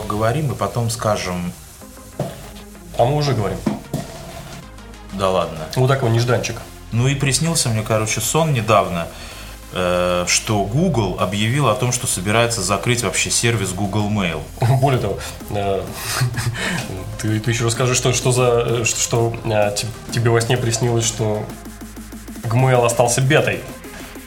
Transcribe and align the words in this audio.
обговорим 0.00 0.52
и 0.52 0.54
потом 0.54 0.88
скажем, 0.88 1.52
А 2.96 3.04
мы 3.04 3.16
уже 3.16 3.34
говорим. 3.34 3.58
да 5.14 5.28
ладно. 5.30 5.58
Вот 5.74 5.88
такой 5.88 6.10
нежданчик. 6.10 6.60
Ну 6.92 7.08
и 7.08 7.16
приснился 7.16 7.68
мне, 7.70 7.82
короче, 7.82 8.20
сон 8.20 8.52
недавно, 8.52 9.08
э, 9.72 10.26
что 10.28 10.62
Google 10.62 11.16
объявил 11.18 11.68
о 11.68 11.74
том, 11.74 11.90
что 11.90 12.06
собирается 12.06 12.62
закрыть 12.62 13.02
вообще 13.02 13.30
сервис 13.32 13.72
Google 13.72 14.08
Mail. 14.10 14.40
Более 14.80 15.00
того, 15.00 15.18
э, 15.50 15.82
ты, 17.20 17.40
ты 17.40 17.50
еще 17.50 17.64
расскажи, 17.64 17.96
что, 17.96 18.12
что 18.12 18.30
за 18.30 18.44
э, 18.64 18.84
что, 18.84 19.00
что, 19.00 19.36
э, 19.44 19.74
те- 19.76 19.88
тебе 20.12 20.30
во 20.30 20.40
сне 20.40 20.56
приснилось, 20.56 21.04
что 21.04 21.42
Gmail 22.44 22.86
остался 22.86 23.22
бетой. 23.22 23.60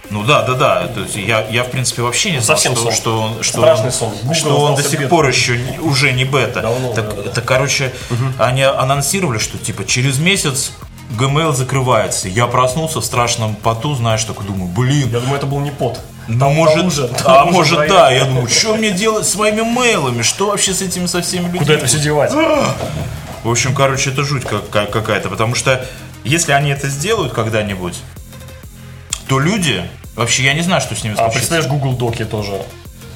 Ну 0.10 0.24
да, 0.24 0.44
да, 0.44 0.54
да. 0.54 0.88
То 0.88 1.02
есть 1.02 1.16
я, 1.16 1.46
я 1.50 1.64
в 1.64 1.72
принципе 1.72 2.02
вообще 2.02 2.32
не 2.32 2.40
знал, 2.40 2.58
Совсем 2.58 2.74
что, 2.76 2.84
сон. 2.84 2.92
что 2.94 3.22
он, 3.22 3.44
что 3.44 3.58
Страшный 3.60 3.86
он, 3.88 3.92
сон. 3.92 4.10
Google 4.22 4.34
что 4.36 4.58
он 4.62 4.76
до 4.76 4.82
сих 4.84 4.92
бедным. 4.92 5.10
пор 5.10 5.28
еще 5.28 5.60
уже 5.82 6.12
не 6.12 6.26
бета. 6.26 6.62
Давно, 6.62 6.94
так, 6.94 7.16
да, 7.16 7.22
да, 7.24 7.30
так, 7.32 7.46
короче, 7.46 7.92
они 8.38 8.62
анонсировали, 8.64 9.38
что 9.40 9.58
типа 9.58 9.86
через 9.86 10.20
месяц 10.20 10.72
Gmail 11.18 11.54
закрывается. 11.54 12.28
Я 12.28 12.48
проснулся 12.48 13.00
в 13.02 13.06
страшном 13.06 13.56
поту, 13.56 13.96
знаешь, 13.96 14.24
такой 14.24 14.46
думаю, 14.46 14.70
блин, 14.72 15.10
Я 15.10 15.20
думаю, 15.20 15.38
это 15.38 15.46
был 15.46 15.60
не 15.60 15.72
пот. 15.72 16.00
Ну, 16.28 16.50
может, 16.52 16.86
ужин. 16.86 17.10
а 17.20 17.24
Там 17.24 17.48
ужин 17.50 17.54
может, 17.56 17.88
да. 17.90 18.10
Я 18.12 18.26
думаю, 18.26 18.48
что 18.48 18.76
мне 18.76 18.92
делать 18.92 19.28
с 19.28 19.36
моими 19.36 19.62
мейлами? 19.62 20.22
Что 20.22 20.48
вообще 20.48 20.74
с 20.74 20.82
этими 20.82 21.06
со 21.06 21.22
всеми 21.22 21.44
людьми? 21.46 21.60
Куда 21.60 21.74
это 21.74 21.86
все 21.86 22.00
девать? 22.00 22.32
В 23.44 23.50
общем, 23.50 23.76
короче, 23.76 24.10
это 24.12 24.24
жуть 24.24 24.44
как- 24.46 24.70
как- 24.70 24.90
какая-то. 24.90 25.28
Потому 25.30 25.54
что 25.54 25.86
если 26.24 26.54
они 26.54 26.70
это 26.72 26.88
сделают 26.88 27.34
когда-нибудь, 27.34 27.98
то 29.28 29.40
люди... 29.40 29.84
Вообще, 30.16 30.44
я 30.44 30.54
не 30.54 30.62
знаю, 30.62 30.80
что 30.82 30.96
с 30.96 31.04
ними 31.04 31.14
А 31.14 31.18
случится. 31.18 31.40
представляешь, 31.40 31.70
Google 31.72 31.94
Доки 31.94 32.24
тоже 32.26 32.52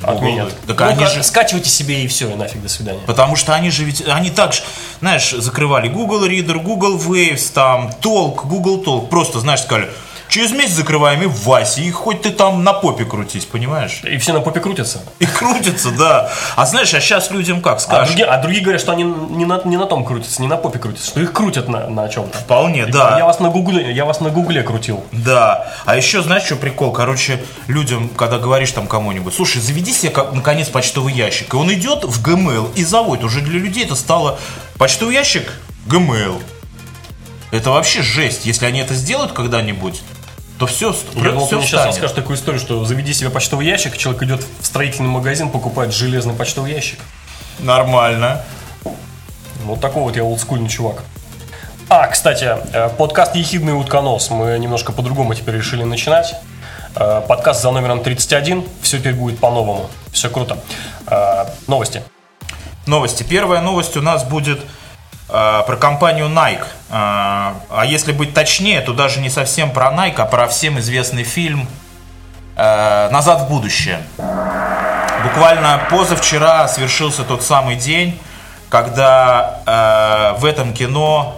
отменят. 0.02 0.52
Так 0.66 0.80
Ну, 0.80 0.86
они 0.88 1.00
ка- 1.04 1.10
же- 1.10 1.24
Скачивайте 1.24 1.70
себе 1.70 2.04
и 2.04 2.08
все, 2.08 2.30
и 2.32 2.36
нафиг, 2.36 2.62
до 2.62 2.70
свидания. 2.70 3.00
Потому 3.06 3.36
что 3.36 3.54
они 3.54 3.70
же 3.70 3.84
ведь, 3.84 4.04
они 4.08 4.30
так 4.32 4.54
же, 4.54 4.62
знаешь, 5.00 5.30
закрывали 5.32 5.90
Google 5.90 6.26
Reader, 6.28 6.60
Google 6.62 6.98
Waves, 6.98 7.52
там, 7.54 7.92
Talk, 8.02 8.48
Google 8.48 8.84
Talk. 8.84 9.08
Просто, 9.10 9.40
знаешь, 9.40 9.62
сказали, 9.62 9.90
через 10.30 10.52
месяц 10.52 10.74
закрываем 10.76 11.22
и 11.24 11.26
в 11.26 11.44
Васе, 11.46 11.82
и 11.84 11.92
хоть 11.92 12.22
ты 12.22 12.30
там 12.32 12.64
на 12.64 12.74
попе 12.74 13.06
крутись, 13.06 13.46
понимаешь? 13.46 14.02
И 14.04 14.18
все 14.18 14.34
на 14.34 14.42
попе 14.42 14.60
крутятся. 14.60 15.02
И 15.20 15.26
крутится, 15.26 15.92
да. 15.92 16.30
А 16.56 16.66
знаешь, 16.66 16.94
а 16.94 17.00
сейчас 17.00 17.32
людям 17.32 17.62
как 17.62 17.78
А 17.78 17.80
скажешь? 17.80 18.08
другие, 18.10 18.28
а 18.28 18.38
другие 18.42 18.62
говорят, 18.64 18.82
что 18.82 18.92
они 18.92 19.04
не 19.04 19.46
на, 19.46 19.62
не 19.66 19.78
на 19.78 19.86
том 19.86 20.06
крутятся, 20.06 20.42
не 20.42 20.48
на 20.48 20.58
попе 20.58 20.80
крутятся, 20.80 21.08
что 21.08 21.22
их 21.22 21.34
крутят 21.34 21.68
на, 21.68 21.88
на 21.88 22.08
чем-то. 22.10 22.38
Вполне, 22.38 22.80
Я 22.82 22.88
да. 22.88 23.26
вас 23.26 23.40
на 23.40 23.50
гугле, 23.50 23.92
я 23.92 24.06
вас 24.06 24.20
на 24.20 24.30
гугле 24.30 24.64
крутил. 24.64 25.04
Да. 25.12 25.72
А 25.86 25.96
еще, 25.96 26.22
знаешь, 26.22 26.44
что 26.44 26.56
прикол? 26.56 26.92
Короче, 26.92 27.44
людям, 27.68 28.10
когда 28.10 28.38
говоришь 28.38 28.72
там 28.72 28.88
кому-нибудь, 28.88 29.34
слушай, 29.34 29.62
заведи 29.62 29.94
себе, 29.94 30.14
наконец, 30.34 30.68
почтовый 30.70 31.14
ящик. 31.14 31.54
И 31.54 31.58
он 31.58 31.72
идет 31.74 32.04
в 32.04 32.24
Gmail 32.26 32.74
и 32.76 32.84
заводит. 32.84 33.24
Уже 33.24 33.42
для 33.42 33.60
людей 33.60 33.86
это 33.86 33.96
стало 33.96 34.40
почтовый 34.78 35.16
ящик 35.16 35.52
Gmail. 35.88 36.42
Это 37.52 37.72
вообще 37.72 38.02
жесть. 38.02 38.46
Если 38.46 38.66
они 38.66 38.80
это 38.82 38.94
сделают 38.94 39.32
когда-нибудь, 39.32 40.02
то 40.58 40.66
все, 40.66 40.96
Я 41.14 41.32
думал, 41.32 41.46
все 41.46 41.58
мне 41.58 41.68
сейчас 41.68 41.86
расскажешь 41.86 42.16
такую 42.16 42.38
историю, 42.38 42.60
что 42.60 42.84
заведи 42.84 43.14
себе 43.14 43.30
почтовый 43.30 43.66
ящик, 43.66 43.96
человек 43.98 44.24
идет 44.24 44.46
в 44.60 44.66
строительный 44.66 45.10
магазин, 45.10 45.50
покупает 45.50 45.94
железный 45.94 46.34
почтовый 46.34 46.72
ящик. 46.72 47.00
Нормально. 47.60 48.44
Вот 49.66 49.82
такой 49.82 50.04
вот 50.04 50.16
я 50.16 50.24
олдскульный 50.24 50.70
чувак. 50.70 51.04
А, 51.90 52.08
кстати, 52.08 52.58
э, 52.74 52.90
подкаст 52.90 53.36
«Ехидный 53.36 53.74
утконос» 53.74 54.30
мы 54.30 54.58
немножко 54.60 54.92
по-другому 54.92 55.36
теперь 55.36 55.56
решили 55.56 55.84
начинать. 55.84 56.36
Э, 56.96 57.22
Подкаст 57.28 57.62
за 57.62 57.72
номером 57.72 58.04
31. 58.04 58.66
Все 58.82 58.98
теперь 59.00 59.14
будет 59.14 59.40
по-новому. 59.40 59.90
Все 60.12 60.30
круто. 60.30 60.58
Э, 61.06 61.46
Новости. 61.68 62.04
Новости. 62.88 63.24
Первая 63.24 63.62
новость 63.62 63.96
у 63.96 64.02
нас 64.02 64.24
будет 64.24 64.60
про 65.28 65.76
компанию 65.80 66.28
Nike. 66.28 66.66
Э, 66.90 67.54
а 67.70 67.84
если 67.86 68.12
быть 68.12 68.34
точнее, 68.34 68.82
то 68.82 68.94
даже 68.94 69.20
не 69.20 69.30
совсем 69.30 69.72
про 69.72 69.88
Nike, 69.92 70.16
а 70.18 70.26
про 70.26 70.48
всем 70.48 70.80
известный 70.80 71.24
фильм 71.24 71.68
э, 72.56 73.10
«Назад 73.10 73.42
в 73.42 73.50
будущее». 73.50 74.02
Буквально 75.24 75.82
позавчера 75.90 76.68
свершился 76.68 77.24
тот 77.24 77.44
самый 77.44 77.76
день, 77.76 78.20
когда 78.70 79.62
э, 80.36 80.40
в 80.40 80.46
этом 80.46 80.74
кино 80.74 81.36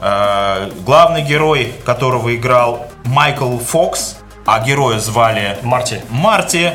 э, 0.00 0.70
главный 0.86 1.22
герой, 1.22 1.74
которого 1.84 2.34
играл 2.34 2.86
Майкл 3.04 3.58
Фокс, 3.58 4.16
а 4.46 4.60
героя 4.60 4.98
звали 4.98 5.58
Марти. 5.62 6.02
Марти, 6.08 6.74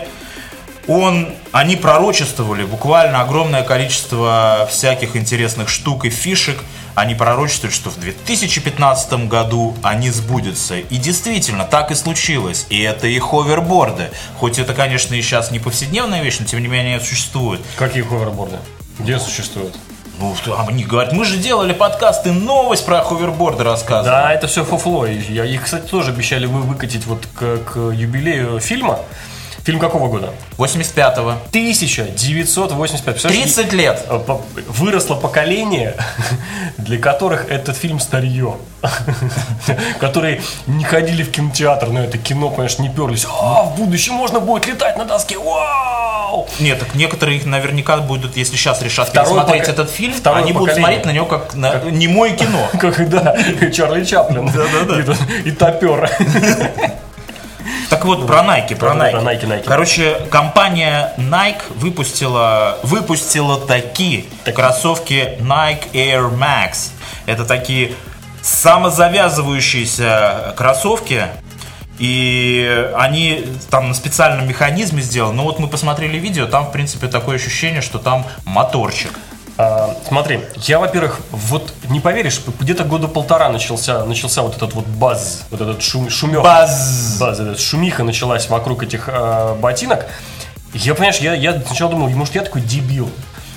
он, 0.89 1.29
они 1.51 1.75
пророчествовали 1.75 2.65
буквально 2.65 3.21
огромное 3.21 3.61
количество 3.61 4.67
всяких 4.71 5.15
интересных 5.15 5.69
штук 5.69 6.05
и 6.05 6.09
фишек. 6.09 6.57
Они 6.95 7.13
пророчествовали, 7.13 7.73
что 7.73 7.91
в 7.91 7.99
2015 7.99 9.27
году 9.27 9.75
они 9.83 10.09
сбудутся. 10.09 10.79
И 10.79 10.97
действительно, 10.97 11.63
так 11.63 11.91
и 11.91 11.95
случилось. 11.95 12.65
И 12.69 12.81
это 12.81 13.05
и 13.05 13.19
ховерборды. 13.19 14.09
Хоть 14.39 14.57
это, 14.57 14.73
конечно, 14.73 15.13
и 15.13 15.21
сейчас 15.21 15.51
не 15.51 15.59
повседневная 15.59 16.23
вещь, 16.23 16.37
но 16.39 16.47
тем 16.47 16.59
не 16.59 16.67
менее 16.67 16.97
это 16.97 17.05
существует. 17.05 17.61
Какие 17.77 18.01
ховерборды? 18.01 18.57
Где 18.97 19.19
существуют? 19.19 19.77
Ну, 20.19 20.35
они 20.67 20.83
говорят, 20.83 21.13
мы 21.13 21.23
же 21.23 21.37
делали 21.37 21.71
подкаст 21.71 22.25
и 22.25 22.31
новость 22.31 22.85
про 22.85 23.03
ховерборды 23.03 23.63
рассказывали. 23.63 24.09
Да, 24.09 24.33
это 24.33 24.47
все 24.47 24.65
фуфло. 24.65 25.05
Я, 25.05 25.45
их, 25.45 25.63
кстати, 25.63 25.87
тоже 25.87 26.11
обещали 26.11 26.47
вы 26.47 26.61
выкатить 26.61 27.05
вот 27.05 27.25
к, 27.33 27.59
к 27.59 27.77
юбилею 27.91 28.59
фильма. 28.59 28.99
Фильм 29.69 29.79
какого 29.79 30.07
года? 30.07 30.31
85-го. 30.57 31.29
1985. 31.49 33.03
Представляешь, 33.05 33.53
30 33.53 33.73
лет. 33.73 34.03
э, 34.09 34.19
выросло 34.67 35.13
поколение, 35.13 35.95
для 36.79 36.97
которых 36.97 37.51
этот 37.51 37.77
фильм 37.77 37.99
старье. 37.99 38.55
Которые 39.99 40.41
не 40.65 40.83
ходили 40.83 41.21
в 41.21 41.29
кинотеатр, 41.29 41.89
но 41.89 41.99
это 41.99 42.17
кино, 42.17 42.49
конечно, 42.49 42.81
не 42.81 42.89
перлись. 42.89 43.27
А, 43.29 43.61
в 43.61 43.75
будущем 43.77 44.13
можно 44.13 44.39
будет 44.39 44.65
летать 44.65 44.97
на 44.97 45.05
доске. 45.05 45.37
Вау! 45.37 46.47
Нет, 46.59 46.79
так 46.79 46.95
некоторые 46.95 47.37
их 47.37 47.45
наверняка 47.45 47.97
будут, 47.97 48.37
если 48.37 48.55
сейчас 48.55 48.81
решат 48.81 49.09
Второе 49.09 49.33
пересмотреть 49.35 49.61
пока- 49.67 49.71
этот 49.73 49.91
фильм, 49.91 50.13
второе 50.15 50.41
они 50.41 50.53
будут 50.53 50.69
поколение. 50.69 51.03
смотреть 51.03 51.05
на 51.05 51.11
него 51.11 51.25
как 51.27 51.53
на 51.53 51.75
немое 51.91 52.31
кино. 52.31 52.69
Как, 52.79 53.07
да, 53.09 53.37
Чарли 53.71 54.03
Чаплин. 54.03 54.47
Да-да-да. 54.47 55.13
И, 55.45 55.49
и 55.49 55.51
топер. 55.51 56.09
Так 57.89 58.05
вот, 58.05 58.27
про 58.27 58.41
Nike, 58.41 58.75
про 58.75 58.91
Nike. 58.91 59.11
про 59.11 59.21
Nike, 59.21 59.47
Nike. 59.47 59.63
Короче, 59.65 60.19
компания 60.29 61.11
Nike 61.17 61.63
выпустила, 61.75 62.77
выпустила 62.83 63.59
такие 63.59 64.25
кроссовки 64.53 65.37
Nike 65.39 65.91
Air 65.93 66.31
Max. 66.31 66.91
Это 67.25 67.45
такие 67.45 67.93
самозавязывающиеся 68.43 70.53
кроссовки. 70.55 71.25
И 71.97 72.91
они 72.95 73.45
там 73.69 73.89
на 73.89 73.93
специальном 73.93 74.47
механизме 74.47 75.01
сделаны. 75.01 75.33
Но 75.33 75.43
вот 75.43 75.59
мы 75.59 75.67
посмотрели 75.67 76.17
видео, 76.17 76.45
там, 76.45 76.67
в 76.67 76.71
принципе, 76.71 77.07
такое 77.07 77.35
ощущение, 77.37 77.81
что 77.81 77.97
там 77.97 78.25
моторчик. 78.45 79.11
А, 79.61 79.93
смотри, 80.07 80.39
я, 80.55 80.79
во-первых, 80.79 81.19
вот 81.31 81.73
не 81.89 81.99
поверишь, 81.99 82.39
где-то 82.61 82.85
года 82.85 83.09
полтора 83.09 83.49
начался, 83.49 84.05
начался 84.05 84.41
вот 84.41 84.55
этот 84.55 84.73
вот 84.73 84.85
баз, 84.85 85.43
вот 85.51 85.59
этот 85.59 85.83
шум, 85.83 86.09
шумех. 86.09 86.41
Баз. 86.41 87.17
Баз, 87.19 87.41
этот 87.41 87.59
шумиха 87.59 88.05
началась 88.05 88.47
вокруг 88.47 88.83
этих 88.83 89.09
э, 89.11 89.55
ботинок. 89.59 90.05
Я, 90.73 90.93
понимаешь, 90.93 91.17
я, 91.17 91.33
я 91.33 91.61
сначала 91.61 91.91
думал, 91.91 92.07
может, 92.11 92.35
я 92.35 92.43
такой 92.43 92.61
дебил. 92.61 93.11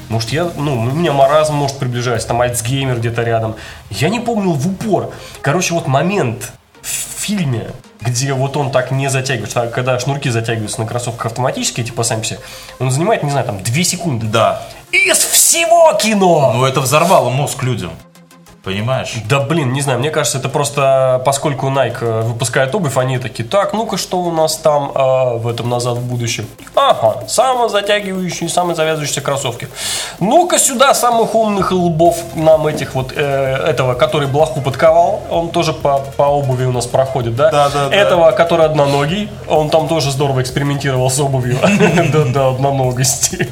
Может, 0.08 0.30
я, 0.30 0.50
ну, 0.56 0.74
у 0.74 0.82
меня 0.82 1.12
маразм 1.12 1.54
может 1.54 1.78
приближается, 1.78 2.26
там 2.26 2.40
Альцгеймер 2.40 2.98
где-то 2.98 3.22
рядом. 3.22 3.54
Я 3.88 4.08
не 4.08 4.18
помнил 4.18 4.54
в 4.54 4.66
упор. 4.66 5.12
Короче, 5.40 5.72
вот 5.72 5.86
момент 5.86 6.52
в 6.80 7.20
фильме, 7.20 7.70
где 8.00 8.32
вот 8.32 8.56
он 8.56 8.72
так 8.72 8.90
не 8.90 9.08
затягивается, 9.08 9.62
а 9.62 9.66
когда 9.68 10.00
шнурки 10.00 10.28
затягиваются 10.30 10.80
на 10.80 10.86
кроссовках 10.88 11.26
автоматически, 11.26 11.84
типа 11.84 12.02
сами 12.02 12.22
все, 12.22 12.40
он 12.80 12.90
занимает, 12.90 13.22
не 13.22 13.30
знаю, 13.30 13.46
там 13.46 13.62
2 13.62 13.84
секунды. 13.84 14.26
Да. 14.26 14.62
Из 14.92 15.16
всего 15.16 15.94
кино! 15.94 16.52
Ну, 16.54 16.66
это 16.66 16.82
взорвало 16.82 17.30
мозг 17.30 17.62
людям. 17.62 17.92
Понимаешь? 18.62 19.14
Да 19.28 19.40
блин, 19.40 19.72
не 19.72 19.80
знаю, 19.80 19.98
мне 19.98 20.10
кажется, 20.10 20.38
это 20.38 20.48
просто 20.48 21.20
поскольку 21.24 21.66
Nike 21.66 21.96
э, 22.00 22.20
выпускает 22.20 22.72
обувь, 22.74 22.96
они 22.96 23.18
такие, 23.18 23.48
так, 23.48 23.72
ну-ка, 23.72 23.96
что 23.96 24.20
у 24.20 24.30
нас 24.30 24.56
там 24.56 24.92
э, 24.94 25.36
в 25.38 25.48
этом 25.48 25.68
назад 25.68 25.98
в 25.98 26.02
будущем? 26.02 26.46
Ага, 26.76 27.26
самозатягивающие, 27.26 28.48
самозавязывающиеся 28.48 29.20
кроссовки. 29.20 29.66
Ну-ка 30.20 30.60
сюда 30.60 30.94
самых 30.94 31.34
умных 31.34 31.72
лбов 31.72 32.18
нам 32.36 32.68
этих 32.68 32.94
вот, 32.94 33.12
э, 33.16 33.66
этого, 33.66 33.94
который 33.94 34.28
блоху 34.28 34.60
подковал, 34.60 35.22
он 35.28 35.48
тоже 35.50 35.72
по, 35.72 35.98
по 36.16 36.24
обуви 36.24 36.64
у 36.64 36.72
нас 36.72 36.86
проходит, 36.86 37.34
да? 37.34 37.50
Да, 37.50 37.68
да, 37.68 37.88
да. 37.88 37.96
Этого, 37.96 38.30
который 38.30 38.66
одноногий, 38.66 39.28
он 39.48 39.70
там 39.70 39.88
тоже 39.88 40.12
здорово 40.12 40.40
экспериментировал 40.40 41.10
с 41.10 41.18
обувью. 41.18 41.58
Да-да, 42.12 42.48
одноногости. 42.48 43.48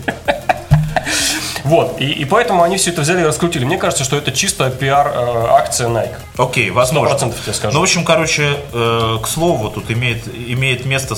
Вот, 1.65 2.01
и, 2.01 2.05
и 2.11 2.25
поэтому 2.25 2.63
они 2.63 2.77
все 2.77 2.91
это 2.91 3.03
взяли 3.03 3.21
и 3.21 3.25
раскрутили. 3.25 3.65
Мне 3.65 3.79
кажется, 3.79 4.05
что 4.05 4.17
это 4.17 4.33
чисто 4.33 4.71
пиар-акция 4.71 5.89
Nike. 5.89 6.17
Окей, 6.39 6.71
возможно. 6.71 7.15
100% 7.15 7.43
тебе 7.43 7.53
скажу. 7.53 7.75
Ну, 7.75 7.81
в 7.81 7.83
общем, 7.83 8.05
короче, 8.05 8.57
э, 8.73 9.19
к 9.23 9.27
слову, 9.27 9.71
тут 9.71 9.91
имеет, 9.91 10.27
имеет 10.29 10.85
место 10.85 11.17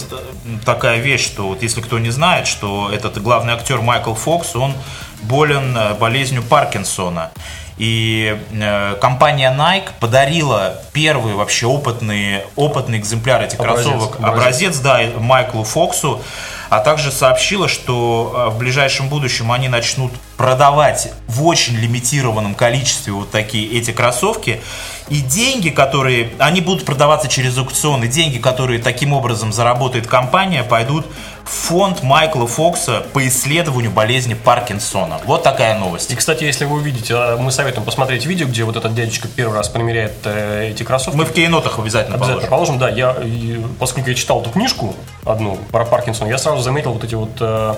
такая 0.64 0.98
вещь, 0.98 1.24
что 1.24 1.48
вот 1.48 1.62
если 1.62 1.80
кто 1.80 1.98
не 1.98 2.10
знает, 2.10 2.46
что 2.46 2.90
этот 2.92 3.20
главный 3.22 3.54
актер 3.54 3.80
Майкл 3.80 4.14
Фокс, 4.14 4.56
он 4.56 4.74
болен 5.22 5.76
э, 5.76 5.94
болезнью 5.94 6.42
Паркинсона. 6.42 7.30
И 7.78 8.38
э, 8.52 8.96
компания 9.00 9.52
Nike 9.56 9.88
подарила 9.98 10.76
первый 10.92 11.34
вообще 11.34 11.66
опытный, 11.66 12.42
опытный 12.54 12.98
экземпляр 12.98 13.42
этих 13.42 13.58
Образец, 13.58 13.84
кроссовок, 13.86 14.16
образец. 14.20 14.38
образец, 14.38 14.78
да, 14.78 15.00
Майклу 15.18 15.64
Фоксу, 15.64 16.20
а 16.72 16.80
также 16.80 17.12
сообщила, 17.12 17.68
что 17.68 18.32
э, 18.34 18.48
в 18.48 18.56
ближайшем 18.56 19.10
будущем 19.10 19.52
они 19.52 19.68
начнут 19.68 20.10
продавать 20.38 21.12
в 21.28 21.44
очень 21.44 21.76
лимитированном 21.76 22.54
количестве 22.54 23.12
вот 23.12 23.30
такие 23.30 23.70
эти 23.78 23.90
кроссовки. 23.90 24.62
И 25.08 25.20
деньги, 25.20 25.68
которые, 25.68 26.30
они 26.38 26.60
будут 26.60 26.84
продаваться 26.84 27.28
через 27.28 27.58
аукцион, 27.58 28.04
и 28.04 28.08
деньги, 28.08 28.38
которые 28.38 28.78
таким 28.80 29.12
образом 29.12 29.52
заработает 29.52 30.06
компания, 30.06 30.62
пойдут 30.62 31.06
в 31.44 31.48
фонд 31.50 32.02
Майкла 32.02 32.46
Фокса 32.46 33.04
по 33.12 33.26
исследованию 33.26 33.90
болезни 33.90 34.34
Паркинсона. 34.34 35.20
Вот 35.26 35.42
такая 35.42 35.78
новость. 35.78 36.10
И, 36.12 36.16
кстати, 36.16 36.44
если 36.44 36.64
вы 36.64 36.76
увидите, 36.76 37.14
а, 37.14 37.36
мы 37.36 37.50
советуем 37.50 37.84
посмотреть 37.84 38.26
видео, 38.26 38.46
где 38.46 38.64
вот 38.64 38.76
этот 38.76 38.94
дядечка 38.94 39.28
первый 39.28 39.56
раз 39.56 39.68
примеряет 39.68 40.14
э, 40.24 40.70
эти 40.70 40.82
кроссовки. 40.82 41.16
Мы 41.16 41.24
в 41.24 41.32
кейнотах 41.32 41.78
обязательно, 41.78 42.16
Обязательно 42.16 42.48
положим. 42.48 42.78
положим, 42.78 42.78
да. 42.78 42.88
Я, 42.88 43.16
поскольку 43.78 44.08
я 44.08 44.14
читал 44.14 44.40
эту 44.40 44.50
книжку 44.50 44.94
одну 45.26 45.58
про 45.70 45.84
Паркинсона, 45.84 46.28
я 46.28 46.38
сразу 46.38 46.62
заметил 46.62 46.92
вот 46.92 47.04
эти 47.04 47.14
вот, 47.14 47.30
э, 47.40 47.74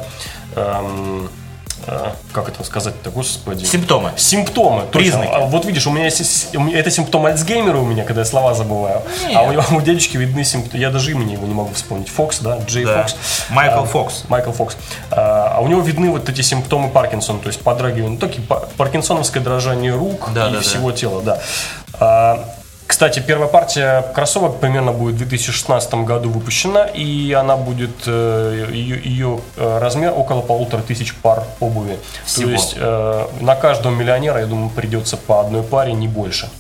э, 0.56 1.27
как 2.32 2.48
это 2.48 2.62
сказать-то, 2.64 3.10
господи. 3.10 3.64
Симптомы. 3.64 4.12
Симптомы, 4.16 4.82
точно. 4.82 4.98
Признаки. 4.98 5.31
А 5.32 5.40
Вот 5.46 5.64
видишь, 5.64 5.86
у 5.86 5.90
меня 5.90 6.04
есть, 6.06 6.48
это 6.75 6.90
симптом 6.90 7.26
Альцгеймера 7.26 7.78
у 7.78 7.84
меня, 7.84 8.04
когда 8.04 8.22
я 8.22 8.25
слова 8.25 8.54
забываю. 8.54 9.02
А 9.34 9.42
у, 9.42 9.52
него- 9.52 9.64
у 9.72 9.81
дядечки 9.81 10.16
видны 10.16 10.44
симптомы, 10.44 10.81
я 10.81 10.90
даже 10.90 11.10
имени 11.12 11.32
его 11.32 11.46
не 11.46 11.54
могу 11.54 11.72
вспомнить. 11.75 12.08
Фокс, 12.08 12.38
да, 12.40 12.58
Джей 12.66 12.84
Да. 12.84 13.02
Фокс. 13.02 13.16
Майкл 13.50 13.81
А, 13.81 13.84
Фокс. 13.86 14.25
Майкл 14.28 14.52
Фокс. 14.52 14.76
А 15.10 15.44
а 15.56 15.60
у 15.60 15.69
него 15.69 15.81
видны 15.82 16.10
вот 16.10 16.28
эти 16.28 16.40
симптомы 16.40 16.88
Паркинсона, 16.90 17.38
то 17.38 17.48
есть 17.48 17.60
подрагивание, 17.60 18.10
ну, 18.10 18.19
такие 18.19 18.42
па- 18.42 18.64
паркинсоновское 18.76 19.42
дрожание 19.42 19.94
рук 19.94 20.31
Да, 20.34 20.48
и 20.48 20.50
да, 20.52 20.56
да. 20.56 20.60
всего 20.62 20.90
тела, 20.92 21.22
да. 21.22 21.40
А, 22.00 22.44
кстати, 22.86 23.20
первая 23.20 23.48
партия 23.48 24.02
кроссовок 24.14 24.60
примерно 24.60 24.92
будет 24.92 25.14
в 25.14 25.19
2016 25.19 25.94
году 25.94 26.31
выпущена, 26.31 26.84
и 26.86 27.32
она 27.32 27.56
будет, 27.56 27.90
э, 28.06 28.69
ее, 28.72 29.00
ее, 29.02 29.40
э, 29.56 29.78
размер 29.78 30.12
около 30.14 30.42
полутора 30.42 30.82
тысяч 30.82 31.14
пар 31.14 31.44
обуви. 31.60 31.98
Всего. 32.26 32.46
То 32.46 32.52
есть 32.52 32.75
э, 32.76 33.26
на 33.40 33.56
каждого 33.56 33.92
миллионера, 33.92 34.40
я 34.40 34.46
думаю, 34.46 34.69
придется 34.69 35.16
по 35.16 35.40
одной 35.40 35.62
паре, 35.62 35.92
не 35.94 36.08
больше. 36.08 36.50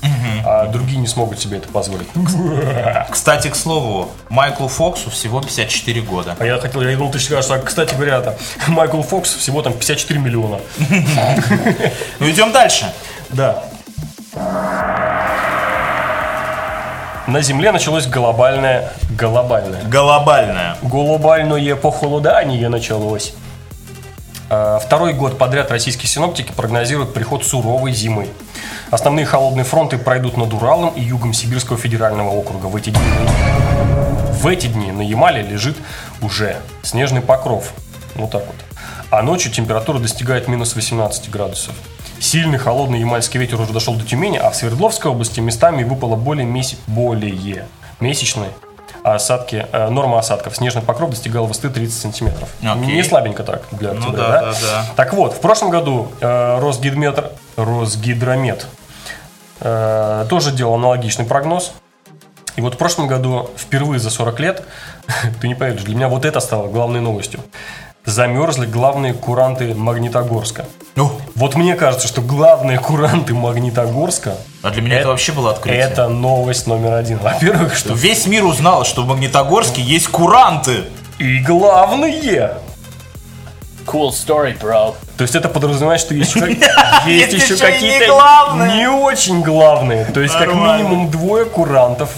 А 0.46 0.66
другие 0.66 0.98
не 0.98 1.06
смогут 1.06 1.40
себе 1.40 1.58
это 1.58 1.68
позволить. 1.68 2.08
Кстати, 3.10 3.48
к 3.48 3.56
слову, 3.56 4.10
Майклу 4.28 4.68
Фоксу 4.68 5.10
всего 5.10 5.40
54 5.40 6.00
года. 6.02 6.36
А 6.38 6.44
я 6.44 6.58
хотел, 6.58 6.82
я 6.82 6.96
думал, 6.96 7.12
ты 7.12 7.18
скажешь, 7.18 7.50
а, 7.50 7.58
кстати 7.58 7.94
говоря, 7.94 8.18
это, 8.18 8.36
Майкл 8.68 9.02
Фокс 9.02 9.34
всего 9.34 9.62
там 9.62 9.72
54 9.72 10.20
миллиона. 10.20 10.58
Ну 12.18 12.30
идем 12.30 12.52
дальше. 12.52 12.92
Да. 13.30 13.64
На 17.26 17.40
Земле 17.40 17.72
началось 17.72 18.06
глобальное, 18.06 18.90
глобальное, 19.18 19.82
Глобальная. 19.84 20.76
глобальное 20.82 21.74
похолодание 21.74 22.68
началось. 22.68 23.32
А, 24.50 24.78
Второй 24.78 25.14
год 25.14 25.38
подряд 25.38 25.70
российские 25.70 26.06
синоптики 26.08 26.52
прогнозируют 26.52 27.14
приход 27.14 27.42
суровой 27.44 27.92
зимы. 27.92 28.28
Основные 28.90 29.24
холодные 29.24 29.64
фронты 29.64 29.96
пройдут 29.96 30.36
над 30.36 30.52
Уралом 30.52 30.90
и 30.90 31.00
югом 31.00 31.32
Сибирского 31.32 31.78
федерального 31.78 32.28
округа. 32.28 32.66
В 32.66 32.76
эти 32.76 32.90
дни, 32.90 33.00
в 34.42 34.46
эти 34.46 34.66
дни 34.66 34.92
на 34.92 35.00
Ямале 35.00 35.40
лежит 35.40 35.78
уже 36.20 36.56
снежный 36.82 37.22
покров. 37.22 37.72
Вот 38.16 38.32
так 38.32 38.42
вот. 38.46 38.56
А 39.10 39.22
ночью 39.22 39.52
температура 39.52 39.98
достигает 39.98 40.48
минус 40.48 40.74
18 40.74 41.30
градусов. 41.30 41.74
Сильный 42.20 42.58
холодный 42.58 43.00
ямальский 43.00 43.38
ветер 43.38 43.60
уже 43.60 43.72
дошел 43.72 43.94
до 43.94 44.04
Тюмени, 44.04 44.38
а 44.38 44.50
в 44.50 44.56
Свердловской 44.56 45.10
области 45.10 45.40
местами 45.40 45.84
выпало 45.84 46.16
более, 46.16 46.46
меся- 46.46 46.76
более 46.86 47.66
месячной 48.00 48.48
осадки, 49.02 49.66
э, 49.70 49.88
норма 49.90 50.18
осадков. 50.18 50.56
Снежный 50.56 50.80
покров 50.82 51.10
достигал 51.10 51.46
высоты 51.46 51.68
30 51.68 52.00
сантиметров. 52.00 52.48
Окей. 52.62 52.96
Не 52.96 53.02
слабенько 53.04 53.42
так 53.44 53.62
для 53.72 53.92
Ну 53.92 53.98
октября, 54.00 54.22
да, 54.26 54.40
да, 54.40 54.52
да. 54.60 54.86
Так 54.96 55.12
вот, 55.12 55.34
в 55.34 55.40
прошлом 55.40 55.70
году 55.70 56.10
э, 56.20 56.58
Росгидметр, 56.58 57.30
Росгидромет 57.56 58.66
э, 59.60 60.26
тоже 60.28 60.52
делал 60.52 60.74
аналогичный 60.74 61.26
прогноз. 61.26 61.72
И 62.56 62.60
вот 62.60 62.74
в 62.74 62.78
прошлом 62.78 63.08
году, 63.08 63.50
впервые 63.58 63.98
за 63.98 64.08
40 64.10 64.40
лет, 64.40 64.62
ты 65.40 65.48
не 65.48 65.54
поверишь, 65.54 65.82
для 65.82 65.94
меня 65.96 66.08
вот 66.08 66.24
это 66.24 66.40
стало 66.40 66.68
главной 66.68 67.00
новостью. 67.00 67.40
Замерзли 68.04 68.66
главные 68.66 69.14
куранты 69.14 69.74
Магнитогорска. 69.74 70.66
Ну, 70.94 71.10
Вот 71.34 71.54
мне 71.54 71.74
кажется, 71.74 72.06
что 72.06 72.20
главные 72.20 72.78
куранты 72.78 73.32
Магнитогорска 73.32 74.36
а 74.62 74.70
для 74.70 74.82
меня 74.82 74.98
это, 74.98 75.08
вообще 75.08 75.32
было 75.32 75.52
открытие. 75.52 75.82
это 75.82 76.08
новость 76.08 76.66
номер 76.66 76.92
один. 76.94 77.18
Во-первых, 77.18 77.74
что 77.74 77.94
Весь 77.94 78.26
мир 78.26 78.44
узнал, 78.44 78.84
что 78.84 79.02
в 79.02 79.06
Магнитогорске 79.06 79.80
есть 79.80 80.08
куранты. 80.08 80.84
и 81.18 81.38
главные. 81.40 82.52
Cool 83.86 84.10
story, 84.10 84.58
bro. 84.58 84.94
То 85.16 85.22
есть 85.22 85.34
это 85.34 85.48
подразумевает, 85.48 86.00
что 86.00 86.14
есть 86.14 86.34
еще, 87.06 87.56
какие-то 87.56 88.06
главные. 88.06 88.76
не 88.76 88.86
очень 88.86 89.42
главные. 89.42 90.04
То 90.06 90.20
есть 90.20 90.34
как 90.34 90.48
минимум 90.48 91.10
двое 91.10 91.46
курантов. 91.46 92.10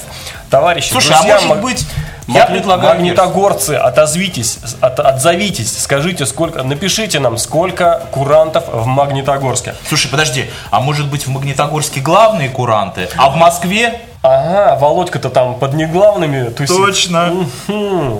Товарищи, 0.50 0.90
Слушай, 0.92 1.16
а 1.16 1.22
может 1.22 1.60
быть, 1.60 1.86
я 2.26 2.46
предлагаю 2.46 2.94
Магнитогорцы, 2.94 3.70
отозвитесь, 3.73 4.58
от- 4.81 5.00
отзовитесь, 5.00 5.78
скажите, 5.82 6.26
сколько, 6.26 6.62
напишите 6.62 7.20
нам, 7.20 7.38
сколько 7.38 8.02
курантов 8.11 8.64
в 8.73 8.87
Магнитогорске. 8.87 9.75
Слушай, 9.88 10.11
подожди, 10.11 10.50
а 10.70 10.81
может 10.81 11.08
быть 11.11 11.26
в 11.26 11.31
Магнитогорске 11.31 12.00
главные 12.00 12.49
куранты, 12.49 13.08
а 13.17 13.31
в 13.31 13.37
Москве? 13.37 14.00
Ага, 14.23 14.76
Володька-то 14.81 15.31
там 15.31 15.55
под 15.56 15.75
неглавными 15.75 16.49
тусит. 16.49 16.75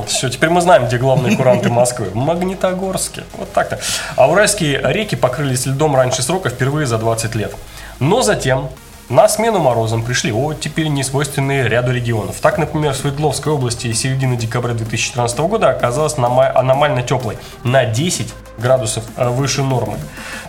Все, 0.06 0.29
теперь 0.29 0.50
мы 0.50 0.61
знаем, 0.61 0.87
где 0.87 0.99
главные 0.99 1.37
куранты 1.37 1.69
Москвы. 1.69 2.11
В 2.11 2.14
Магнитогорске. 2.14 3.25
Вот 3.37 3.53
так-то. 3.53 3.81
А 4.14 4.29
уральские 4.29 4.81
реки 4.85 5.17
покрылись 5.17 5.67
льдом 5.67 5.97
раньше 5.97 6.23
срока 6.23 6.49
впервые 6.49 6.87
за 6.87 6.99
20 6.99 7.35
лет. 7.35 7.53
Но 7.99 8.23
затем 8.23 8.69
на 9.08 9.29
смену 9.29 9.61
морозам 9.61 10.03
пришли 10.03 10.32
оттепели, 10.32 10.88
не 10.88 11.05
свойственные 11.05 11.69
ряду 11.69 11.93
регионов. 11.93 12.37
Так, 12.41 12.58
например, 12.58 12.93
в 12.93 12.97
Свердловской 12.97 13.53
области 13.53 13.93
середина 13.93 14.37
декабря 14.37 14.75
2014 14.75 15.38
года 15.41 15.70
оказалась 15.70 16.14
аномально 16.19 17.03
теплой. 17.03 17.38
На 17.62 17.85
10 17.85 18.32
градусов 18.58 19.05
э, 19.17 19.29
выше 19.29 19.62
нормы. 19.62 19.99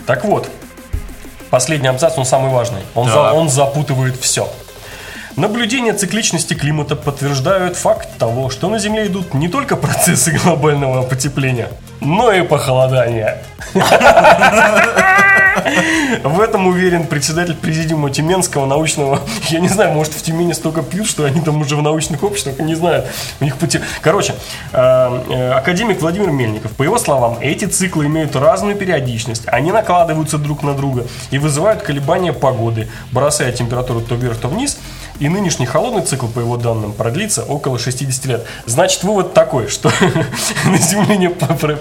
Так 0.07 0.25
вот, 0.25 0.49
последний 1.51 1.87
абзац, 1.87 2.17
он 2.17 2.25
самый 2.25 2.49
важный. 2.51 2.81
Он, 2.95 3.05
за- 3.07 3.13
Так. 3.13 3.33
он 3.35 3.49
запутывает 3.49 4.19
все. 4.19 4.49
Наблюдения 5.35 5.93
цикличности 5.93 6.55
климата 6.55 6.95
подтверждают 6.95 7.77
факт 7.77 8.09
того, 8.17 8.49
что 8.49 8.69
на 8.69 8.79
Земле 8.79 9.05
идут 9.05 9.35
не 9.35 9.49
только 9.49 9.75
процессы 9.75 10.31
глобального 10.31 11.03
потепления, 11.03 11.69
но 12.01 12.31
и 12.31 12.41
похолодания. 12.41 13.43
В 16.23 16.39
этом 16.39 16.67
уверен 16.67 17.05
председатель 17.05 17.55
президиума 17.55 18.09
Тюменского 18.09 18.65
научного... 18.65 19.19
Я 19.49 19.59
не 19.59 19.67
знаю, 19.67 19.93
может 19.93 20.13
в 20.13 20.21
Тюмени 20.21 20.53
столько 20.53 20.81
пьют, 20.83 21.07
что 21.07 21.25
они 21.25 21.41
там 21.41 21.61
уже 21.61 21.75
в 21.75 21.81
научных 21.81 22.23
обществах, 22.23 22.59
не 22.59 22.75
знаю. 22.75 23.05
У 23.39 23.43
них 23.43 23.57
пути... 23.57 23.79
Короче, 24.01 24.35
э, 24.71 24.77
э, 25.29 25.51
академик 25.51 26.01
Владимир 26.01 26.31
Мельников, 26.31 26.71
по 26.73 26.83
его 26.83 26.97
словам, 26.97 27.37
эти 27.41 27.65
циклы 27.65 28.05
имеют 28.05 28.35
разную 28.35 28.75
периодичность, 28.75 29.43
они 29.47 29.71
накладываются 29.71 30.37
друг 30.37 30.63
на 30.63 30.73
друга 30.73 31.05
и 31.31 31.37
вызывают 31.37 31.81
колебания 31.81 32.33
погоды, 32.33 32.89
бросая 33.11 33.51
температуру 33.51 34.01
то 34.01 34.15
вверх, 34.15 34.37
то 34.37 34.47
вниз. 34.47 34.77
И 35.19 35.29
нынешний 35.29 35.65
холодный 35.65 36.03
цикл, 36.03 36.27
по 36.27 36.39
его 36.39 36.57
данным, 36.57 36.93
продлится 36.93 37.43
около 37.43 37.79
60 37.79 38.25
лет. 38.25 38.45
Значит, 38.67 39.03
вывод 39.03 39.33
такой, 39.33 39.67
что 39.67 39.91
на 40.65 40.77
Земле, 40.77 41.17
не 41.17 41.31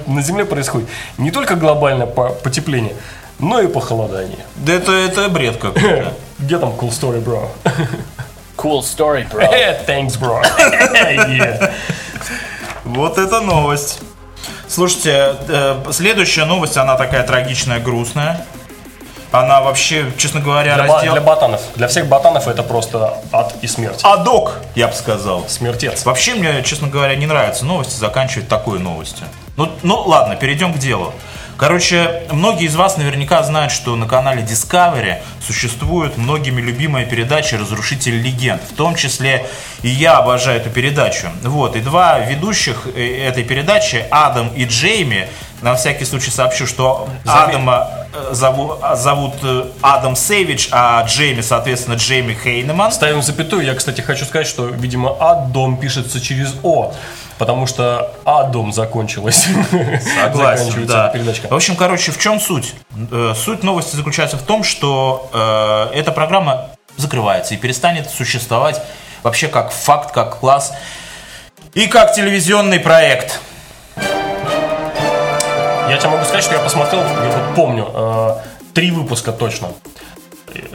на 0.06 0.22
Земле 0.22 0.46
происходит 0.46 0.88
не 1.18 1.30
только 1.30 1.54
глобальное 1.54 2.06
по- 2.06 2.30
потепление, 2.30 2.94
но 3.38 3.60
и 3.60 3.66
похолодание. 3.66 4.44
Да 4.56 4.72
это, 4.72 4.92
это 4.92 5.28
бред 5.28 5.56
какой-то. 5.56 6.12
Где 6.38 6.58
там 6.58 6.70
cool 6.70 6.90
story, 6.90 7.22
bro? 7.22 7.48
Cool 8.56 8.80
story, 8.80 9.30
bro. 9.30 9.46
Thanks, 9.86 10.18
bro. 10.18 10.42
Yeah. 11.28 11.70
Вот 12.84 13.18
это 13.18 13.42
новость. 13.42 14.00
Слушайте, 14.66 15.36
э, 15.46 15.84
следующая 15.92 16.46
новость, 16.46 16.78
она 16.78 16.96
такая 16.96 17.22
трагичная, 17.24 17.80
грустная. 17.80 18.46
Она 19.30 19.60
вообще, 19.60 20.10
честно 20.16 20.40
говоря, 20.40 20.74
Для, 20.76 20.86
раздел... 20.86 21.12
для 21.12 21.20
ботанов. 21.20 21.60
Для 21.74 21.88
всех 21.88 22.06
ботанов 22.06 22.48
это 22.48 22.62
просто 22.62 23.18
ад 23.32 23.54
и 23.60 23.66
смерть. 23.66 24.00
Адок, 24.02 24.54
я 24.74 24.88
бы 24.88 24.94
сказал. 24.94 25.44
Смертец. 25.48 26.04
Вообще 26.04 26.34
мне, 26.34 26.62
честно 26.62 26.88
говоря, 26.88 27.14
не 27.16 27.26
нравятся 27.26 27.66
новости 27.66 27.98
заканчивать 27.98 28.48
такой 28.48 28.78
новостью. 28.78 29.26
Ну, 29.56 29.70
ну 29.82 30.00
ладно, 30.02 30.36
перейдем 30.36 30.72
к 30.72 30.78
делу. 30.78 31.12
Короче, 31.58 32.24
многие 32.30 32.66
из 32.66 32.76
вас 32.76 32.98
наверняка 32.98 33.42
знают, 33.42 33.72
что 33.72 33.96
на 33.96 34.06
канале 34.06 34.42
Discovery 34.42 35.22
существует 35.40 36.18
многими 36.18 36.60
любимая 36.60 37.06
передача 37.06 37.56
«Разрушитель 37.56 38.20
легенд». 38.20 38.60
В 38.62 38.74
том 38.74 38.94
числе 38.94 39.46
и 39.82 39.88
я 39.88 40.18
обожаю 40.18 40.60
эту 40.60 40.68
передачу. 40.68 41.28
Вот, 41.42 41.74
и 41.74 41.80
два 41.80 42.18
ведущих 42.18 42.86
э, 42.94 43.26
этой 43.26 43.42
передачи, 43.42 44.04
Адам 44.10 44.48
и 44.48 44.64
Джейми, 44.66 45.28
на 45.62 45.74
всякий 45.74 46.04
случай 46.04 46.30
сообщу, 46.30 46.66
что 46.66 47.08
Заметь. 47.24 47.54
Адама 47.54 47.88
э, 48.12 48.34
зову- 48.34 48.78
а, 48.82 48.94
зовут 48.94 49.34
э, 49.42 49.64
Адам 49.80 50.14
Сейвидж, 50.14 50.68
а 50.72 51.02
Джейми, 51.04 51.40
соответственно, 51.40 51.94
Джейми 51.94 52.34
Хейнеман. 52.34 52.92
Ставим 52.92 53.22
запятую. 53.22 53.64
Я, 53.64 53.74
кстати, 53.74 54.02
хочу 54.02 54.26
сказать, 54.26 54.46
что, 54.46 54.66
видимо, 54.66 55.16
Аддом 55.18 55.78
пишется 55.78 56.20
через 56.20 56.54
О, 56.62 56.92
потому 57.38 57.66
что 57.66 58.12
Адом 58.24 58.72
закончилась. 58.72 59.46
Согласен, 60.22 60.86
да. 60.86 61.08
передачка. 61.08 61.48
В 61.48 61.54
общем, 61.54 61.76
короче, 61.76 62.12
в 62.12 62.18
чем 62.18 62.40
суть? 62.40 62.74
Э, 63.10 63.34
Суть 63.36 63.62
новости 63.62 63.96
заключается 63.96 64.36
в 64.36 64.42
том, 64.42 64.64
что 64.64 65.30
э, 65.32 65.98
эта 65.98 66.12
программа 66.12 66.70
закрывается 66.96 67.54
и 67.54 67.56
перестанет 67.56 68.08
существовать 68.10 68.80
вообще 69.22 69.48
как 69.48 69.70
факт, 69.70 70.12
как 70.12 70.38
класс 70.38 70.72
и 71.74 71.86
как 71.86 72.14
телевизионный 72.14 72.80
проект. 72.80 73.40
Я 75.88 75.98
тебе 75.98 76.10
могу 76.10 76.24
сказать, 76.24 76.42
что 76.42 76.54
я 76.54 76.60
посмотрел, 76.60 77.00
я 77.00 77.30
вот 77.30 77.54
помню, 77.54 77.90
э, 77.92 78.36
три 78.74 78.90
выпуска 78.90 79.32
точно. 79.32 79.68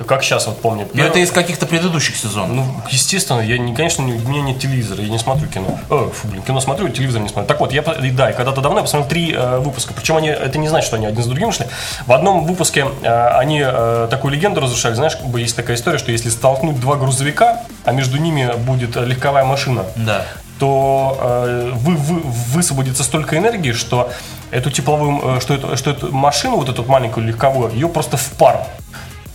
Как 0.08 0.24
сейчас 0.24 0.48
вот 0.48 0.60
помню. 0.62 0.88
Но 0.94 1.04
это 1.04 1.20
из 1.20 1.32
каких-то 1.32 1.66
предыдущих 1.66 2.16
сезонов. 2.16 2.50
Ну, 2.56 2.66
естественно, 2.90 3.40
я, 3.42 3.58
не, 3.58 3.74
конечно, 3.76 4.02
не- 4.04 4.14
у 4.14 4.28
меня 4.30 4.42
нет 4.42 4.60
телевизора, 4.60 5.02
я 5.04 5.10
не 5.10 5.20
смотрю 5.20 5.48
кино. 5.48 5.80
Э, 5.90 6.10
фу, 6.14 6.28
блин, 6.28 6.42
кино 6.42 6.60
смотрю, 6.62 6.90
телевизор 6.90 7.22
не 7.22 7.30
смотрю. 7.30 7.48
Так 7.48 7.60
вот, 7.60 7.72
я, 7.74 7.82
да, 7.82 8.30
и 8.32 8.34
когда-то 8.34 8.62
давно 8.62 8.80
я 8.80 8.84
посмотрел 8.84 9.10
три 9.10 9.34
э, 9.34 9.60
выпуска. 9.60 9.94
Причем 9.94 10.18
они, 10.18 10.30
это 10.30 10.58
не 10.58 10.68
значит, 10.70 10.88
что 10.88 10.96
они 10.98 11.06
один 11.06 11.24
за 11.24 11.30
другим 11.30 11.52
шли. 11.52 11.66
В 12.06 12.12
одном 12.14 12.46
выпуске 12.46 12.88
э, 13.04 13.28
они 13.38 13.62
э, 13.66 14.08
такую 14.10 14.34
легенду 14.34 14.62
разрушали. 14.62 14.94
Знаешь, 14.96 15.16
как 15.16 15.28
бы 15.28 15.40
есть 15.42 15.56
такая 15.56 15.76
история, 15.76 15.98
что 15.98 16.12
если 16.12 16.30
столкнуть 16.30 16.80
два 16.80 16.96
грузовика, 16.96 17.62
а 17.86 17.92
между 17.92 18.18
ними 18.18 18.52
будет 18.58 18.96
э, 18.98 19.06
легковая 19.06 19.44
машина, 19.46 19.86
Да. 19.96 20.26
то 20.60 21.18
э, 21.22 21.72
вы, 21.74 21.96
вы- 21.96 22.22
высвободится 22.54 23.04
столько 23.04 23.38
энергии, 23.38 23.72
что 23.72 24.12
эту 24.52 24.70
тепловую, 24.70 25.38
э, 25.38 25.40
что 25.42 25.54
эту, 25.54 25.76
что 25.78 25.92
эту 25.92 26.12
машину, 26.14 26.58
вот 26.58 26.70
эту 26.70 26.84
маленькую 26.84 27.26
легковую, 27.28 27.72
ее 27.74 27.88
просто 27.90 28.18
в 28.18 28.30
пар. 28.34 28.68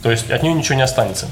То 0.06 0.12
есть 0.12 0.30
от 0.30 0.40
нее 0.44 0.52
ничего 0.54 0.76
не 0.76 0.82
останется. 0.82 1.26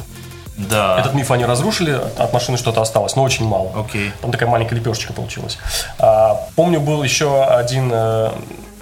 Да. 0.56 0.98
Этот 0.98 1.14
миф 1.14 1.30
они 1.30 1.44
разрушили, 1.44 1.92
от 2.18 2.32
машины 2.32 2.58
что-то 2.58 2.80
осталось, 2.82 3.14
но 3.14 3.22
очень 3.22 3.46
мало. 3.46 3.70
Окей. 3.86 4.10
Там 4.20 4.32
такая 4.32 4.48
маленькая 4.48 4.74
лепешечка 4.74 5.12
получилась. 5.12 5.58
А, 6.00 6.40
помню, 6.56 6.80
был 6.80 7.04
еще 7.04 7.44
один... 7.44 7.88
э, 7.92 8.30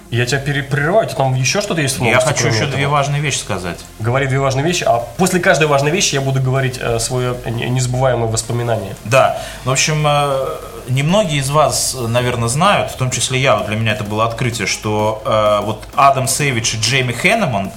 я 0.09 0.25
тебя 0.25 0.39
пере- 0.39 0.63
прерываю, 0.63 1.05
тебе 1.05 1.17
там 1.17 1.35
еще 1.35 1.61
что-то 1.61 1.81
есть 1.81 1.99
в 1.99 2.03
Я 2.03 2.09
новости, 2.13 2.27
хочу 2.27 2.39
кроме 2.41 2.55
еще 2.55 2.63
этого? 2.65 2.75
две 2.77 2.87
важные 2.87 3.21
вещи 3.21 3.37
сказать. 3.37 3.77
Говори 3.99 4.25
две 4.25 4.39
важные 4.39 4.65
вещи, 4.65 4.83
а 4.83 4.97
после 5.17 5.39
каждой 5.39 5.67
важной 5.67 5.91
вещи 5.91 6.15
я 6.15 6.21
буду 6.21 6.41
говорить 6.41 6.79
э, 6.81 6.97
свое 6.97 7.35
не- 7.45 7.69
незабываемое 7.69 8.27
воспоминание. 8.31 8.95
Да, 9.05 9.37
в 9.63 9.69
общем, 9.71 10.03
э, 10.07 10.45
немногие 10.89 11.37
из 11.39 11.51
вас, 11.51 11.95
наверное, 11.99 12.49
знают, 12.49 12.89
в 12.91 12.95
том 12.97 13.11
числе 13.11 13.39
я, 13.39 13.57
вот 13.57 13.67
для 13.67 13.75
меня 13.75 13.91
это 13.93 14.03
было 14.03 14.25
открытие, 14.25 14.65
что 14.65 15.21
вот 15.65 15.83
Адам 15.95 16.27
Сейвидж 16.27 16.75
и 16.75 16.79
Джейми 16.79 17.13
Хеннеман, 17.13 17.71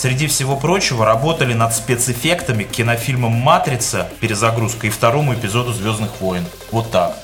среди 0.00 0.26
всего 0.28 0.56
прочего, 0.56 1.04
работали 1.04 1.52
над 1.52 1.74
спецэффектами 1.74 2.64
к 2.64 2.70
кинофильмам 2.70 3.32
«Матрица», 3.32 4.08
перезагрузка, 4.20 4.86
и 4.86 4.90
второму 4.90 5.34
эпизоду 5.34 5.72
«Звездных 5.74 6.10
войн». 6.20 6.46
Вот 6.72 6.90
так. 6.90 7.16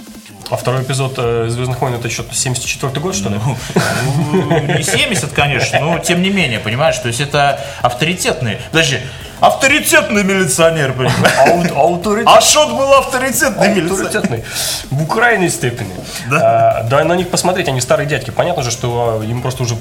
А 0.51 0.57
второй 0.57 0.83
эпизод 0.83 1.15
э, 1.17 1.47
«Звездных 1.49 1.81
войн» 1.81 1.95
это 1.95 2.11
что-то 2.11 2.35
74 2.35 3.01
год, 3.01 3.17
что 3.17 3.31
ли? 3.31 3.41
Ну, 3.45 4.77
не 4.77 4.83
70, 4.83 5.33
конечно, 5.33 5.81
но 5.81 5.99
тем 5.99 6.21
не 6.23 6.29
менее, 6.31 6.61
понимаешь, 6.61 6.99
то 6.99 7.09
есть 7.09 7.21
это 7.21 7.59
авторитетные, 7.83 8.61
подожди, 8.71 9.01
авторитетный 9.41 10.23
милиционер, 10.23 10.93
понимаешь? 10.93 11.73
Аутори- 11.75 12.25
Ашот 12.27 12.69
был 12.77 12.93
авторитетный 12.93 13.75
милиционер. 13.75 14.07
Авторитетный. 14.07 14.45
В 14.91 15.03
украинской 15.03 15.57
степени. 15.57 15.91
Да. 16.31 16.81
А, 16.81 16.83
да, 16.85 17.05
на 17.05 17.15
них 17.15 17.29
посмотреть, 17.31 17.69
они 17.69 17.81
старые 17.81 18.07
дядьки. 18.07 18.31
Понятно 18.31 18.63
же, 18.63 18.71
что 18.71 19.23
им 19.27 19.41
просто 19.43 19.63
уже 19.63 19.77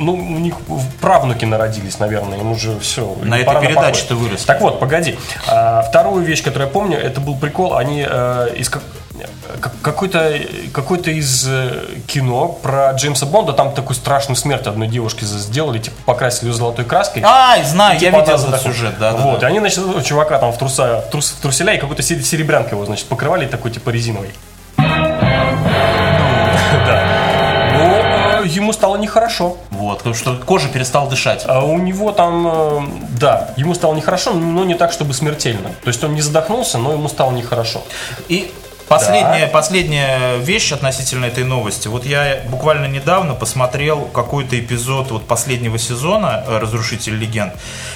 ну, 0.00 0.14
у 0.14 0.38
них 0.38 0.54
правнуки 1.00 1.44
народились, 1.44 1.98
наверное, 1.98 2.38
им 2.38 2.50
уже 2.52 2.78
все. 2.80 3.14
На 3.22 3.38
этой 3.38 3.60
передаче-то 3.60 4.14
выросли. 4.16 4.46
Так 4.46 4.60
вот, 4.60 4.80
погоди. 4.80 5.18
А, 5.46 5.82
вторую 5.82 6.24
вещь, 6.24 6.42
которую 6.42 6.66
я 6.68 6.72
помню, 6.72 6.98
это 6.98 7.20
был 7.20 7.36
прикол, 7.36 7.76
они 7.76 8.04
э, 8.08 8.48
из 8.56 8.68
как- 8.68 8.82
как- 9.60 9.80
какой-то 9.82 10.32
какой-то 10.72 11.10
из 11.10 11.46
э, 11.48 11.84
кино 12.06 12.48
про 12.48 12.92
Джеймса 12.92 13.26
Бонда, 13.26 13.52
там 13.52 13.72
такую 13.72 13.94
страшную 13.96 14.36
смерть 14.36 14.66
одной 14.66 14.88
девушки 14.88 15.24
сделали, 15.24 15.78
типа 15.78 15.96
покрасили 16.06 16.48
ее 16.48 16.54
золотой 16.54 16.84
краской. 16.84 17.22
Ай, 17.24 17.64
знаю, 17.64 17.94
я 17.94 18.00
Типа 18.00 18.18
видел 18.18 18.22
она 18.22 18.32
этот 18.34 18.40
задохнулась. 18.46 18.76
сюжет, 18.78 18.94
да, 18.98 19.12
да, 19.12 19.18
Вот, 19.18 19.40
да. 19.40 19.46
и 19.48 19.50
они, 19.50 19.58
значит, 19.60 20.04
чувака 20.04 20.38
там 20.38 20.52
в, 20.52 20.58
труса, 20.58 21.02
в, 21.10 21.14
трус- 21.14 21.34
в 21.36 21.40
труселя 21.42 21.74
и 21.74 21.78
какой-то 21.78 22.02
сер- 22.02 22.22
серебрянкой 22.22 22.72
его, 22.72 22.86
значит, 22.86 23.06
покрывали 23.06 23.46
такой, 23.46 23.70
типа, 23.70 23.90
резиновой. 23.90 24.30
Ему 28.56 28.72
стало 28.72 28.96
нехорошо. 28.96 29.56
Вот, 29.70 29.98
потому 29.98 30.14
что 30.14 30.36
кожа 30.36 30.68
перестала 30.68 31.08
дышать. 31.08 31.44
А 31.46 31.64
у 31.64 31.78
него 31.78 32.12
там, 32.12 32.46
э, 32.46 32.80
да, 33.18 33.50
ему 33.56 33.74
стало 33.74 33.94
нехорошо, 33.94 34.32
но 34.32 34.64
не 34.64 34.74
так, 34.74 34.92
чтобы 34.92 35.14
смертельно. 35.14 35.70
То 35.82 35.88
есть 35.88 36.02
он 36.04 36.14
не 36.14 36.20
задохнулся, 36.20 36.78
но 36.78 36.92
ему 36.92 37.08
стало 37.08 37.32
нехорошо. 37.32 37.82
И 38.28 38.50
последняя, 38.88 39.46
последняя 39.46 40.36
вещь 40.38 40.72
относительно 40.72 41.26
этой 41.26 41.44
новости. 41.44 41.88
Вот 41.88 42.04
я 42.04 42.40
буквально 42.48 42.86
недавно 42.86 43.34
посмотрел 43.34 44.00
какой-то 44.12 44.58
эпизод 44.58 45.10
вот 45.12 45.26
последнего 45.26 45.78
сезона 45.78 46.44
э, 46.46 46.58
«Разрушитель 46.58 47.16
легенд». 47.16 47.52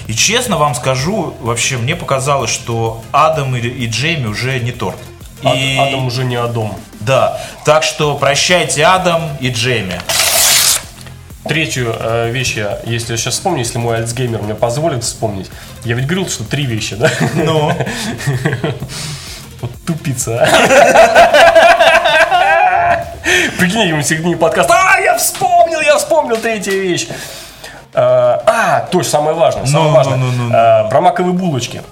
И 0.06 0.14
честно 0.14 0.56
вам 0.56 0.74
скажу, 0.74 1.34
вообще 1.40 1.76
мне 1.76 1.96
показалось, 1.96 2.50
что 2.50 3.02
Адам 3.12 3.56
и, 3.56 3.60
и 3.60 3.86
Джейми 3.88 4.26
уже 4.26 4.60
не 4.60 4.72
торт. 4.72 4.98
И- 5.42 5.78
Адам 5.78 6.06
уже 6.06 6.24
не 6.24 6.36
Адом. 6.36 6.74
Да, 7.00 7.38
так 7.66 7.82
что 7.82 8.14
прощайте, 8.16 8.84
Адам 8.86 9.36
и 9.40 9.50
Джейми. 9.50 10.00
Третью 11.48 11.94
э, 11.98 12.30
вещь 12.30 12.56
я, 12.56 12.78
если 12.84 13.12
я 13.12 13.16
сейчас 13.18 13.34
вспомню, 13.34 13.58
если 13.60 13.78
мой 13.78 13.96
альцгеймер 13.98 14.40
мне 14.42 14.54
позволит 14.54 15.04
вспомнить. 15.04 15.50
Я 15.84 15.94
ведь 15.94 16.06
говорил, 16.06 16.26
что 16.28 16.42
три 16.44 16.64
вещи, 16.64 16.96
да? 16.96 17.10
Ну, 17.34 17.70
Вот 19.60 19.70
тупица. 19.86 20.46
Прикинь, 23.58 23.88
ему 23.88 24.00
в 24.00 24.04
середине 24.04 24.36
подкаста. 24.36 24.74
А, 24.74 24.98
я 25.00 25.16
вспомнил, 25.16 25.80
я 25.80 25.96
вспомнил 25.96 26.36
третья 26.36 26.72
вещь. 26.72 27.08
Э, 27.94 28.38
А, 28.46 28.88
точно, 28.90 29.10
самое 29.10 29.36
важное, 29.36 29.66
самое 29.66 29.90
Ну, 29.90 29.96
важное. 29.96 30.16
ну, 30.18 30.30
ну, 30.32 30.50
Э, 30.54 30.88
Про 30.90 31.00
маковые 31.00 31.32
булочки. 31.34 31.82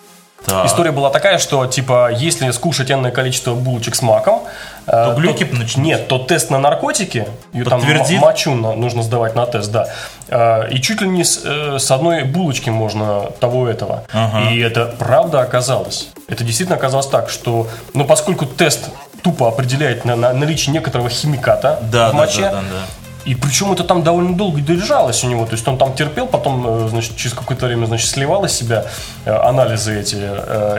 так. 0.44 0.66
История 0.66 0.90
была 0.92 1.10
такая, 1.10 1.38
что, 1.38 1.66
типа, 1.66 2.10
если 2.12 2.50
скушать 2.50 2.90
энное 2.90 3.10
количество 3.12 3.54
булочек 3.54 3.94
с 3.94 4.02
маком, 4.02 4.42
то 4.86 5.14
глюки 5.16 5.44
начнутся. 5.44 5.80
Нет, 5.80 6.08
то 6.08 6.18
тест 6.18 6.50
на 6.50 6.58
наркотики, 6.58 7.26
ее 7.52 7.64
там 7.64 7.80
мочу 8.20 8.54
нужно 8.54 9.02
сдавать 9.02 9.34
на 9.36 9.46
тест, 9.46 9.70
да. 9.70 9.88
Э, 10.28 10.68
И 10.70 10.80
чуть 10.80 11.00
ли 11.00 11.08
не 11.08 11.24
с, 11.24 11.40
э, 11.44 11.78
с 11.78 11.90
одной 11.90 12.24
булочки 12.24 12.70
можно 12.70 13.30
того 13.40 13.68
этого. 13.68 14.04
И 14.50 14.58
это 14.60 14.86
правда 14.98 15.40
оказалось. 15.40 16.08
Это 16.28 16.44
действительно 16.44 16.76
оказалось 16.76 17.06
так, 17.06 17.30
что, 17.30 17.68
ну, 17.94 18.04
поскольку 18.04 18.46
тест 18.46 18.88
тупо 19.22 19.48
определяет 19.48 20.04
на, 20.04 20.16
на- 20.16 20.32
наличие 20.32 20.72
некоторого 20.72 21.08
химиката 21.08 21.78
Да, 21.92 22.08
в 22.08 22.12
да, 22.12 22.18
моче, 22.18 22.40
да, 22.42 22.50
да, 22.50 22.60
да. 22.60 23.30
и 23.30 23.34
причем 23.36 23.70
это 23.72 23.84
там 23.84 24.02
довольно 24.02 24.34
долго 24.36 24.60
держалось 24.60 25.22
у 25.22 25.28
него. 25.28 25.44
То 25.46 25.52
есть 25.52 25.68
он 25.68 25.78
там 25.78 25.94
терпел, 25.94 26.26
потом, 26.26 26.86
э, 26.86 26.88
значит, 26.88 27.16
через 27.16 27.34
какое-то 27.34 27.66
время, 27.66 27.86
значит, 27.86 28.08
сливал 28.10 28.44
из 28.44 28.52
себя 28.52 28.86
э, 29.24 29.32
анализы 29.32 30.00
эти. 30.00 30.16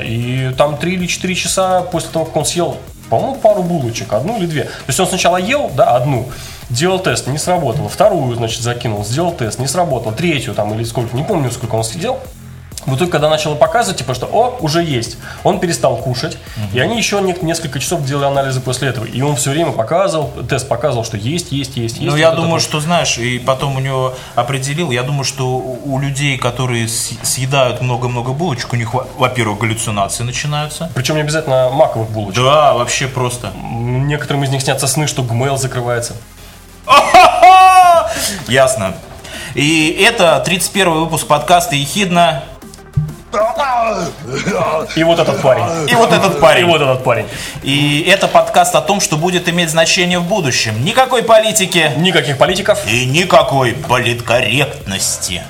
И 0.06 0.54
там 0.58 0.78
3 0.78 0.94
или 0.94 1.08
4 1.08 1.36
часа 1.36 1.82
после 1.82 2.10
того, 2.12 2.26
как 2.26 2.36
он 2.36 2.46
съел, 2.46 2.78
по-моему, 3.14 3.36
пару 3.36 3.62
булочек, 3.62 4.12
одну 4.12 4.38
или 4.38 4.48
две. 4.48 4.64
То 4.64 4.70
есть 4.88 5.00
он 5.00 5.06
сначала 5.06 5.38
ел, 5.38 5.70
да, 5.76 5.96
одну, 5.96 6.30
делал 6.72 6.98
тест, 6.98 7.28
не 7.28 7.38
сработало. 7.38 7.88
Вторую, 7.88 8.36
значит, 8.36 8.64
закинул, 8.64 9.06
сделал 9.06 9.34
тест, 9.34 9.60
не 9.60 9.68
сработало. 9.68 10.14
Третью 10.14 10.56
там 10.56 10.74
или 10.74 10.84
сколько, 10.84 11.16
не 11.16 11.24
помню, 11.24 11.52
сколько 11.52 11.76
он 11.76 11.84
сидел. 11.84 12.20
В 12.86 12.96
итоге, 12.96 13.12
когда 13.12 13.30
начало 13.30 13.56
показывать, 13.56 13.98
типа, 14.00 14.14
что, 14.14 14.26
о, 14.28 14.58
уже 14.60 14.84
есть, 14.84 15.18
он 15.44 15.60
перестал 15.60 15.96
кушать, 15.98 16.38
и 16.74 16.80
они 16.80 16.98
еще 16.98 17.22
не- 17.22 17.36
несколько 17.42 17.80
часов 17.80 18.04
делали 18.04 18.26
анализы 18.26 18.60
после 18.62 18.90
этого, 18.90 19.06
и 19.06 19.22
он 19.22 19.36
все 19.36 19.52
время 19.52 19.72
показывал, 19.72 20.32
тест 20.50 20.68
показывал, 20.68 21.06
что 21.06 21.16
есть, 21.18 21.52
есть, 21.52 21.78
есть, 21.78 21.98
есть. 21.98 22.12
Ну, 22.12 22.16
я 22.18 22.28
вот 22.28 22.34
это 22.34 22.42
думаю, 22.42 22.54
вот. 22.54 22.62
что, 22.62 22.80
знаешь, 22.80 23.18
и 23.18 23.40
потом 23.40 23.78
у 23.78 23.80
него 23.80 24.14
определил, 24.36 24.92
я 24.92 25.04
думаю, 25.04 25.24
что 25.24 25.48
у 25.58 26.00
людей, 26.00 26.38
которые 26.38 26.88
съедают 26.90 27.82
много-много 27.82 28.32
булочек, 28.34 28.74
у 28.74 28.76
них, 28.76 28.94
во- 28.94 29.08
во-первых, 29.18 29.60
галлюцинации 29.60 30.24
начинаются. 30.24 30.92
Причем 30.94 31.16
не 31.16 31.22
обязательно 31.22 31.70
маковых 31.70 32.10
булочек. 32.10 32.44
Да, 32.44 32.74
вообще 32.74 33.08
просто. 33.08 33.52
Некоторым 33.62 34.44
из 34.44 34.50
них 34.50 34.62
снятся 34.62 34.88
сны, 34.88 35.08
что 35.08 35.24
гмейл 35.24 35.58
закрывается. 35.58 36.16
Ясно. 38.48 38.94
И 39.56 39.90
это 40.08 40.42
31 40.44 40.92
выпуск 40.92 41.28
подкаста 41.28 41.76
«Ехидна». 41.76 42.44
И 44.96 45.04
вот 45.04 45.20
этот 45.20 45.42
парень. 45.42 45.90
И 45.90 45.96
вот 45.96 46.12
этот 46.12 46.38
И 46.38 46.40
парень. 46.40 46.66
вот 46.66 46.82
этот 46.82 47.04
парень. 47.04 47.26
И 47.64 48.06
это 48.08 48.28
подкаст 48.28 48.76
о 48.76 48.82
том, 48.82 49.00
что 49.00 49.18
будет 49.18 49.50
иметь 49.50 49.70
значение 49.70 50.20
в 50.20 50.24
будущем. 50.24 50.84
Никакой 50.86 51.24
политики 51.24 51.92
Никаких 51.98 52.38
политиков. 52.38 52.80
и 52.88 53.06
никакой 53.06 53.74
политкорректности. 53.74 55.42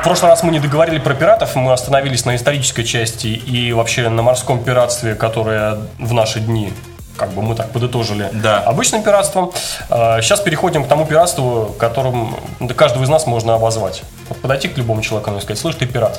В 0.00 0.02
прошлый 0.02 0.30
раз 0.30 0.42
мы 0.42 0.50
не 0.50 0.60
договорили 0.60 0.98
про 0.98 1.12
пиратов, 1.14 1.54
мы 1.56 1.72
остановились 1.74 2.24
на 2.24 2.34
исторической 2.36 2.84
части 2.84 3.26
и 3.26 3.72
вообще 3.74 4.08
на 4.08 4.22
морском 4.22 4.64
пиратстве, 4.64 5.14
которое 5.14 5.76
в 5.98 6.14
наши 6.14 6.40
дни 6.40 6.72
как 7.20 7.32
бы 7.32 7.42
мы 7.42 7.54
так 7.54 7.70
подытожили 7.70 8.30
Да. 8.32 8.60
обычным 8.60 9.02
пиратством. 9.02 9.52
А, 9.90 10.22
Сейчас 10.22 10.40
переходим 10.40 10.84
к 10.84 10.88
тому 10.88 11.04
пиратству, 11.04 11.74
которым 11.78 12.34
да, 12.60 12.72
каждого 12.74 13.04
из 13.04 13.10
нас 13.10 13.26
можно 13.26 13.54
обозвать. 13.54 14.02
Вот 14.30 14.40
подойти 14.40 14.68
к 14.68 14.78
любому 14.78 15.02
человеку 15.02 15.30
и 15.36 15.40
сказать, 15.40 15.58
слышь, 15.58 15.74
ты 15.74 15.84
пират. 15.86 16.18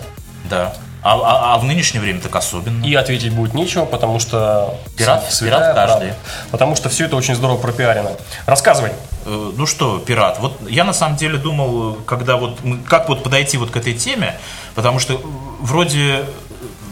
Да. 0.49 0.73
А, 1.03 1.15
а- 1.15 1.55
а 1.55 1.57
в 1.57 1.63
нынешнее 1.63 1.99
время 2.01 2.21
так 2.21 2.35
особенно. 2.35 2.85
И 2.85 2.93
ответить 2.93 3.33
будет 3.33 3.55
нечего, 3.55 3.85
потому 3.85 4.19
что... 4.19 4.75
Пират- 4.95 5.23
пират 5.39 5.73
каждый. 5.73 5.73
правда. 5.73 6.15
Потому 6.51 6.75
что 6.75 6.89
все 6.89 7.05
это 7.05 7.15
очень 7.15 7.33
здорово 7.33 7.57
пропиарено. 7.57 8.11
Рассказывай. 8.45 8.91
Э, 9.25 9.51
Ну 9.57 9.65
что, 9.65 9.97
пират, 9.97 10.37
вот 10.39 10.53
я 10.69 10.83
на 10.83 10.93
самом 10.93 11.15
деле 11.17 11.37
думал, 11.39 11.95
когда 12.05 12.35
вот, 12.37 12.59
как 12.87 13.09
вот 13.09 13.23
подойти 13.23 13.57
вот 13.57 13.71
к 13.71 13.77
этой 13.77 13.93
теме, 13.95 14.35
потому 14.75 14.99
что 14.99 15.13
э, 15.15 15.17
вроде 15.61 16.25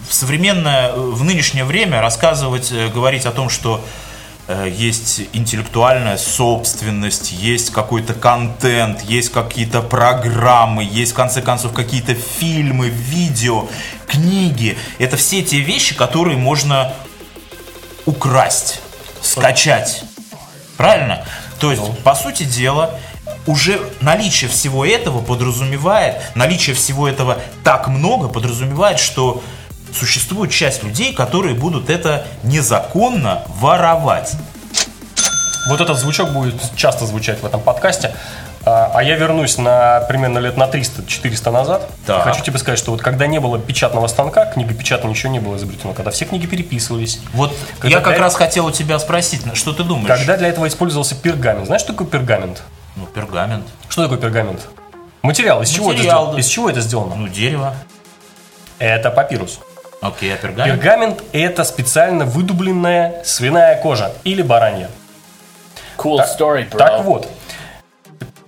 в 0.09 0.13
современное, 0.13 0.91
в 0.93 1.23
нынешнее 1.23 1.63
время 1.63 2.01
рассказывать, 2.01 2.71
э, 2.71 2.89
говорить 2.89 3.27
о 3.27 3.31
том, 3.31 3.47
что 3.47 3.85
э, 4.47 4.67
есть 4.75 5.21
интеллектуальная 5.33 6.17
собственность, 6.17 7.31
есть 7.31 7.69
какой-то 7.69 8.15
контент, 8.15 9.01
есть 9.03 9.31
какие-то 9.31 9.83
программы, 9.83 10.83
есть 10.83 11.11
в 11.11 11.15
конце 11.15 11.43
концов 11.43 11.73
какие-то 11.73 12.15
фильмы, 12.15 12.89
видео, 12.89 13.67
книги. 14.07 14.79
Это 14.97 15.15
все 15.15 15.43
те 15.43 15.59
вещи, 15.59 15.93
которые 15.95 16.37
можно 16.37 16.91
украсть, 18.07 18.81
скачать. 19.21 20.03
Правильно? 20.75 21.23
То 21.59 21.69
есть, 21.71 21.83
по 22.03 22.15
сути 22.15 22.43
дела, 22.43 22.99
уже 23.45 23.79
наличие 24.01 24.49
всего 24.49 24.83
этого 24.83 25.21
подразумевает, 25.21 26.15
наличие 26.33 26.75
всего 26.75 27.07
этого 27.07 27.37
так 27.63 27.87
много 27.87 28.27
подразумевает, 28.27 28.97
что 28.97 29.43
существует 29.96 30.51
часть 30.51 30.84
людей, 30.84 31.13
которые 31.13 31.55
будут 31.55 31.89
это 31.89 32.25
незаконно 32.43 33.43
воровать. 33.60 34.34
Вот 35.67 35.81
этот 35.81 35.98
звучок 36.00 36.31
будет 36.31 36.55
часто 36.75 37.05
звучать 37.05 37.41
в 37.41 37.46
этом 37.46 37.62
подкасте. 37.62 38.13
А 38.65 38.91
а 38.93 39.03
я 39.03 39.15
вернусь 39.15 39.58
на 39.58 40.01
примерно 40.01 40.39
лет 40.39 40.58
на 40.58 40.63
300-400 40.65 41.51
назад. 41.51 41.89
Так. 42.05 42.24
Хочу 42.24 42.43
тебе 42.43 42.58
сказать, 42.60 42.77
что 42.77 42.91
вот 42.91 43.01
когда 43.01 43.25
не 43.25 43.39
было 43.39 43.58
печатного 43.58 44.08
станка, 44.08 44.46
книгопечатания 44.46 45.13
еще 45.15 45.29
не 45.29 45.39
было 45.39 45.55
изобретено, 45.58 45.93
когда 45.93 46.12
все 46.12 46.25
книги 46.25 46.46
переписывались, 46.46 47.19
Вот 47.34 47.55
Когда 47.79 47.98
я 47.98 48.03
как 48.03 48.15
для- 48.15 48.24
раз 48.24 48.36
хотел 48.36 48.65
у 48.65 48.72
тебя 48.72 49.00
спросить, 49.00 49.46
ну, 49.46 49.55
что 49.55 49.72
ты 49.74 49.84
думаешь? 49.84 50.08
когда 50.10 50.36
для 50.38 50.50
этого 50.50 50.67
использовался 50.67 51.15
пергамент. 51.15 51.67
Знаешь, 51.67 51.81
что 51.81 51.93
такое 51.93 52.08
пергамент? 52.08 52.62
Ну, 52.96 53.05
пергамент. 53.05 53.65
Что 53.88 54.03
такое 54.03 54.17
пергамент? 54.17 54.67
Материал. 55.22 55.62
Из 55.62 55.69
чего 55.69 55.91
это 55.91 55.98
Материал, 56.00 56.17
сделано? 56.19 56.34
да. 56.34 56.39
Из 56.39 56.48
чего 56.48 56.69
это 56.69 56.81
сделано? 56.81 57.15
Ну, 57.15 57.27
дерево. 57.27 57.75
Это 58.77 59.10
папирус. 59.10 59.60
Окей, 60.01 60.34
а 60.34 60.38
пергамент? 60.38 60.79
Пергамент– 60.79 61.24
это 61.34 61.63
специально 61.63 62.25
выдубленная 62.25 63.22
свиная 63.25 63.82
кожа 63.82 64.12
или 64.24 64.41
баранья. 64.41 64.89
Cool 65.98 66.20
story, 66.20 66.70
bro. 66.70 66.77
Так 66.77 67.03
вот. 67.03 67.29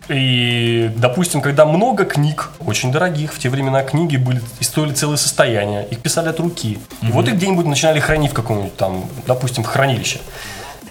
И, 0.08 0.92
допустим, 0.96 1.42
когда 1.42 1.66
много 1.66 2.06
книг, 2.06 2.52
очень 2.66 2.92
дорогих, 2.92 3.34
в 3.34 3.40
те 3.40 3.50
времена 3.50 3.84
книги 3.84 4.18
были 4.18 4.42
и 4.60 4.64
стоили 4.64 4.94
целое 4.94 5.18
состояние, 5.18 5.86
их 5.86 6.00
писали 6.00 6.30
от 6.30 6.40
руки. 6.40 6.80
И 7.02 7.08
вот 7.08 7.28
их 7.28 7.36
где-нибудь 7.36 7.66
начинали 7.66 8.00
хранить 8.00 8.32
в 8.32 8.34
каком-нибудь 8.34 8.76
там, 8.76 9.06
допустим, 9.28 9.64
хранилище. 9.64 10.20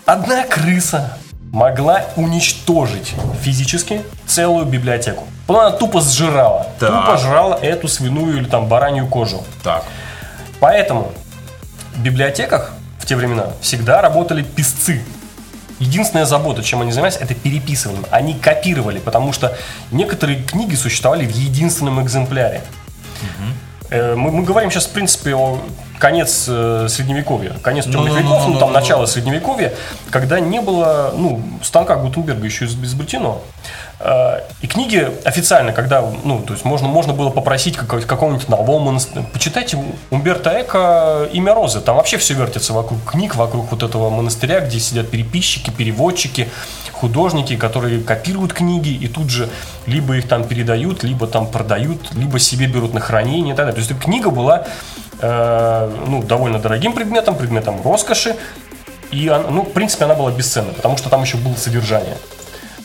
Одна 0.07 0.45
крыса 0.45 1.19
могла 1.52 2.05
уничтожить 2.17 3.14
физически 3.43 4.02
целую 4.26 4.64
библиотеку. 4.67 5.25
Она 5.49 5.71
тупо 5.73 6.00
сжирала. 6.00 6.69
Так. 6.79 6.90
Тупо 6.90 7.17
жрала 7.19 7.59
эту 7.61 7.88
свиную 7.88 8.38
или 8.38 8.45
там 8.45 8.67
баранью 8.67 9.07
кожу. 9.09 9.43
Так. 9.62 9.85
Поэтому 10.61 11.12
в 11.95 12.02
библиотеках 12.02 12.73
в 12.99 13.07
те 13.07 13.17
времена 13.17 13.49
всегда 13.61 14.00
работали 14.02 14.43
писцы. 14.43 15.02
Единственная 15.79 16.26
забота, 16.26 16.62
чем 16.62 16.83
они 16.83 16.93
занимались, 16.93 17.17
это 17.17 17.35
переписыванием. 17.35 18.05
Они 18.11 18.35
копировали, 18.35 18.99
потому 18.99 19.33
что 19.33 19.57
некоторые 19.90 20.43
книги 20.43 20.75
существовали 20.75 21.25
в 21.25 21.35
единственном 21.35 22.02
экземпляре. 22.02 22.62
Э, 23.88 24.14
Мы, 24.14 24.31
мы 24.31 24.45
говорим 24.45 24.71
сейчас, 24.71 24.85
в 24.87 24.90
принципе, 24.90 25.35
о 25.35 25.59
конец 26.00 26.46
э, 26.48 26.86
средневековья, 26.88 27.52
конец 27.62 27.84
темных 27.84 28.00
Ну-ну-ну-ну-ну-ну. 28.14 28.36
веков, 28.40 28.48
ну 28.54 28.58
там 28.58 28.72
начало 28.72 29.06
средневековья, 29.06 29.72
когда 30.10 30.40
не 30.40 30.60
было, 30.60 31.12
ну, 31.16 31.40
станка 31.62 31.94
Гутенберга 31.96 32.44
еще 32.44 32.64
из- 32.64 32.74
изобретено. 32.82 33.40
Э, 34.00 34.40
И 34.62 34.66
книги 34.66 35.06
официально, 35.24 35.72
когда, 35.72 36.02
ну, 36.24 36.40
то 36.40 36.54
есть 36.54 36.64
можно, 36.64 36.88
можно 36.88 37.12
было 37.12 37.30
попросить 37.30 37.76
какого- 37.76 38.00
какого-нибудь 38.00 38.48
нового 38.48 38.78
монастыря. 38.78 39.24
Почитайте 39.32 39.78
Умберто 40.10 40.50
Эко 40.60 41.28
«Имя 41.32 41.54
Розы». 41.54 41.80
Там 41.80 41.96
вообще 41.96 42.16
все 42.16 42.34
вертится 42.34 42.72
вокруг 42.72 42.98
книг, 43.04 43.36
вокруг 43.36 43.70
вот 43.70 43.82
этого 43.82 44.10
монастыря, 44.10 44.60
где 44.60 44.80
сидят 44.80 45.10
переписчики, 45.10 45.70
переводчики, 45.70 46.48
художники, 46.92 47.56
которые 47.56 48.00
копируют 48.02 48.52
книги 48.52 48.90
и 48.90 49.06
тут 49.08 49.30
же 49.30 49.48
либо 49.86 50.16
их 50.16 50.28
там 50.28 50.44
передают, 50.44 51.02
либо 51.02 51.26
там 51.26 51.46
продают, 51.46 52.12
либо 52.14 52.38
себе 52.38 52.66
берут 52.66 52.94
на 52.94 53.00
хранение 53.00 53.52
и 53.54 53.56
так 53.56 53.66
далее. 53.66 53.74
То 53.74 53.80
есть 53.92 54.02
книга 54.02 54.30
была 54.30 54.64
э, 55.20 55.96
ну, 56.06 56.22
довольно 56.22 56.59
дорогим 56.59 56.92
предметом, 56.92 57.35
предметом 57.37 57.80
роскоши. 57.83 58.37
И, 59.11 59.28
ну, 59.50 59.62
в 59.62 59.72
принципе, 59.72 60.04
она 60.04 60.14
была 60.14 60.30
бесценна, 60.30 60.72
потому 60.72 60.96
что 60.96 61.09
там 61.09 61.22
еще 61.22 61.37
было 61.37 61.54
содержание. 61.54 62.16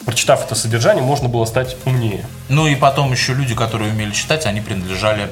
Прочитав 0.05 0.45
это 0.45 0.55
содержание, 0.55 1.03
можно 1.03 1.29
было 1.29 1.45
стать 1.45 1.77
умнее. 1.85 2.25
Ну 2.49 2.67
и 2.67 2.75
потом 2.75 3.11
еще 3.11 3.33
люди, 3.33 3.55
которые 3.55 3.91
умели 3.91 4.11
читать, 4.11 4.45
они 4.45 4.61
принадлежали 4.61 5.29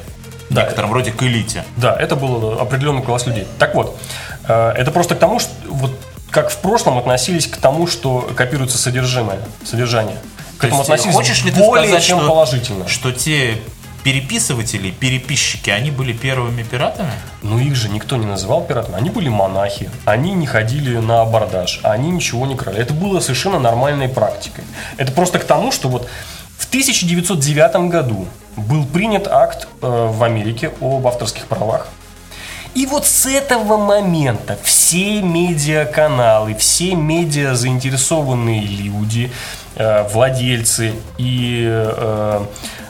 Да. 0.50 0.64
некотором 0.64 0.94
роде 0.94 1.12
к 1.12 1.22
элите. 1.24 1.64
Да, 1.78 1.96
это 1.96 2.16
был 2.16 2.60
определенный 2.60 3.02
класс 3.04 3.26
людей. 3.28 3.48
Так 3.60 3.76
вот, 3.76 3.98
э, 4.48 4.72
это 4.76 4.92
просто 4.92 5.16
к 5.16 5.20
тому, 5.20 5.40
что 5.40 5.52
вот 5.68 5.92
как 6.32 6.50
в 6.50 6.58
прошлом 6.58 6.98
относились 6.98 7.46
к 7.46 7.58
тому, 7.58 7.86
что 7.86 8.28
копируется 8.36 8.80
содержимое, 8.80 9.38
содержание. 9.64 10.18
К 10.58 10.62
То 10.62 10.68
этому 10.68 10.82
есть, 10.82 10.90
относились 10.90 11.16
хочешь 11.16 11.44
ли 11.44 11.52
ты 11.52 11.60
более 11.60 11.86
сказать, 11.88 12.04
чем 12.04 12.20
что, 12.20 12.28
положительно. 12.28 12.88
что 12.88 13.12
те 13.12 13.58
переписыватели, 14.04 14.92
переписчики, 14.92 15.70
они 15.70 15.92
были 15.92 16.14
первыми 16.14 16.64
пиратами? 16.64 17.12
Но 17.42 17.60
их 17.60 17.76
же 17.76 17.90
никто 17.90 18.18
не 18.18 18.26
называл 18.26 18.64
пиратами. 18.64 18.98
Они 18.98 19.10
были 19.10 19.30
монахи, 19.30 19.90
они 20.06 20.34
не 20.34 20.46
ходили 20.46 20.98
на 20.98 21.22
абордаж, 21.22 21.80
они 21.84 22.12
ничего 22.12 22.46
не 22.46 22.56
крали. 22.56 22.80
Это 22.80 22.94
было 22.94 23.20
совершенно 23.20 23.60
нормальной 23.60 24.10
практикой. 24.10 24.64
Это 24.98 25.12
просто 25.12 25.40
к 25.40 25.46
тому, 25.46 25.72
что 25.72 25.90
вот 25.90 26.10
в 26.58 26.68
1909 26.68 27.90
году 27.90 28.28
был 28.56 28.86
принят 28.86 29.28
акт 29.28 29.68
э, 29.82 30.10
в 30.12 30.24
Америке 30.24 30.72
об 30.82 31.08
авторских 31.08 31.48
правах. 31.48 31.88
И 32.76 32.88
вот 32.88 33.06
с 33.06 33.28
этого 33.28 33.78
момента 33.78 34.58
все 34.64 35.22
медиаканалы, 35.22 36.56
все 36.56 36.96
медиа 36.96 37.54
заинтересованные 37.54 38.62
люди, 38.62 39.32
э, 39.76 40.08
владельцы 40.10 40.94
и 41.20 41.66
э, 41.68 42.46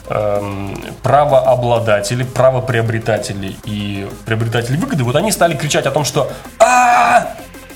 правообладатели, 0.08 2.24
правоприобретатели 2.24 3.56
и 3.64 4.10
приобретатели 4.26 4.78
выгоды, 4.78 5.04
вот 5.04 5.16
они 5.16 5.32
стали 5.32 5.56
кричать 5.56 5.86
о 5.86 5.92
том, 5.92 6.04
что 6.04 6.32
а 6.60 7.36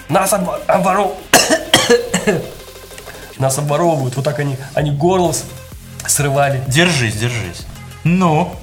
нас 0.09 0.33
обо- 0.33 0.59
обворов... 0.67 1.13
нас 3.39 3.57
обворовывают, 3.57 4.15
вот 4.15 4.25
так 4.25 4.39
они, 4.39 4.57
они 4.73 4.91
горло 4.91 5.33
срывали. 6.05 6.63
Держись, 6.67 7.15
держись. 7.15 7.65
Ну, 8.03 8.55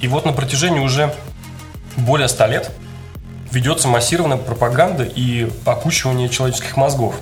И 0.00 0.08
вот 0.08 0.24
на 0.24 0.32
протяжении 0.32 0.80
уже 0.80 1.14
более 1.96 2.28
100 2.28 2.46
лет 2.46 2.70
ведется 3.50 3.88
массированная 3.88 4.36
пропаганда 4.36 5.04
и 5.04 5.50
окучивание 5.64 6.28
человеческих 6.28 6.76
мозгов. 6.76 7.14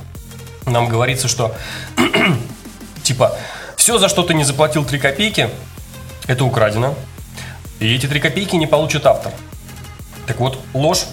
Нам 0.67 0.89
говорится, 0.89 1.29
что 1.29 1.55
типа 3.03 3.37
все, 3.77 3.99
за 3.99 4.09
что 4.09 4.23
ты 4.23 4.35
не 4.35 4.45
заплатил 4.45 4.85
3 4.85 4.99
копейки, 4.99 5.51
это 6.27 6.45
украдено. 6.45 6.95
И 7.81 7.95
эти 7.95 8.07
3 8.07 8.21
копейки 8.21 8.57
не 8.57 8.67
получит 8.67 9.07
автор. 9.07 9.33
Так 10.27 10.39
вот, 10.39 10.59
ложь 10.73 11.05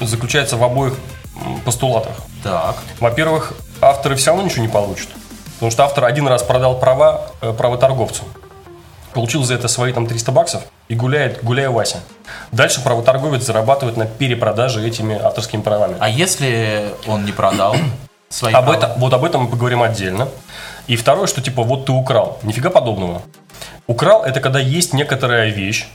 заключается 0.00 0.56
в 0.56 0.64
обоих 0.64 0.94
постулатах. 1.64 2.12
так. 2.42 2.76
Во-первых, 3.00 3.54
авторы 3.80 4.16
все 4.16 4.30
равно 4.30 4.44
ничего 4.44 4.62
не 4.62 4.68
получат. 4.68 5.08
Потому 5.54 5.70
что 5.70 5.84
автор 5.84 6.04
один 6.04 6.26
раз 6.26 6.42
продал 6.42 6.78
права 6.78 7.28
э, 7.40 7.52
правоторговцу. 7.52 8.24
Получил 9.14 9.44
за 9.44 9.54
это 9.54 9.68
свои 9.68 9.92
там 9.92 10.06
300 10.06 10.32
баксов 10.32 10.62
и 10.88 10.94
гуляет, 10.94 11.44
гуляя 11.44 11.70
Вася. 11.70 12.00
Дальше 12.50 12.80
правоторговец 12.80 13.42
зарабатывает 13.44 13.96
на 13.96 14.06
перепродаже 14.06 14.86
этими 14.86 15.16
авторскими 15.20 15.60
правами. 15.62 15.96
А 16.00 16.08
если 16.08 16.92
он 17.06 17.24
не 17.24 17.32
продал 17.32 17.76
свои 18.28 18.52
Об 18.54 18.64
права? 18.64 18.76
этом, 18.78 18.92
вот 18.98 19.12
об 19.14 19.24
этом 19.24 19.42
мы 19.42 19.50
поговорим 19.50 19.82
отдельно. 19.82 20.28
И 20.88 20.96
второе, 20.96 21.26
что 21.26 21.40
типа 21.40 21.62
вот 21.62 21.86
ты 21.86 21.92
украл. 21.92 22.38
Нифига 22.42 22.70
подобного. 22.70 23.22
Украл 23.86 24.24
это 24.24 24.40
когда 24.40 24.58
есть 24.60 24.92
некоторая 24.92 25.50
вещь, 25.50 25.86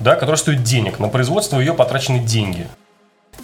да, 0.00 0.14
которая 0.14 0.36
стоит 0.36 0.62
денег. 0.62 0.98
На 0.98 1.08
производство 1.08 1.58
ее 1.58 1.74
потрачены 1.74 2.18
деньги. 2.18 2.66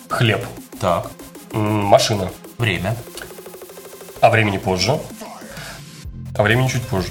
Хлеб, 0.09 0.45
Так, 0.81 1.11
м, 1.53 1.85
машина, 1.85 2.31
время. 2.59 2.97
а 4.21 4.31
времени 4.31 4.59
позже. 4.59 4.99
А 6.37 6.43
времени 6.43 6.69
чуть 6.69 6.83
позже. 6.83 7.09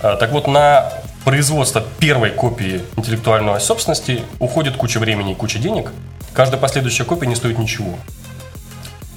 А, 0.00 0.16
Так 0.16 0.30
вот, 0.32 0.46
на 0.46 0.92
производство 1.24 1.82
первой 2.00 2.30
копии 2.30 2.82
интеллектуальной 2.96 3.60
собственности 3.60 4.22
уходит 4.40 4.76
куча 4.76 4.98
времени 4.98 5.32
и 5.32 5.34
куча 5.34 5.58
денег. 5.58 5.92
Каждая 6.32 6.60
последующая 6.60 7.04
копия 7.04 7.26
не 7.28 7.36
стоит 7.36 7.58
ничего. 7.58 7.94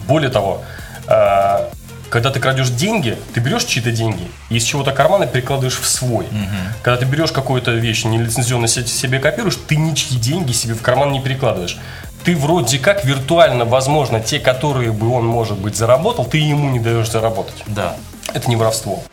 Более 0.08 0.30
того, 0.30 0.62
э, 1.08 1.70
когда 2.16 2.32
ты 2.32 2.40
крадешь 2.40 2.70
деньги, 2.70 3.18
ты 3.34 3.42
берешь 3.42 3.66
чьи-то 3.66 3.92
деньги 3.92 4.32
и 4.50 4.56
из 4.56 4.64
чего-то 4.64 4.94
кармана 4.94 5.28
перекладываешь 5.28 5.78
в 5.78 5.86
свой. 5.86 6.26
Когда 6.82 6.96
ты 6.98 7.04
берешь 7.04 7.34
какую-то 7.34 7.72
вещь 7.72 8.06
нелицензионно 8.06 8.70
се- 8.70 8.88
себе 8.88 9.20
копируешь, 9.20 9.58
ты 9.68 9.76
ничьи 9.76 10.18
деньги 10.18 10.54
себе 10.54 10.76
в 10.76 10.82
карман 10.82 11.12
не 11.12 11.20
перекладываешь. 11.20 11.78
Ты 12.24 12.38
вроде 12.38 12.80
как 12.80 13.04
виртуально, 13.04 13.66
возможно, 13.66 14.22
те, 14.22 14.40
которые 14.40 14.94
бы 14.94 15.12
он, 15.12 15.26
может 15.26 15.58
быть, 15.58 15.76
заработал, 15.76 16.24
ты 16.24 16.38
ему 16.38 16.70
не 16.70 16.80
даешь 16.80 17.12
заработать. 17.12 17.62
Да. 17.68 17.98
Это 18.34 18.48
не 18.50 18.56
воровство. 18.56 19.04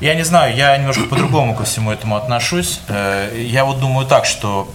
Я 0.00 0.14
не 0.14 0.22
знаю, 0.22 0.54
я 0.54 0.76
немножко 0.76 1.02
по-другому 1.06 1.56
ко 1.56 1.64
всему 1.64 1.90
этому 1.90 2.14
отношусь. 2.16 2.78
Э, 2.86 3.36
Я 3.44 3.64
вот 3.64 3.80
думаю 3.80 4.06
так, 4.06 4.24
что 4.24 4.70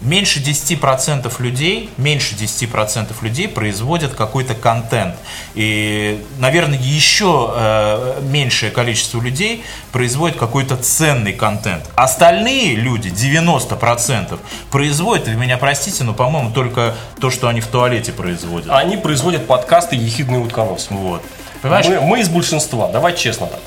меньше 0.00 0.40
10% 0.40 1.30
людей, 1.42 1.90
меньше 1.96 2.34
10% 2.34 3.12
людей 3.22 3.48
производят 3.48 4.14
какой-то 4.14 4.54
контент. 4.54 5.14
И, 5.54 6.24
наверное, 6.38 6.78
еще 6.78 7.52
э, 7.54 8.20
меньшее 8.22 8.70
количество 8.70 9.20
людей 9.20 9.62
производит 9.92 10.36
какой-то 10.38 10.76
ценный 10.76 11.32
контент. 11.32 11.84
Остальные 11.96 12.76
люди, 12.76 13.08
90%, 13.08 14.38
производят, 14.70 15.28
вы 15.28 15.34
меня 15.34 15.58
простите, 15.58 16.04
но, 16.04 16.14
по-моему, 16.14 16.50
только 16.52 16.94
то, 17.20 17.30
что 17.30 17.48
они 17.48 17.60
в 17.60 17.66
туалете 17.66 18.12
производят. 18.12 18.70
Они 18.70 18.96
производят 18.96 19.46
подкасты 19.46 19.96
«Ехидный 19.96 20.42
утконос». 20.42 20.88
Вот. 20.90 21.22
Понимаешь? 21.62 21.86
Мы, 21.86 22.00
мы 22.00 22.20
из 22.20 22.28
большинства, 22.28 22.88
давай 22.88 23.14
честно 23.14 23.46
так. 23.46 23.60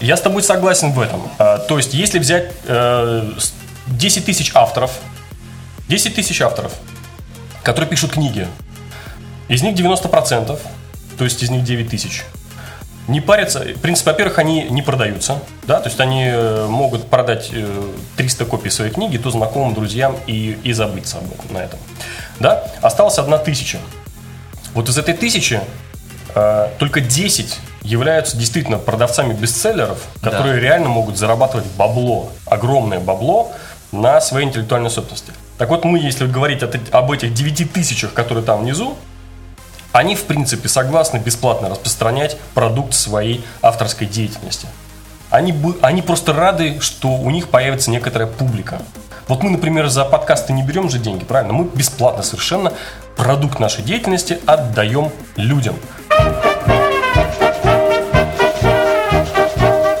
Я 0.00 0.16
с 0.16 0.20
тобой 0.20 0.42
согласен 0.42 0.92
в 0.92 1.00
этом. 1.00 1.22
А, 1.38 1.58
то 1.58 1.76
есть, 1.78 1.94
если 1.94 2.18
взять 2.18 2.52
э, 2.66 3.32
с- 3.38 3.52
10 3.86 4.24
тысяч 4.26 4.50
авторов, 4.54 4.92
10 5.90 6.14
тысяч 6.14 6.40
авторов, 6.40 6.72
которые 7.64 7.90
пишут 7.90 8.12
книги, 8.12 8.46
из 9.48 9.62
них 9.64 9.74
90%, 9.74 10.56
то 11.18 11.24
есть 11.24 11.42
из 11.42 11.50
них 11.50 11.64
9 11.64 11.90
тысяч, 11.90 12.22
не 13.08 13.20
парятся. 13.20 13.58
В 13.58 13.80
принципе, 13.80 14.12
во-первых, 14.12 14.38
они 14.38 14.68
не 14.70 14.82
продаются, 14.82 15.40
да, 15.64 15.80
то 15.80 15.88
есть 15.88 15.98
они 15.98 16.26
э, 16.26 16.66
могут 16.68 17.10
продать 17.10 17.50
э, 17.52 17.92
300 18.16 18.44
копий 18.44 18.70
своей 18.70 18.92
книги 18.92 19.16
то 19.18 19.32
знакомым, 19.32 19.74
друзьям 19.74 20.16
и, 20.28 20.56
и 20.62 20.72
забыться 20.72 21.18
об 21.18 21.24
этом, 21.24 21.52
на 21.52 21.58
этом. 21.58 21.80
Да? 22.38 22.64
Осталась 22.82 23.18
одна 23.18 23.38
тысяча. 23.38 23.78
Вот 24.74 24.88
из 24.88 24.96
этой 24.96 25.14
тысячи 25.14 25.60
э, 26.36 26.68
только 26.78 27.00
10 27.00 27.58
являются 27.82 28.36
действительно 28.36 28.78
продавцами 28.78 29.32
бестселлеров, 29.32 29.98
которые 30.22 30.60
реально 30.60 30.88
могут 30.88 31.18
зарабатывать 31.18 31.66
бабло, 31.76 32.30
огромное 32.46 33.00
бабло 33.00 33.50
на 33.90 34.20
своей 34.20 34.46
интеллектуальной 34.46 34.90
собственности. 34.90 35.32
Так 35.60 35.68
вот 35.68 35.84
мы, 35.84 35.98
если 35.98 36.26
говорить 36.26 36.62
от 36.62 36.74
об 36.90 37.12
этих 37.12 37.34
9 37.34 37.70
тысячах, 37.70 38.14
которые 38.14 38.42
там 38.42 38.62
внизу, 38.62 38.96
они, 39.92 40.16
в 40.16 40.24
принципе, 40.24 40.70
согласны 40.70 41.18
бесплатно 41.18 41.68
распространять 41.68 42.38
продукт 42.54 42.94
своей 42.94 43.44
авторской 43.60 44.06
деятельности. 44.06 44.68
Они, 45.28 45.54
они 45.82 46.00
просто 46.00 46.32
рады, 46.32 46.80
что 46.80 47.08
у 47.10 47.28
них 47.28 47.50
появится 47.50 47.90
некоторая 47.90 48.26
публика. 48.26 48.80
Вот 49.28 49.42
мы, 49.42 49.50
например, 49.50 49.88
за 49.88 50.06
подкасты 50.06 50.54
не 50.54 50.62
берем 50.62 50.88
же 50.88 50.98
деньги, 50.98 51.24
правильно? 51.24 51.52
Мы 51.52 51.64
бесплатно 51.64 52.22
совершенно 52.22 52.72
продукт 53.14 53.58
нашей 53.58 53.82
деятельности 53.82 54.40
отдаем 54.46 55.12
людям. 55.36 55.76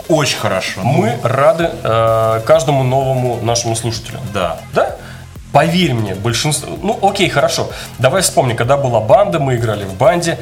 Очень 0.08 0.38
хорошо. 0.38 0.80
Мы 0.84 1.18
рады 1.22 1.70
э, 1.82 2.40
каждому 2.46 2.82
новому 2.82 3.40
нашему 3.42 3.76
слушателю. 3.76 4.20
Да. 4.32 4.58
Да? 4.72 4.96
Поверь 5.52 5.94
мне, 5.94 6.14
большинство... 6.14 6.68
Ну, 6.80 6.98
окей, 7.02 7.28
хорошо. 7.28 7.70
Давай 7.98 8.22
вспомни, 8.22 8.54
когда 8.54 8.76
была 8.76 9.00
банда, 9.00 9.40
мы 9.40 9.56
играли 9.56 9.84
в 9.84 9.94
банде. 9.94 10.38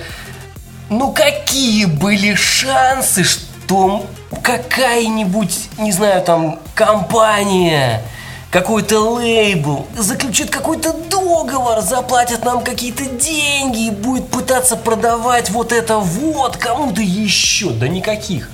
Ну, 0.91 1.13
какие 1.13 1.87
были 1.87 2.35
шансы, 2.35 3.25
что 3.25 4.07
какая-нибудь, 4.43 5.69
не 5.79 5.93
знаю, 5.93 6.23
там, 6.23 6.59
компания, 6.75 8.03
какой-то 8.51 9.01
лейбл 9.01 9.87
заключит 9.97 10.51
какой-то 10.51 10.93
договор, 10.93 11.81
заплатит 11.81 12.45
нам 12.45 12.63
какие-то 12.63 13.05
деньги 13.05 13.89
и 13.89 13.91
будет 13.91 14.29
пытаться 14.29 14.77
продавать 14.77 15.51
вот 15.51 15.73
это 15.73 15.99
вот 15.99 16.57
кому-то 16.57 17.03
еще. 17.03 17.71
Да 17.71 17.89
никаких. 17.89 18.49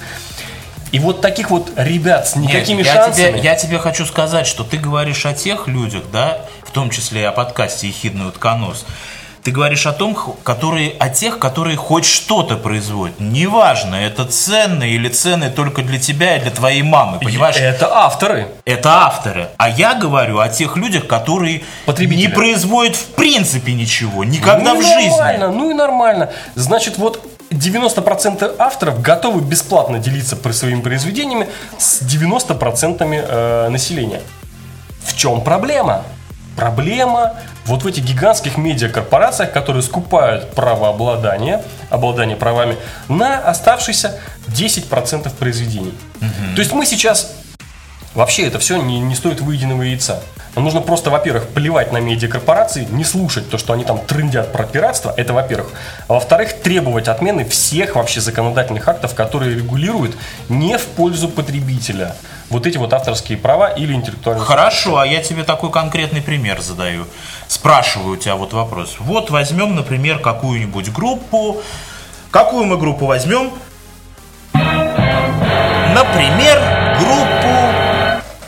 И 0.95 1.01
вот 1.01 1.21
таких 1.21 1.51
вот 1.51 1.73
ребят 1.75 2.29
с 2.29 2.37
Нет, 2.37 2.51
никакими 2.51 2.85
я 2.85 2.95
шансами... 2.95 3.33
Тебе, 3.33 3.41
я 3.41 3.57
тебе 3.57 3.81
хочу 3.81 4.07
сказать, 4.07 4.47
что 4.47 4.63
ты 4.63 4.77
говоришь 4.77 5.27
о 5.27 5.33
тех 5.33 5.67
людях, 5.67 6.05
да, 6.13 6.43
в 6.63 6.71
том 6.71 6.89
числе 6.91 7.23
и 7.23 7.25
о 7.25 7.33
подкасте 7.33 7.89
«Ехидный 7.89 8.29
утконос», 8.29 8.87
ты 9.43 9.51
говоришь 9.51 9.87
о 9.87 9.93
том, 9.93 10.17
которые, 10.45 10.93
о 11.01 11.09
тех, 11.09 11.41
которые 11.41 11.77
хоть 11.77 12.05
что-то 12.05 12.57
производят. 12.57 13.19
Неважно, 13.19 13.97
это 13.97 14.25
ценные 14.25 14.95
или 14.95 15.09
ценные 15.09 15.51
только 15.51 15.83
для 15.83 15.99
тебя 15.99 16.37
и 16.37 16.41
для 16.41 16.53
твоей 16.53 16.83
мамы, 16.83 17.19
понимаешь? 17.19 17.57
Это 17.57 17.93
авторы. 17.93 18.47
Это 18.65 19.05
авторы. 19.05 19.49
А 19.59 19.69
я 19.69 19.95
говорю 19.95 20.39
о 20.39 20.49
тех 20.49 20.77
людях, 20.77 21.09
которые 21.09 21.63
не 21.99 22.29
производят 22.29 22.95
в 22.95 23.07
принципе 23.09 23.75
ничего, 23.75 24.23
никогда 24.23 24.75
ну 24.75 24.81
в 24.81 24.81
и 24.81 24.87
жизни. 24.87 25.11
Нормально, 25.11 25.51
ну 25.51 25.71
и 25.73 25.75
нормально. 25.75 26.31
Значит, 26.55 26.99
вот 26.99 27.34
90% 27.55 28.57
авторов 28.59 29.01
готовы 29.01 29.41
бесплатно 29.41 29.99
делиться 29.99 30.37
своими 30.53 30.81
произведениями 30.81 31.49
с 31.79 32.03
90% 32.03 32.99
э, 33.01 33.69
населения. 33.69 34.21
В 35.05 35.17
чем 35.17 35.43
проблема? 35.43 36.03
Проблема 36.57 37.35
вот 37.67 37.83
в 37.83 37.87
этих 37.87 38.05
гигантских 38.05 38.57
медиакорпорациях, 38.57 39.53
которые 39.53 39.83
скупают 39.83 40.53
правообладание, 40.53 41.63
обладание 41.91 42.37
правами 42.37 42.77
на 43.09 43.39
оставшиеся 43.39 44.21
10% 44.49 45.31
произведений. 45.35 45.95
То 46.55 46.61
есть 46.61 46.73
мы 46.73 46.87
сейчас 46.87 47.33
Вообще 48.15 48.47
это 48.47 48.59
все 48.61 48.77
не, 48.77 49.01
не 49.01 49.15
стоит 49.15 49.41
выеденного 49.41 49.83
яйца. 49.83 50.23
Нам 50.55 50.65
нужно 50.65 50.81
просто, 50.81 51.11
во-первых, 51.11 51.49
плевать 51.49 51.91
на 51.93 51.99
медиакорпорации, 51.99 52.87
не 52.91 53.03
слушать 53.03 53.51
то, 53.51 53.59
что 53.59 53.73
они 53.73 53.85
там 53.85 53.99
трындят 53.99 54.53
про 54.53 54.63
пиратство, 54.65 55.13
это 55.17 55.33
во-первых. 55.33 55.73
А 56.07 56.15
во-вторых, 56.15 56.63
требовать 56.63 57.09
отмены 57.09 57.45
всех 57.45 57.97
вообще 57.97 58.21
законодательных 58.21 58.87
актов, 58.87 59.15
которые 59.15 59.57
регулируют 59.57 60.17
не 60.49 60.79
в 60.79 60.87
пользу 60.87 61.29
потребителя 61.29 62.15
вот 62.51 62.69
эти 62.69 62.79
вот 62.79 62.93
авторские 62.93 63.37
права 63.37 63.69
или 63.69 63.93
интеллектуальные 63.95 64.45
Хорошо, 64.45 64.99
а 64.99 65.07
я 65.07 65.21
тебе 65.21 65.43
такой 65.43 65.73
конкретный 65.73 66.23
пример 66.23 66.61
задаю. 66.61 67.07
Спрашиваю 67.49 68.13
у 68.13 68.17
тебя 68.17 68.37
вот 68.37 68.53
вопрос. 68.53 68.97
Вот 69.01 69.31
возьмем, 69.31 69.75
например, 69.75 70.21
какую-нибудь 70.21 70.93
группу. 70.93 71.61
Какую 72.31 72.67
мы 72.67 72.77
группу 72.79 73.07
возьмем? 73.07 73.51
Например, 75.95 76.61
группу 77.01 77.34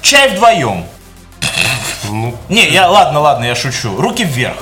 «Чай 0.06 0.28
вдвоем». 0.28 0.84
Ну, 2.08 2.32
Не, 2.48 2.68
я, 2.68 2.88
ладно, 2.88 3.18
ладно, 3.20 3.44
я 3.44 3.56
шучу. 3.56 4.00
«Руки 4.00 4.22
вверх». 4.22 4.58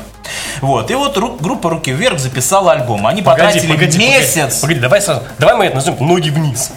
Вот, 0.62 0.90
и 0.90 0.94
вот 0.94 1.18
ру- 1.18 1.36
группа 1.38 1.68
«Руки 1.68 1.92
вверх» 1.92 2.18
записала 2.18 2.72
альбом. 2.72 3.06
Они 3.06 3.20
потратили 3.20 3.66
месяц. 3.98 4.60
Погоди, 4.60 4.60
погоди, 4.62 4.80
давай 4.80 5.02
сразу. 5.02 5.22
Давай 5.38 5.56
мы 5.56 5.66
это 5.66 5.74
назовем 5.76 6.06
ноги 6.06 6.30
вниз. 6.30 6.70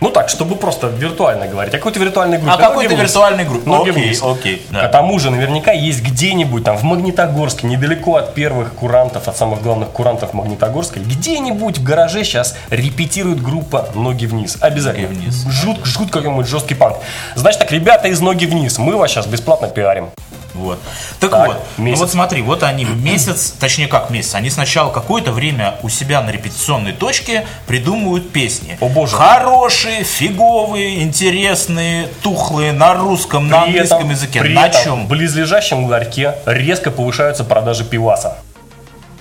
Ну 0.00 0.10
так, 0.10 0.28
чтобы 0.28 0.54
просто 0.54 0.86
виртуально 0.86 1.46
говорить. 1.48 1.74
О 1.74 1.78
какой-то 1.78 1.98
виртуальной 1.98 2.38
группе. 2.38 2.54
А 2.54 2.56
какой-то 2.56 2.94
виртуальной 2.94 3.44
группе. 3.44 3.68
Ноги 3.68 3.90
Окей, 3.90 4.02
вниз. 4.04 4.22
окей, 4.22 4.66
да. 4.70 4.86
К 4.86 4.92
тому 4.92 5.18
же 5.18 5.30
наверняка 5.30 5.72
есть 5.72 6.02
где-нибудь 6.02 6.64
там 6.64 6.76
в 6.76 6.84
Магнитогорске, 6.84 7.66
недалеко 7.66 8.16
от 8.16 8.34
первых 8.34 8.74
курантов, 8.74 9.26
от 9.26 9.36
самых 9.36 9.62
главных 9.62 9.88
курантов 9.88 10.34
Магнитогорска, 10.34 11.00
где-нибудь 11.00 11.78
в 11.78 11.82
гараже 11.82 12.22
сейчас 12.22 12.56
репетирует 12.70 13.42
группа 13.42 13.88
«Ноги 13.94 14.26
вниз». 14.26 14.56
Обязательно. 14.60 15.08
«Ноги 15.08 15.18
вниз». 15.18 15.44
Жут, 15.48 15.84
жут 15.84 16.10
какой-нибудь 16.10 16.46
жесткий 16.46 16.74
панк. 16.74 16.98
Значит 17.34 17.60
так, 17.60 17.72
ребята 17.72 18.08
из 18.08 18.20
«Ноги 18.20 18.46
вниз», 18.46 18.78
мы 18.78 18.96
вас 18.96 19.10
сейчас 19.10 19.26
бесплатно 19.26 19.68
пиарим. 19.68 20.10
Вот. 20.58 20.78
Так, 21.20 21.30
Так, 21.30 21.46
вот, 21.46 21.66
ну 21.78 21.84
месяц. 21.84 22.00
вот 22.00 22.10
смотри, 22.10 22.42
вот 22.42 22.62
они 22.62 22.84
месяц, 22.84 23.50
точнее 23.58 23.86
как 23.86 24.10
месяц, 24.10 24.34
они 24.34 24.50
сначала 24.50 24.90
какое-то 24.92 25.32
время 25.32 25.76
у 25.82 25.88
себя 25.88 26.20
на 26.20 26.30
репетиционной 26.30 26.92
точке 26.92 27.46
придумывают 27.66 28.30
песни. 28.32 28.76
О, 28.80 28.88
боже. 28.88 29.14
Хорошие, 29.16 30.02
фиговые, 30.04 31.02
интересные, 31.02 32.08
тухлые, 32.22 32.72
на 32.72 32.94
русском, 32.94 33.48
на 33.48 33.62
При 33.62 33.66
английском 33.68 33.98
этом- 33.98 34.10
языке. 34.10 34.40
при 34.40 34.52
на 34.54 34.66
этом 34.66 34.82
чем? 34.82 35.04
В 35.06 35.08
близлежащем 35.08 35.84
ларьке 35.86 36.34
резко 36.46 36.90
повышаются 36.90 37.44
продажи 37.44 37.84
пиваса. 37.84 38.38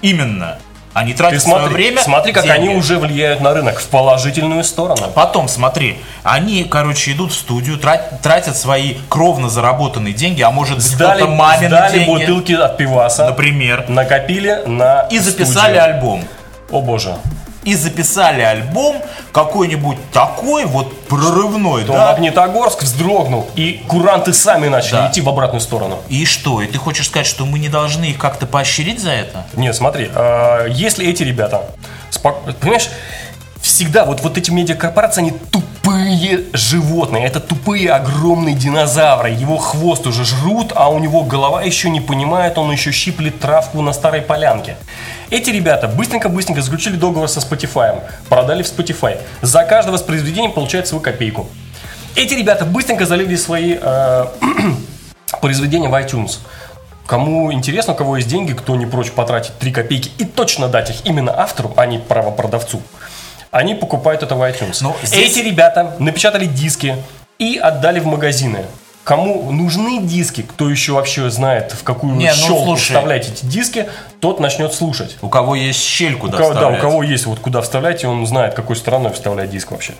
Именно. 0.01 0.59
Они 0.97 1.11
Ты 1.11 1.19
тратят 1.19 1.43
свое 1.43 1.59
смотри, 1.59 1.75
время. 1.75 2.01
смотри, 2.01 2.33
как 2.33 2.43
деньги. 2.45 2.57
они 2.69 2.75
уже 2.75 2.97
влияют 2.97 3.39
на 3.39 3.53
рынок 3.53 3.79
в 3.79 3.85
положительную 3.87 4.63
сторону. 4.63 5.11
Потом, 5.13 5.47
смотри, 5.47 5.99
они, 6.23 6.63
короче, 6.63 7.11
идут 7.11 7.31
в 7.33 7.35
студию, 7.35 7.77
трат- 7.77 8.19
тратят 8.23 8.57
свои 8.57 8.95
кровно 9.07 9.47
заработанные 9.47 10.15
деньги, 10.15 10.41
а 10.41 10.49
может 10.49 10.81
Сдали, 10.81 11.17
кто-то 11.19 11.31
мамины 11.35 11.67
сдали 11.67 11.99
деньги, 11.99 12.09
бутылки 12.09 12.53
от 12.53 12.77
пиваса, 12.77 13.25
например, 13.27 13.87
накопили 13.87 14.63
на 14.65 15.01
и 15.11 15.19
записали 15.19 15.75
студию. 15.75 15.83
альбом. 15.83 16.23
О 16.71 16.81
боже. 16.81 17.15
И 17.67 17.75
записали 17.75 18.41
альбом 18.41 18.95
какой-нибудь 19.33 19.97
такой 20.13 20.63
вот 20.65 20.97
прорывной, 21.07 21.83
То 21.83 21.91
да? 21.93 22.11
Магнитогорск 22.11 22.83
вздрогнул, 22.83 23.45
и 23.55 23.83
куранты 23.89 24.31
сами 24.33 24.69
начали 24.69 24.91
Да. 24.99 25.07
идти 25.11 25.19
в 25.19 25.27
обратную 25.27 25.59
сторону. 25.59 25.99
И 26.07 26.23
что? 26.25 26.61
И 26.61 26.67
ты 26.67 26.77
хочешь 26.77 27.07
сказать, 27.07 27.27
что 27.27 27.45
мы 27.45 27.59
не 27.59 27.67
должны 27.67 28.05
их 28.05 28.17
как-то 28.17 28.45
поощрить 28.45 29.01
за 29.01 29.11
это? 29.11 29.45
Нет, 29.55 29.75
смотри, 29.75 30.09
э, 30.13 30.67
если 30.69 31.05
эти 31.05 31.23
ребята, 31.23 31.69
спок- 32.09 32.41
понимаешь, 32.61 32.87
всегда 33.61 34.05
вот, 34.05 34.21
вот 34.21 34.37
эти 34.37 34.49
медиакорпорации, 34.49 35.19
они 35.21 35.31
тупые 35.31 35.76
животные, 36.53 37.25
это 37.25 37.39
тупые 37.39 37.91
огромные 37.91 38.55
динозавры, 38.55 39.29
его 39.29 39.57
хвост 39.57 40.05
уже 40.07 40.25
жрут, 40.25 40.73
а 40.75 40.89
у 40.89 40.99
него 40.99 41.23
голова 41.23 41.61
еще 41.63 41.89
не 41.89 42.01
понимает, 42.01 42.57
он 42.57 42.71
еще 42.71 42.91
щиплет 42.91 43.39
травку 43.39 43.81
на 43.81 43.93
старой 43.93 44.21
полянке. 44.21 44.75
Эти 45.29 45.49
ребята 45.49 45.87
быстренько-быстренько 45.87 46.61
заключили 46.61 46.95
договор 46.95 47.29
со 47.29 47.39
Spotify, 47.39 48.01
продали 48.29 48.63
в 48.63 48.65
Spotify. 48.65 49.19
За 49.41 49.63
каждое 49.63 49.91
воспроизведение 49.91 50.49
получают 50.49 50.87
свою 50.87 51.01
копейку. 51.01 51.47
Эти 52.15 52.33
ребята 52.33 52.65
быстренько 52.65 53.05
залили 53.05 53.35
свои 53.35 53.77
э, 53.79 54.25
произведения 55.41 55.89
в 55.89 55.93
iTunes. 55.93 56.39
Кому 57.05 57.53
интересно, 57.53 57.93
у 57.93 57.95
кого 57.95 58.17
есть 58.17 58.27
деньги, 58.27 58.51
кто 58.53 58.75
не 58.75 58.85
прочь 58.85 59.11
потратить 59.11 59.57
3 59.59 59.71
копейки 59.71 60.11
и 60.17 60.25
точно 60.25 60.67
дать 60.67 60.89
их 60.89 61.05
именно 61.05 61.33
автору, 61.39 61.73
а 61.77 61.85
не 61.85 61.99
правопродавцу, 61.99 62.81
они 63.51 63.75
покупают 63.75 64.23
это 64.23 64.35
в 64.35 64.41
iTunes. 64.41 64.77
Но 64.81 64.95
здесь- 65.03 65.31
Эти 65.37 65.39
ребята 65.45 65.95
напечатали 65.99 66.45
диски 66.45 66.95
и 67.39 67.57
отдали 67.57 67.99
в 67.99 68.05
магазины. 68.05 68.65
Кому 69.03 69.51
нужны 69.53 70.01
диски, 70.01 70.41
кто 70.41 70.69
еще 70.69 70.91
вообще 70.91 71.29
знает, 71.29 71.71
в 71.71 71.83
какую 71.83 72.15
Не, 72.15 72.27
ну, 72.29 72.35
щелку 72.35 72.63
слушай. 72.65 72.83
вставлять 72.87 73.29
эти 73.29 73.45
диски, 73.45 73.87
тот 74.19 74.41
начнет 74.41 74.73
слушать. 74.73 75.17
У 75.21 75.29
кого 75.29 75.55
есть 75.55 75.79
щель, 75.81 76.17
куда 76.17 76.35
У 76.35 76.37
кого, 76.39 76.49
да, 76.49 76.55
у 76.55 76.59
вставлять. 76.59 76.81
кого 76.81 77.03
есть 77.03 77.25
вот 77.25 77.39
куда 77.39 77.61
вставлять, 77.61 78.03
и 78.03 78.07
он 78.07 78.25
знает, 78.27 78.53
какой 78.53 78.75
стороной 78.75 79.13
вставлять 79.13 79.49
диск 79.49 79.71
вообще. 79.71 79.93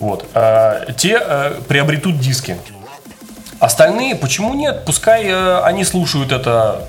Вот. 0.00 0.26
А, 0.34 0.84
те 0.96 1.20
э, 1.24 1.60
приобретут 1.68 2.18
диски. 2.18 2.56
Остальные, 3.60 4.16
почему 4.16 4.54
нет? 4.54 4.84
Пускай 4.84 5.26
э, 5.26 5.60
они 5.62 5.84
слушают 5.84 6.32
это 6.32 6.88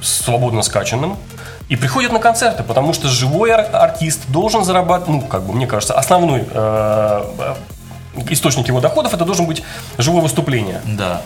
свободно 0.00 0.62
скачанным 0.62 1.18
и 1.68 1.76
приходят 1.76 2.12
на 2.12 2.18
концерты, 2.18 2.62
потому 2.62 2.92
что 2.92 3.08
живой 3.08 3.50
ар- 3.50 3.68
артист 3.72 4.20
должен 4.28 4.64
зарабатывать, 4.64 5.22
ну, 5.22 5.28
как 5.28 5.42
бы, 5.42 5.52
мне 5.52 5.66
кажется, 5.66 5.94
основной 5.98 6.44
э, 6.48 7.24
э, 7.38 7.54
источник 8.30 8.68
его 8.68 8.80
доходов 8.80 9.12
это 9.14 9.24
должен 9.24 9.46
быть 9.46 9.62
живое 9.98 10.22
выступление. 10.22 10.80
Да. 10.84 11.22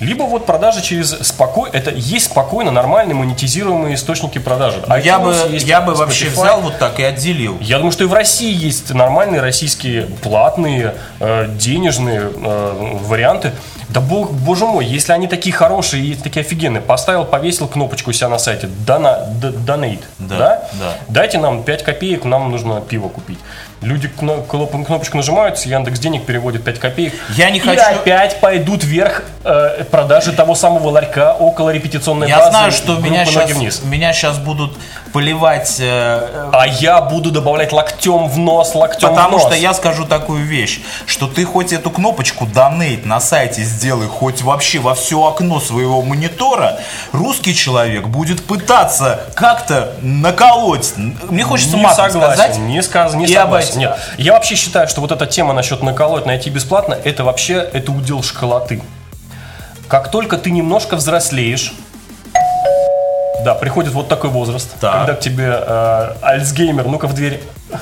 Либо 0.00 0.22
вот 0.24 0.46
продажи 0.46 0.80
через 0.82 1.10
спокой, 1.20 1.70
это 1.70 1.90
есть 1.90 2.26
спокойно 2.26 2.70
нормальные 2.70 3.14
монетизируемые 3.14 3.94
источники 3.94 4.38
продажи. 4.38 4.82
Но 4.86 4.96
я 4.96 5.18
бы, 5.18 5.34
есть 5.50 5.66
я 5.66 5.80
бы 5.82 5.94
вообще 5.94 6.28
взял 6.30 6.60
вот 6.62 6.78
так 6.78 6.98
и 6.98 7.02
отделил. 7.02 7.58
Я 7.60 7.76
думаю, 7.76 7.92
что 7.92 8.04
и 8.04 8.06
в 8.06 8.14
России 8.14 8.52
есть 8.52 8.92
нормальные 8.94 9.40
российские 9.42 10.06
платные, 10.06 10.94
э, 11.20 11.46
денежные 11.50 12.30
э, 12.34 12.96
варианты. 13.02 13.52
Да 13.90 14.00
бог, 14.00 14.30
боже 14.32 14.66
мой, 14.66 14.86
если 14.86 15.12
они 15.12 15.26
такие 15.26 15.52
хорошие 15.52 16.04
и 16.04 16.14
такие 16.14 16.40
офигенные, 16.42 16.80
поставил, 16.80 17.24
повесил 17.24 17.66
кнопочку 17.68 18.10
у 18.10 18.12
себя 18.12 18.28
на 18.28 18.38
сайте, 18.38 18.68
дона, 18.86 19.26
д- 19.34 19.48
donate, 19.48 20.04
Да, 20.18 20.38
да? 20.38 20.68
да. 20.80 20.92
Дайте 21.08 21.38
нам 21.38 21.62
5 21.64 21.82
копеек, 21.82 22.24
нам 22.24 22.50
нужно 22.50 22.80
пиво 22.80 23.08
купить. 23.08 23.38
Люди 23.82 24.08
кно- 24.08 24.44
кноп- 24.46 24.84
кнопочку 24.84 25.16
нажимают, 25.16 25.58
Яндекс 25.58 25.98
денег 26.00 26.26
переводит 26.26 26.62
5 26.64 26.78
копеек. 26.78 27.14
Я 27.30 27.48
не 27.48 27.58
и 27.58 27.60
хочу- 27.60 27.80
опять 27.80 28.38
пойдут 28.40 28.84
вверх 28.84 29.22
э, 29.42 29.84
продажи 29.90 30.32
того 30.32 30.54
самого 30.54 30.88
ларька 30.90 31.32
около 31.32 31.70
репетиционной 31.70 32.28
Я 32.28 32.38
базы. 32.40 32.50
знаю, 32.50 32.72
что 32.72 32.96
меня 32.98 33.24
группы 33.24 33.38
«Ноги 33.38 33.46
сейчас, 33.48 33.56
вниз. 33.58 33.82
меня 33.84 34.12
сейчас 34.12 34.36
будут 34.38 34.76
поливать, 35.12 35.76
э, 35.78 36.50
А 36.52 36.66
я 36.66 37.00
буду 37.00 37.30
добавлять 37.30 37.72
локтем 37.72 38.28
в 38.28 38.38
нос, 38.38 38.74
локтем 38.74 39.08
потому 39.10 39.38
в 39.38 39.42
нос. 39.42 39.42
что 39.42 39.54
я 39.54 39.74
скажу 39.74 40.04
такую 40.04 40.44
вещь, 40.44 40.80
что 41.06 41.26
ты 41.26 41.44
хоть 41.44 41.72
эту 41.72 41.90
кнопочку 41.90 42.46
Donate 42.46 43.06
на 43.06 43.20
сайте 43.20 43.62
сделай, 43.62 44.08
хоть 44.08 44.42
вообще 44.42 44.78
во 44.78 44.94
все 44.94 45.24
окно 45.26 45.60
своего 45.60 46.02
монитора, 46.02 46.78
русский 47.12 47.54
человек 47.54 48.06
будет 48.06 48.44
пытаться 48.44 49.20
как-то 49.34 49.92
наколоть. 50.02 50.92
Мне 50.96 51.44
хочется 51.44 51.76
не 51.76 51.82
матом 51.82 52.10
согласен, 52.10 52.34
сказать. 52.34 52.58
не, 52.58 52.82
сказ, 52.82 53.14
не 53.14 53.26
согласен. 53.26 53.78
Нет, 53.78 53.96
я 54.18 54.32
вообще 54.32 54.54
считаю, 54.54 54.88
что 54.88 55.00
вот 55.00 55.12
эта 55.12 55.26
тема 55.26 55.52
насчет 55.52 55.82
наколоть, 55.82 56.26
найти 56.26 56.50
бесплатно, 56.50 56.96
это 57.04 57.24
вообще 57.24 57.54
это 57.72 57.92
удел 57.92 58.22
школоты. 58.22 58.82
Как 59.88 60.10
только 60.10 60.38
ты 60.38 60.52
немножко 60.52 60.94
взрослеешь, 60.96 61.72
да, 63.44 63.54
приходит 63.54 63.92
вот 63.92 64.08
такой 64.08 64.30
возраст, 64.30 64.70
Так. 64.80 64.92
когда 64.92 65.14
к 65.14 65.20
тебе 65.20 65.46
э, 65.50 66.14
Альцгеймер, 66.22 66.86
ну-ка 66.86 67.06
в 67.06 67.14
дверь. 67.14 67.40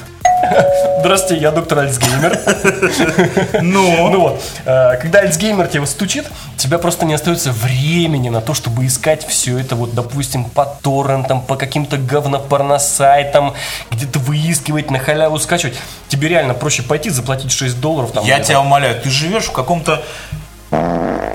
Здравствуйте, 1.01 1.43
я 1.43 1.51
доктор 1.51 1.81
Альцгеймер. 1.81 2.39
Ну, 3.63 4.09
Ну 4.11 4.21
вот, 4.21 4.43
э, 4.65 4.97
когда 5.01 5.21
Альцгеймер 5.21 5.67
тебе 5.69 5.81
вот 5.81 5.89
стучит, 5.89 6.27
тебя 6.57 6.79
просто 6.79 7.07
не 7.07 7.15
остается 7.15 7.53
времени 7.53 8.29
на 8.29 8.41
то, 8.41 8.55
чтобы 8.55 8.87
искать 8.87 9.27
все 9.27 9.59
это, 9.59 9.77
вот, 9.77 9.95
допустим, 9.95 10.45
по 10.45 10.65
торрентам, 10.65 11.41
по 11.41 11.57
каким-то 11.57 11.97
говнопорносайтам, 11.99 13.55
где-то 13.91 14.19
выискивать, 14.19 14.91
на 14.91 14.99
халяву 14.99 15.39
скачивать. 15.39 15.77
Тебе 16.09 16.29
реально 16.29 16.55
проще 16.55 16.83
пойти, 16.83 17.11
заплатить 17.11 17.53
6 17.53 17.81
долларов. 17.81 18.13
Там, 18.13 18.25
я 18.25 18.41
тебя 18.41 18.61
умоляю, 18.61 19.01
ты 19.01 19.11
живешь 19.11 19.45
в 19.45 19.53
каком-то 19.53 20.03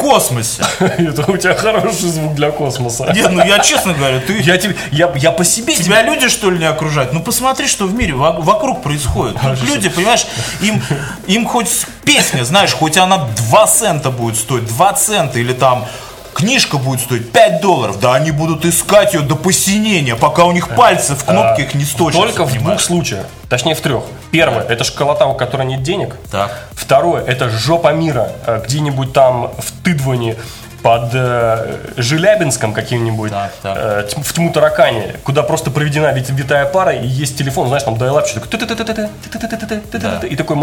космосе. 0.03 0.63
Это 0.79 1.31
у 1.31 1.37
тебя 1.37 1.55
хороший 1.55 2.09
звук 2.09 2.35
для 2.35 2.51
космоса. 2.51 3.11
Нет, 3.15 3.31
ну 3.31 3.43
я 3.43 3.59
честно 3.59 3.93
говорю, 3.93 4.21
ты... 4.21 4.39
Я, 4.41 4.57
тебе, 4.57 4.75
я, 4.91 5.11
я 5.15 5.31
по 5.31 5.43
себе. 5.43 5.75
Тебя 5.75 6.03
люди, 6.03 6.29
что 6.29 6.51
ли, 6.51 6.59
не 6.59 6.65
окружают? 6.65 7.13
Ну, 7.13 7.21
посмотри, 7.21 7.67
что 7.67 7.85
в 7.85 7.93
мире 7.93 8.13
во- 8.13 8.39
вокруг 8.39 8.83
происходит. 8.83 9.37
Люди, 9.63 9.89
понимаешь, 9.89 10.25
им, 10.61 10.81
им 11.27 11.47
хоть 11.47 11.85
песня, 12.05 12.43
знаешь, 12.43 12.73
хоть 12.73 12.97
она 12.97 13.29
2 13.49 13.67
цента 13.67 14.11
будет 14.11 14.35
стоить, 14.37 14.65
2 14.67 14.93
цента, 14.93 15.39
или 15.39 15.53
там 15.53 15.85
книжка 16.33 16.77
будет 16.77 16.99
стоить 17.01 17.31
5 17.31 17.61
долларов, 17.61 17.99
да 17.99 18.13
они 18.15 18.31
будут 18.31 18.65
искать 18.65 19.13
ее 19.13 19.21
до 19.21 19.35
посинения, 19.35 20.15
пока 20.15 20.45
у 20.45 20.51
них 20.51 20.69
пальцы 20.75 21.15
в 21.15 21.23
кнопках 21.23 21.73
не 21.75 21.85
сточатся, 21.85 22.19
Только 22.21 22.45
в 22.45 22.53
двух 22.57 22.79
случаях. 22.81 23.25
Точнее, 23.49 23.75
в 23.75 23.81
трех. 23.81 24.03
Первое, 24.31 24.63
это 24.63 24.83
школота, 24.83 25.25
у 25.27 25.35
которой 25.35 25.65
нет 25.67 25.83
денег. 25.83 26.15
Так. 26.31 26.51
Второе, 26.73 27.23
это 27.23 27.49
жопа 27.49 27.93
мира. 27.93 28.31
э, 28.47 28.61
Где-нибудь 28.65 29.13
там 29.13 29.51
в 29.57 29.83
Тыдване 29.83 30.35
под 30.81 31.11
э, 31.13 31.77
Желябинском 31.95 32.73
каким-нибудь, 32.73 33.31
Так, 33.31 33.53
так. 33.61 33.77
э, 33.77 34.07
в 34.21 34.33
тьму 34.33 34.51
таракане, 34.51 35.15
куда 35.23 35.41
просто 35.43 35.71
проведена 35.71 36.11
вит- 36.11 36.29
витая 36.29 36.65
пара, 36.65 36.91
и 36.91 37.07
есть 37.07 37.37
телефон, 37.37 37.67
знаешь, 37.69 37.83
там 37.83 37.95
дайлап, 37.97 38.27
что 38.27 38.41
ты-ты-ты-ты, 38.41 40.27
и 40.27 40.35
такой 40.35 40.57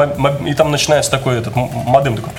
и 0.47 0.55
там 0.55 0.71
начинается 0.71 1.11
такой 1.11 1.39
этот 1.39 1.57
модем 1.57 2.17
такой. 2.17 2.33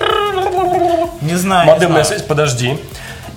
Не 1.22 1.36
знаю, 1.36 1.68
Модемная 1.68 2.04
связь, 2.04 2.22
подожди. 2.24 2.80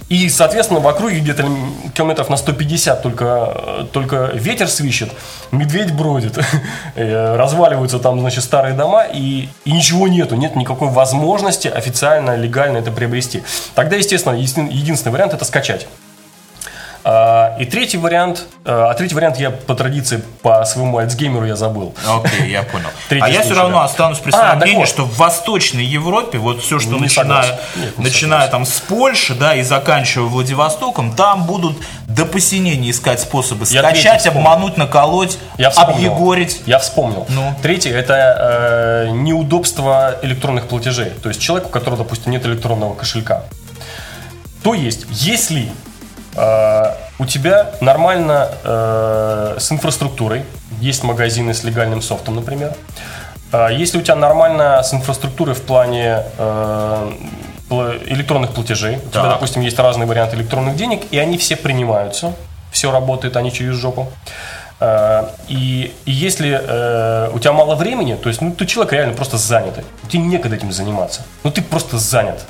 И, 0.08 0.28
соответственно, 0.28 0.80
в 0.80 0.86
округе 0.86 1.20
где-то 1.20 1.48
километров 1.94 2.28
на 2.28 2.36
150 2.36 3.02
только, 3.02 3.24
э, 3.54 3.84
только 3.90 4.30
ветер 4.34 4.68
свищет, 4.68 5.10
медведь 5.50 5.92
бродит, 5.92 6.38
э, 6.94 7.36
разваливаются 7.36 7.98
там, 7.98 8.20
значит, 8.20 8.44
старые 8.44 8.74
дома, 8.74 9.04
и, 9.04 9.48
и 9.64 9.72
ничего 9.72 10.06
нету, 10.06 10.36
нет 10.36 10.56
никакой 10.56 10.90
возможности 10.90 11.68
официально, 11.68 12.36
легально 12.36 12.78
это 12.78 12.92
приобрести. 12.92 13.42
Тогда, 13.74 13.96
естественно, 13.96 14.34
един- 14.34 14.68
единственный 14.68 15.12
вариант 15.12 15.32
это 15.32 15.44
скачать. 15.44 15.86
А, 17.06 17.54
И 17.58 17.66
третий 17.66 17.98
вариант, 17.98 18.46
э, 18.64 18.70
а 18.72 18.94
третий 18.94 19.14
вариант 19.14 19.38
я 19.38 19.50
по 19.50 19.74
традиции, 19.74 20.22
по 20.40 20.64
своему 20.64 20.96
альцгеймеру 20.96 21.44
я 21.44 21.54
забыл. 21.54 21.94
Окей, 22.08 22.50
я 22.50 22.62
понял. 22.62 22.88
Третий 23.10 23.26
а 23.26 23.28
я 23.28 23.42
все 23.42 23.54
равно 23.54 23.78
да. 23.80 23.84
останусь 23.84 24.18
при 24.18 24.30
А, 24.32 24.38
своем 24.38 24.56
мнении, 24.58 24.76
вот. 24.76 24.88
что 24.88 25.04
в 25.04 25.16
Восточной 25.18 25.84
Европе, 25.84 26.38
вот 26.38 26.62
все, 26.62 26.78
что 26.78 26.94
Не 26.94 27.00
начиная, 27.00 27.42
согласен. 27.42 27.56
Нет, 27.76 27.98
не 27.98 28.04
начиная 28.04 28.48
там 28.48 28.64
с 28.64 28.80
Польши, 28.80 29.34
да, 29.34 29.54
и 29.54 29.62
заканчивая 29.62 30.28
Владивостоком, 30.28 31.14
там 31.14 31.44
будут 31.44 31.76
до 32.08 32.24
посинения 32.24 32.90
искать 32.90 33.20
способы 33.20 33.66
Я 33.68 33.80
скачать, 33.80 34.22
третий 34.22 34.28
обмануть, 34.30 34.78
наколоть, 34.78 35.38
Я 35.58 35.68
вспомнил. 35.70 35.94
объегорить. 35.96 36.62
Я 36.64 36.78
вспомнил. 36.78 37.26
Ну? 37.28 37.54
Третье 37.60 37.92
это 37.94 39.06
э, 39.08 39.10
неудобство 39.12 40.16
электронных 40.22 40.68
платежей. 40.68 41.10
То 41.22 41.28
есть 41.28 41.40
человек, 41.40 41.66
у 41.68 41.70
которого, 41.70 42.02
допустим, 42.02 42.32
нет 42.32 42.46
электронного 42.46 42.94
кошелька. 42.94 43.42
То 44.62 44.72
есть, 44.72 45.04
если 45.10 45.70
у 46.36 47.26
тебя 47.26 47.70
нормально 47.80 48.48
э, 48.64 49.56
с 49.58 49.70
инфраструктурой, 49.70 50.44
есть 50.80 51.04
магазины 51.04 51.54
с 51.54 51.62
легальным 51.64 52.02
софтом, 52.02 52.34
например, 52.34 52.74
э, 53.52 53.68
если 53.72 53.98
у 53.98 54.02
тебя 54.02 54.16
нормально 54.16 54.82
с 54.82 54.92
инфраструктурой 54.92 55.54
в 55.54 55.62
плане 55.62 56.22
э, 56.38 57.12
электронных 58.06 58.50
платежей, 58.52 58.96
у 58.96 59.00
тебя, 59.10 59.22
Так. 59.22 59.30
допустим, 59.30 59.62
есть 59.62 59.78
разные 59.78 60.06
варианты 60.06 60.36
электронных 60.36 60.76
денег, 60.76 61.02
и 61.12 61.18
они 61.18 61.38
все 61.38 61.56
принимаются, 61.56 62.32
все 62.70 62.90
работает, 62.90 63.36
они 63.36 63.52
через 63.52 63.76
жопу. 63.76 64.10
Э, 64.80 65.28
И, 65.48 65.94
и 66.04 66.10
если 66.10 66.60
э, 66.60 67.30
у 67.32 67.38
тебя 67.38 67.52
мало 67.52 67.76
времени, 67.76 68.16
то 68.16 68.28
есть 68.28 68.40
ну, 68.42 68.50
ты 68.52 68.66
человек 68.66 68.92
реально 68.92 69.14
просто 69.14 69.38
занятый, 69.38 69.84
тебе 70.08 70.22
некогда 70.24 70.56
этим 70.56 70.72
заниматься, 70.72 71.22
ну 71.44 71.50
ты 71.50 71.62
просто 71.62 71.98
занят, 71.98 72.44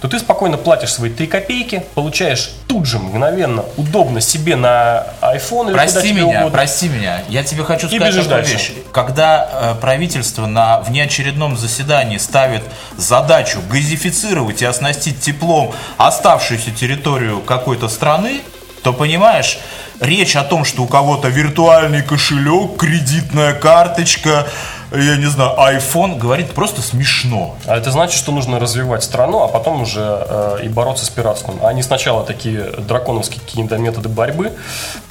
то 0.00 0.08
ты 0.08 0.18
спокойно 0.18 0.56
платишь 0.56 0.92
свои 0.92 1.10
3 1.10 1.26
копейки, 1.26 1.84
получаешь 1.94 2.50
тут 2.68 2.86
же 2.86 2.98
мгновенно, 2.98 3.64
удобно 3.76 4.20
себе 4.20 4.54
на 4.56 5.06
iPhone 5.22 5.64
или 5.70 5.72
куда 5.72 5.74
Прости 5.74 6.12
меня, 6.12 6.24
угодно. 6.26 6.50
прости 6.50 6.88
меня. 6.88 7.22
Я 7.28 7.42
тебе 7.42 7.64
хочу 7.64 7.86
И 7.88 7.96
сказать 7.96 8.14
такую 8.14 8.28
дальше. 8.28 8.52
вещь. 8.52 8.72
Когда 8.92 9.48
э, 9.50 9.74
правительство 9.80 10.46
на 10.46 10.80
внеочередном 10.80 11.56
заседании 11.56 12.18
ставит 12.18 12.62
задачу 12.96 13.58
газифицировать 13.70 14.62
и 14.62 14.64
оснастить 14.64 15.20
теплом 15.20 15.72
оставшуюся 15.96 16.70
территорию 16.70 17.40
какой-то 17.40 17.88
страны, 17.88 18.42
то 18.82 18.92
понимаешь, 18.92 19.58
речь 20.00 20.36
о 20.36 20.44
том, 20.44 20.64
что 20.64 20.82
у 20.84 20.86
кого-то 20.86 21.28
виртуальный 21.28 22.02
кошелек, 22.02 22.76
кредитная 22.78 23.52
карточка, 23.54 24.46
я 24.92 25.16
не 25.16 25.26
знаю, 25.26 25.52
iPhone, 25.58 26.16
говорит 26.16 26.52
просто 26.52 26.80
смешно. 26.80 27.56
А 27.66 27.76
это 27.76 27.90
значит, 27.90 28.16
что 28.16 28.32
нужно 28.32 28.58
развивать 28.58 29.02
страну, 29.02 29.42
а 29.42 29.48
потом 29.48 29.82
уже 29.82 30.00
э, 30.00 30.58
и 30.64 30.68
бороться 30.68 31.04
с 31.04 31.10
пиратством. 31.10 31.58
Не 31.74 31.82
сначала 31.82 32.24
такие 32.24 32.62
драконовские 32.78 33.40
какие-то 33.40 33.76
методы 33.76 34.08
борьбы, 34.08 34.52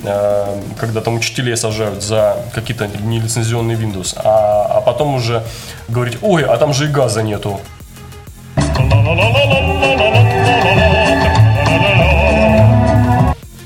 э, 0.03 0.61
когда 0.79 1.01
там 1.01 1.15
учителей 1.15 1.55
сажают 1.55 2.01
за 2.01 2.37
какие-то 2.53 2.87
нелицензионные 2.87 3.77
Windows, 3.77 4.13
а, 4.17 4.77
а 4.77 4.81
потом 4.81 5.13
уже 5.13 5.43
говорить, 5.87 6.17
ой, 6.21 6.43
а 6.43 6.57
там 6.57 6.73
же 6.73 6.85
и 6.85 6.87
газа 6.87 7.21
нету. 7.21 7.59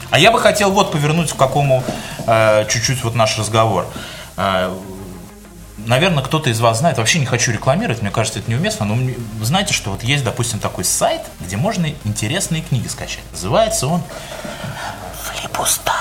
А 0.09 0.19
я 0.19 0.31
бы 0.31 0.39
хотел 0.39 0.71
вот 0.71 0.91
повернуть 0.91 1.31
к 1.31 1.37
какому 1.37 1.83
э, 2.27 2.65
чуть-чуть 2.67 3.01
вот 3.05 3.15
наш 3.15 3.39
разговор. 3.39 3.87
Э, 4.35 4.69
наверное, 5.87 6.23
кто-то 6.23 6.49
из 6.49 6.59
вас 6.59 6.79
знает, 6.79 6.97
вообще 6.97 7.19
не 7.19 7.25
хочу 7.25 7.51
рекламировать, 7.51 8.01
мне 8.01 8.11
кажется, 8.11 8.39
это 8.39 8.49
неуместно, 8.49 8.85
но 8.85 8.97
знаете, 9.41 9.73
что 9.73 9.91
вот 9.91 10.03
есть, 10.03 10.23
допустим, 10.23 10.59
такой 10.59 10.83
сайт, 10.83 11.21
где 11.39 11.57
можно 11.57 11.87
интересные 12.05 12.61
книги 12.61 12.87
скачать. 12.87 13.23
Называется 13.31 13.87
он 13.87 14.01
Флипуста. 15.23 15.93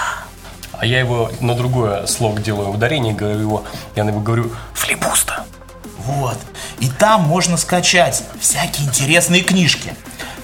А 0.73 0.87
я 0.87 0.99
его 0.99 1.31
на 1.41 1.55
другое 1.55 2.07
слово 2.07 2.41
делаю 2.41 2.71
ударение, 2.71 3.13
говорю 3.13 3.39
его, 3.41 3.65
я 3.97 4.05
на 4.05 4.11
него 4.11 4.21
говорю 4.21 4.53
флипуста. 4.73 5.45
Вот. 5.99 6.39
И 6.79 6.89
там 6.89 7.23
можно 7.23 7.59
скачать 7.59 8.23
всякие 8.41 8.87
интересные 8.89 9.43
книжки. 9.43 9.95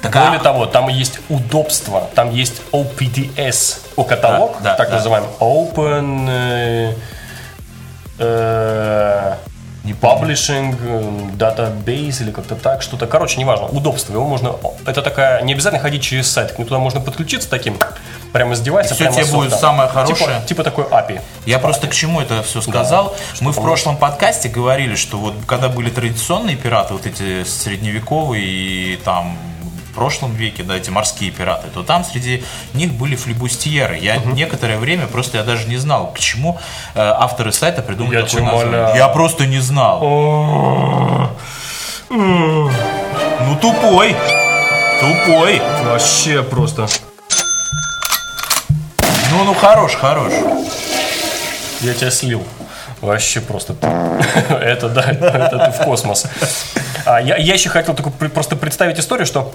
Так, 0.03 0.15
а- 0.15 0.27
Более 0.27 0.41
того, 0.41 0.67
там 0.67 0.89
есть 0.89 1.21
удобство, 1.31 2.11
там 2.15 2.31
есть 2.31 2.61
OPDS, 2.73 3.79
о 3.97 4.05
каталог, 4.05 4.57
Да, 4.61 4.73
да, 4.73 4.75
так 4.77 4.91
да. 4.91 4.97
называемый 4.97 5.31
Open 5.41 6.27
э, 6.29 6.95
Не 8.19 9.95
помню. 9.95 10.35
Publishing 10.35 10.77
э, 10.81 11.37
Database 11.37 12.23
или 12.23 12.33
как-то 12.33 12.57
так, 12.57 12.83
что-то. 12.83 13.07
Короче, 13.07 13.39
неважно, 13.39 13.67
удобство. 13.67 14.13
Его 14.13 14.27
можно. 14.27 14.57
Это 14.85 15.01
такая. 15.01 15.43
Не 15.43 15.53
обязательно 15.53 15.81
ходить 15.81 16.03
через 16.03 16.29
сайт. 16.29 16.53
К 16.53 16.59
нему 16.59 16.67
туда 16.69 16.81
можно 16.81 17.01
подключиться 17.01 17.49
таким, 17.49 17.79
прямо 18.33 18.57
с 18.57 18.61
девайса. 18.61 18.95
И 18.95 18.99
прямо 18.99 19.15
тебе 19.15 19.25
с 19.25 19.31
будет 19.31 19.55
самое 19.55 19.89
Типа- 19.89 20.01
хорошее. 20.01 20.43
Типа, 20.47 20.65
такой 20.65 20.85
API. 20.87 21.21
Я 21.47 21.61
просто 21.61 21.87
к 21.87 21.93
чему 21.93 22.21
это 22.21 22.43
все 22.43 22.61
сказал. 22.61 23.15
Мы 23.41 23.53
в 23.53 23.61
прошлом 23.63 23.97
подкасте 23.97 24.49
говорили, 24.49 24.97
что 24.97 25.19
вот 25.19 25.35
когда 25.47 25.69
были 25.69 25.91
традиционные 25.91 26.57
пираты, 26.57 26.95
вот 26.95 27.07
эти 27.07 27.45
средневековые 27.45 28.45
и 28.45 28.97
там 28.97 29.39
прошлом 29.97 30.35
веке, 30.35 30.63
да, 30.63 30.77
эти 30.77 30.91
морские 30.91 31.31
пираты, 31.31 31.69
то 31.75 31.83
там 31.83 32.05
среди 32.05 32.45
них 32.75 32.93
были 32.93 33.17
флибустьеры. 33.17 33.99
Я 33.99 34.17
некоторое 34.19 34.79
время 34.79 35.07
просто 35.07 35.39
я 35.39 35.43
даже 35.43 35.67
не 35.67 35.79
знал, 35.79 36.13
к 36.13 36.19
чему 36.19 36.61
э, 36.95 37.01
авторы 37.01 37.51
сайта 37.51 37.83
придумали 37.83 38.19
Я 38.19 38.23
такое 38.23 38.43
название. 38.43 38.97
Я 38.97 39.09
просто 39.09 39.47
не 39.47 39.59
знал. 39.59 40.01
Ну 42.11 42.71
тупой, 43.61 44.15
тупой. 45.01 45.63
Вообще 45.85 46.43
просто. 46.43 46.87
Ну 49.31 49.45
ну 49.45 49.55
хорош, 49.55 49.95
хорош. 49.95 50.33
Я 51.81 51.95
тебя 51.95 52.11
слил. 52.11 52.45
Вообще 53.01 53.41
просто. 53.41 53.75
Это 54.49 54.89
да, 54.89 55.03
это 55.11 55.71
ты 55.71 55.83
в 55.83 55.85
космос. 55.85 56.27
А, 57.05 57.21
я, 57.21 57.37
я 57.37 57.55
еще 57.55 57.69
хотел 57.69 57.95
только 57.95 58.11
просто 58.11 58.57
представить 58.57 58.99
историю, 58.99 59.27
что 59.27 59.53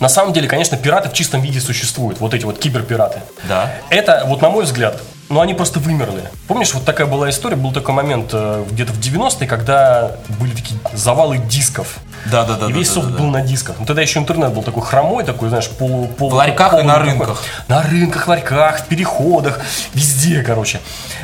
на 0.00 0.08
самом 0.08 0.32
деле, 0.32 0.48
конечно, 0.48 0.76
пираты 0.76 1.08
в 1.08 1.12
чистом 1.12 1.40
виде 1.40 1.60
существуют. 1.60 2.20
Вот 2.20 2.34
эти 2.34 2.44
вот 2.44 2.58
киберпираты. 2.58 3.20
Да. 3.48 3.72
Это, 3.90 4.24
вот 4.26 4.42
на 4.42 4.50
мой 4.50 4.64
взгляд, 4.64 5.00
ну 5.28 5.40
они 5.40 5.54
просто 5.54 5.80
вымерли. 5.80 6.22
Помнишь, 6.48 6.74
вот 6.74 6.84
такая 6.84 7.06
была 7.06 7.30
история, 7.30 7.56
был 7.56 7.72
такой 7.72 7.94
момент 7.94 8.30
э, 8.32 8.64
где-то 8.70 8.92
в 8.92 8.98
90-е, 9.00 9.46
когда 9.48 10.12
были 10.38 10.52
такие 10.52 10.78
завалы 10.92 11.38
дисков. 11.38 11.98
Да, 12.30 12.44
да, 12.44 12.54
да. 12.54 12.66
И 12.68 12.72
весь 12.72 12.88
да, 12.88 12.94
софт 12.94 13.08
да, 13.10 13.18
был 13.18 13.30
да. 13.30 13.40
на 13.40 13.42
дисках. 13.42 13.76
Ну 13.78 13.86
тогда 13.86 14.02
еще 14.02 14.18
интернет 14.18 14.52
был 14.52 14.62
такой 14.62 14.82
хромой, 14.82 15.24
такой, 15.24 15.48
знаешь, 15.48 15.68
полу, 15.68 16.06
полу 16.08 16.30
В 16.30 16.34
ларьках 16.34 16.72
и 16.74 16.76
полу- 16.76 16.82
на 16.84 16.94
такой. 16.94 17.08
рынках. 17.10 17.42
На 17.68 17.82
рынках, 17.82 18.28
ларьках, 18.28 18.80
в 18.80 18.84
переходах, 18.86 19.60
везде, 19.94 20.42
короче. 20.42 20.80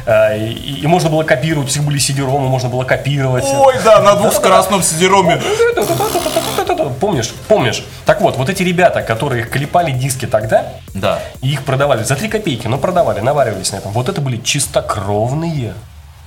А, 0.06 0.34
И, 0.36 0.52
и 0.52 0.86
можно 0.86 1.08
было 1.10 1.22
копировать, 1.22 1.68
у 1.68 1.70
всех 1.70 1.84
были 1.84 1.98
CD-ромы, 1.98 2.48
можно 2.48 2.68
было 2.68 2.84
копировать. 2.84 3.44
Ой, 3.44 3.74
да, 3.84 4.00
на 4.00 4.14
двухскоростном 4.16 4.82
сидероме. 4.82 5.40
Помнишь? 7.00 7.32
Помнишь? 7.48 7.84
Так 8.04 8.20
вот, 8.20 8.36
вот 8.36 8.48
эти 8.48 8.62
ребята, 8.62 9.02
которые 9.02 9.44
клепали 9.44 9.90
диски 9.92 10.26
тогда, 10.26 10.66
Да. 10.94 11.18
и 11.42 11.52
их 11.52 11.64
продавали 11.64 12.02
за 12.04 12.16
3 12.16 12.28
копейки, 12.28 12.66
но 12.66 12.78
продавали, 12.78 13.20
наваривались 13.20 13.72
на 13.72 13.76
этом. 13.76 13.89
Вот 13.92 14.08
это 14.08 14.20
были 14.20 14.36
чистокровные 14.36 15.74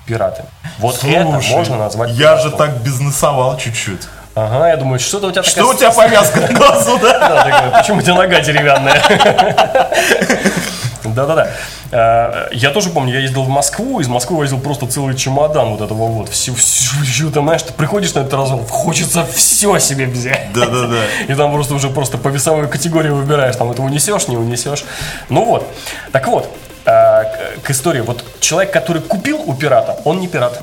пираты. 0.06 0.43
Вот 0.80 1.04
это 1.04 1.26
можно 1.26 1.78
назвать 1.78 2.12
Я 2.12 2.38
же 2.38 2.49
пиратством. 2.49 2.58
так 2.58 2.78
бизнесовал 2.84 3.58
чуть-чуть. 3.58 4.02
Ага, 4.36 4.67
я 4.69 4.78
думаю, 4.78 4.99
что-то 4.99 5.28
у 5.28 5.32
тебя 5.32 5.43
Что 5.43 5.69
у 5.69 5.73
тебя 5.76 5.91
повязка 5.91 6.41
на 6.41 6.47
глазу, 6.47 6.97
да? 6.99 7.19
Да, 7.30 7.43
такая, 7.43 7.69
почему 7.82 7.97
у 7.99 8.02
тебя 8.02 8.15
нога 8.15 8.39
деревянная? 8.41 9.02
Да-да-да. 11.04 11.49
Э, 11.91 12.47
Я 12.52 12.71
тоже 12.71 12.89
помню, 12.89 13.13
я 13.13 13.19
ездил 13.19 13.43
в 13.43 13.49
Москву, 13.49 13.99
из 13.99 14.08
Москвы 14.08 14.38
возил 14.38 14.60
просто 14.60 14.88
целый 14.88 15.15
чемодан 15.15 15.69
вот 15.69 15.82
этого 15.82 16.08
вот. 16.08 16.30
Всю, 16.30 16.56
всю 16.56 17.30
там, 17.30 17.45
знаешь, 17.45 17.62
ты 17.62 17.73
приходишь 17.73 18.13
на 18.15 18.19
этот 18.21 18.34
развал, 18.34 18.60
хочется 18.69 19.26
все 19.26 19.78
себе 19.80 20.06
взять. 20.08 20.52
Да-да-да. 20.54 21.04
И 21.28 21.36
там 21.36 21.54
просто 21.54 21.76
уже 21.76 21.89
просто 21.89 22.17
по 22.17 22.30
весовой 22.30 22.67
категории 22.67 23.10
выбираешь, 23.10 23.56
там 23.56 23.69
это 23.71 23.82
унесешь, 23.84 24.28
не 24.28 24.38
унесешь. 24.38 24.84
Ну 25.30 25.45
вот. 25.45 25.67
Так 26.12 26.28
вот, 26.28 26.49
к, 27.23 27.63
к 27.63 27.71
истории. 27.71 28.01
Вот 28.01 28.23
человек, 28.39 28.71
который 28.71 29.01
купил 29.01 29.41
у 29.45 29.53
пирата, 29.53 29.97
он 30.03 30.19
не 30.19 30.27
пират. 30.27 30.62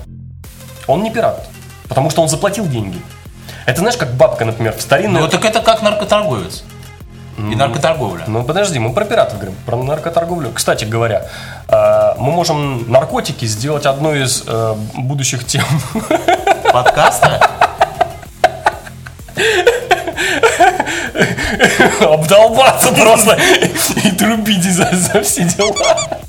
Он 0.86 1.02
не 1.02 1.10
пират. 1.10 1.46
Потому 1.88 2.10
что 2.10 2.22
он 2.22 2.28
заплатил 2.28 2.66
деньги. 2.66 3.00
Это 3.66 3.80
знаешь, 3.80 3.96
как 3.96 4.14
бабка, 4.14 4.44
например, 4.44 4.74
в 4.76 4.80
старинную... 4.80 5.24
Ну 5.24 5.30
так 5.30 5.44
это 5.44 5.60
как 5.60 5.82
наркоторговец. 5.82 6.64
И 7.38 7.56
наркоторговля. 7.56 8.24
Ну 8.26 8.44
подожди, 8.44 8.78
мы 8.78 8.92
про 8.92 9.04
пиратов 9.04 9.38
говорим, 9.38 9.54
про 9.64 9.76
наркоторговлю. 9.76 10.50
Кстати 10.52 10.84
говоря, 10.84 11.26
э, 11.68 12.14
мы 12.18 12.32
можем 12.32 12.90
наркотики 12.90 13.46
сделать 13.46 13.86
одной 13.86 14.24
из 14.24 14.44
э, 14.46 14.74
будущих 14.94 15.46
тем. 15.46 15.64
Подкаста? 16.72 17.40
Обдолбаться 22.00 22.92
просто 22.92 23.38
и 24.04 24.10
трубить 24.12 24.64
за, 24.64 24.86
все 25.22 25.44
дела. 25.44 26.20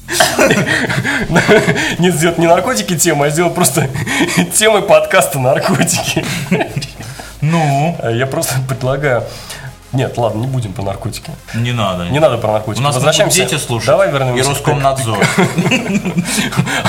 Нет, 1.99 2.15
сделать 2.15 2.37
не 2.37 2.47
наркотики 2.47 2.97
тема, 2.97 3.25
а 3.25 3.29
сделать 3.29 3.55
просто 3.55 3.87
темой 4.57 4.81
подкаста 4.81 5.39
наркотики. 5.39 6.25
Ну, 7.41 7.97
Я 8.09 8.27
просто 8.27 8.55
предлагаю... 8.67 9.23
Нет, 9.93 10.17
ладно, 10.17 10.39
не 10.39 10.47
будем 10.47 10.71
про 10.71 10.83
наркотики. 10.83 11.31
не 11.53 11.73
надо. 11.73 12.05
Не 12.05 12.19
надо 12.19 12.37
про 12.37 12.53
наркотики. 12.53 12.79
У 12.79 12.83
нас 12.83 12.95
Возвращаемся. 12.95 13.43
дети 13.43 13.55
слушают. 13.57 13.87
Давай 13.87 14.09
вернемся. 14.09 14.49
И 14.49 14.53
Роскомнадзор. 14.53 15.17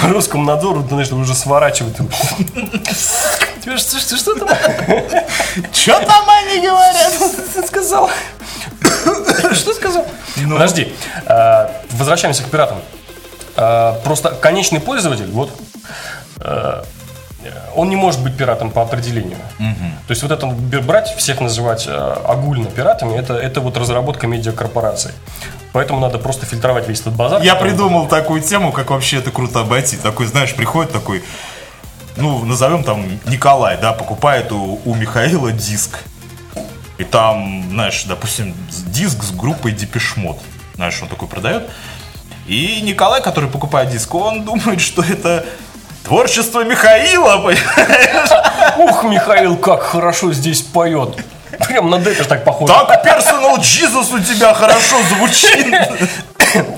Роскомнадзор, 0.04 0.86
знаешь, 0.88 1.10
уже 1.10 1.34
сворачивает. 1.34 1.96
Что 3.62 4.34
там 4.34 4.48
Что 5.72 6.00
там 6.00 6.30
они 6.30 6.60
говорят? 6.60 7.12
ты 7.54 7.66
сказал? 7.66 8.10
Что 9.52 9.74
сказал? 9.74 10.06
Ну. 10.52 10.58
Подожди. 10.58 10.92
А, 11.26 11.70
Возвращаемся 11.90 12.42
к 12.42 12.46
пиратам. 12.46 12.78
А, 13.56 14.00
Просто 14.04 14.30
конечный 14.30 14.80
пользователь, 14.80 15.30
вот 15.30 15.50
э, 16.40 16.82
он 17.74 17.88
не 17.88 17.96
может 17.96 18.22
быть 18.22 18.36
пиратом 18.36 18.70
по 18.70 18.82
определению. 18.82 19.38
То 19.58 20.10
есть 20.10 20.22
вот 20.22 20.32
это 20.32 20.46
брать, 20.46 21.14
всех 21.16 21.40
называть 21.40 21.86
э, 21.86 22.16
огульно 22.26 22.66
пиратами, 22.66 23.16
это, 23.16 23.34
это 23.34 23.60
вот 23.60 23.76
разработка 23.76 24.26
медиакорпораций. 24.26 25.12
Поэтому 25.72 26.00
надо 26.00 26.18
просто 26.18 26.44
фильтровать 26.46 26.86
весь 26.88 27.00
этот 27.00 27.14
базар. 27.14 27.40
Я 27.42 27.54
придумал 27.54 28.06
такую 28.06 28.42
тему, 28.42 28.72
как 28.72 28.90
вообще 28.90 29.18
это 29.18 29.30
круто 29.30 29.60
обойти. 29.60 29.96
Такой, 29.96 30.26
знаешь, 30.26 30.54
приходит 30.54 30.92
такой, 30.92 31.24
ну, 32.16 32.44
назовем 32.44 32.84
там 32.84 33.06
Николай, 33.26 33.78
да, 33.80 33.92
покупает 33.92 34.52
у, 34.52 34.80
у 34.84 34.94
Михаила 34.94 35.50
диск. 35.50 35.98
И 37.02 37.04
там, 37.04 37.64
знаешь, 37.68 38.04
допустим, 38.04 38.54
диск 38.86 39.24
с 39.24 39.32
группой 39.32 39.72
Депешмот. 39.72 40.38
Знаешь, 40.76 41.02
он 41.02 41.08
такой 41.08 41.26
продает. 41.26 41.68
И 42.46 42.80
Николай, 42.80 43.20
который 43.20 43.50
покупает 43.50 43.90
диск, 43.90 44.14
он 44.14 44.44
думает, 44.44 44.80
что 44.80 45.02
это 45.02 45.44
творчество 46.04 46.62
Михаила. 46.62 47.38
понимаешь? 47.38 48.30
Ух, 48.78 49.02
Михаил, 49.02 49.56
как 49.56 49.82
хорошо 49.82 50.32
здесь 50.32 50.60
поет. 50.60 51.16
Прям 51.66 51.90
на 51.90 51.98
Депеш 51.98 52.26
так 52.26 52.44
похоже. 52.44 52.72
Так, 52.72 53.02
персонал 53.02 53.58
Jesus 53.58 54.14
у 54.14 54.20
тебя 54.20 54.54
хорошо 54.54 55.02
звучит. 55.02 55.74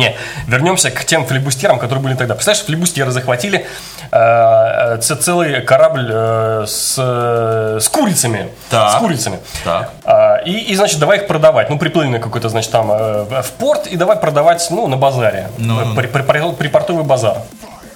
Не, 0.00 0.16
вернемся 0.46 0.90
к 0.90 1.04
тем 1.04 1.24
флибустерам, 1.26 1.78
которые 1.78 2.02
были 2.02 2.14
тогда. 2.14 2.34
Представляешь, 2.34 2.64
флибустеры 2.66 3.10
захватили 3.10 3.66
э, 4.10 4.98
ц- 5.00 5.16
целый 5.16 5.60
корабль 5.62 6.10
э, 6.12 6.64
с, 6.66 6.96
э, 6.98 7.78
с 7.80 7.88
курицами. 7.88 8.48
Так. 8.70 8.92
С 8.92 8.94
курицами. 8.96 9.38
Так. 9.64 9.90
А, 10.04 10.36
и, 10.44 10.52
и, 10.52 10.74
значит, 10.74 10.98
давай 10.98 11.18
их 11.18 11.26
продавать. 11.26 11.70
Ну, 11.70 11.78
приплыли 11.78 12.08
на 12.08 12.18
какой-то, 12.18 12.48
значит, 12.48 12.70
там 12.72 12.90
э, 12.92 13.42
в 13.42 13.50
порт 13.58 13.86
и 13.86 13.96
давай 13.96 14.16
продавать, 14.16 14.66
ну, 14.70 14.86
на 14.88 14.96
базаре. 14.96 15.48
Ну. 15.58 15.94
При- 15.94 16.06
при- 16.06 16.22
при- 16.22 16.52
Припортовый 16.54 17.04
базар. 17.04 17.36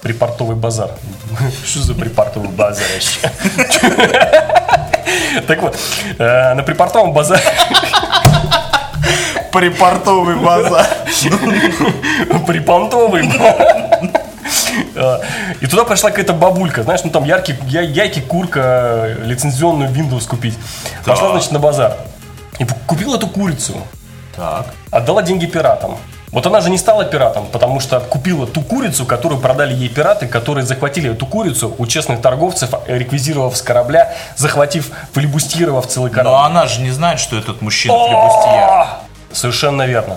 Припортовый 0.03 0.57
базар. 0.57 0.91
Что 1.67 1.81
за 1.81 1.95
припортовый 1.95 2.49
базар 2.51 2.85
вообще? 2.93 3.31
Так 5.47 5.61
вот, 5.63 5.77
э, 6.19 6.55
на 6.55 6.63
припортовом 6.63 7.13
базаре 7.13 7.43
Припортовый 9.55 10.35
базар. 10.37 10.85
припонтовый. 12.47 13.31
Э, 14.97 15.19
И 15.61 15.67
туда 15.67 15.85
пришла 15.85 16.11
какая-то 16.11 16.33
бабулька, 16.33 16.83
знаешь, 16.83 17.03
ну 17.05 17.11
там 17.11 17.25
яркий, 17.25 17.55
я- 17.69 17.81
яйки, 17.83 18.21
курка, 18.21 19.17
лицензионную 19.25 19.91
Windows 19.91 20.27
купить. 20.27 20.59
Пошла, 21.05 21.31
значит, 21.31 21.53
на 21.53 21.59
базар. 21.61 21.97
И 22.59 22.67
купила 22.87 23.17
эту 23.17 23.29
курицу. 23.29 23.75
Так. 24.37 24.67
Отдала 24.91 25.23
деньги 25.23 25.47
пиратам. 25.47 25.97
Вот 26.33 26.45
она 26.47 26.61
же 26.61 26.71
не 26.71 26.79
стала 26.79 27.05
пиратом, 27.05 27.47
потому 27.53 27.79
что 27.79 28.01
купила 28.01 28.49
ту 28.49 28.61
курицу, 28.63 29.07
которую 29.07 29.41
продали 29.41 29.73
ей 29.73 29.89
пираты, 29.89 30.27
которые 30.27 30.65
захватили 30.67 31.13
эту 31.13 31.27
курицу 31.27 31.73
у 31.79 31.87
честных 31.87 32.21
торговцев, 32.21 32.71
реквизировав 32.89 33.57
с 33.57 33.63
корабля, 33.63 34.13
захватив, 34.37 34.91
филибустировав 35.15 35.87
целый 35.87 36.11
корабль. 36.11 36.31
Но 36.31 36.43
она 36.45 36.67
же 36.67 36.81
не 36.81 36.91
знает, 36.91 37.21
что 37.21 37.37
этот 37.39 37.63
мужчина 37.63 37.95
флебустьер. 37.95 38.89
Совершенно 39.35 39.83
верно. 39.87 40.17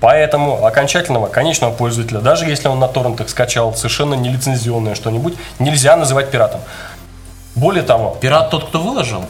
Поэтому 0.00 0.64
окончательного 0.64 1.26
конечного 1.26 1.72
пользователя, 1.72 2.20
даже 2.20 2.44
если 2.46 2.68
он 2.68 2.78
на 2.78 2.88
торрентах 2.88 3.28
скачал 3.28 3.74
совершенно 3.74 4.14
нелицензионное 4.14 4.94
что-нибудь, 4.94 5.34
нельзя 5.58 5.96
называть 5.96 6.30
пиратом. 6.30 6.60
Более 7.54 7.82
того, 7.82 8.16
Пират 8.20 8.50
тот, 8.50 8.68
кто 8.68 8.80
выложил? 8.80 9.24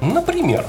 например, 0.00 0.64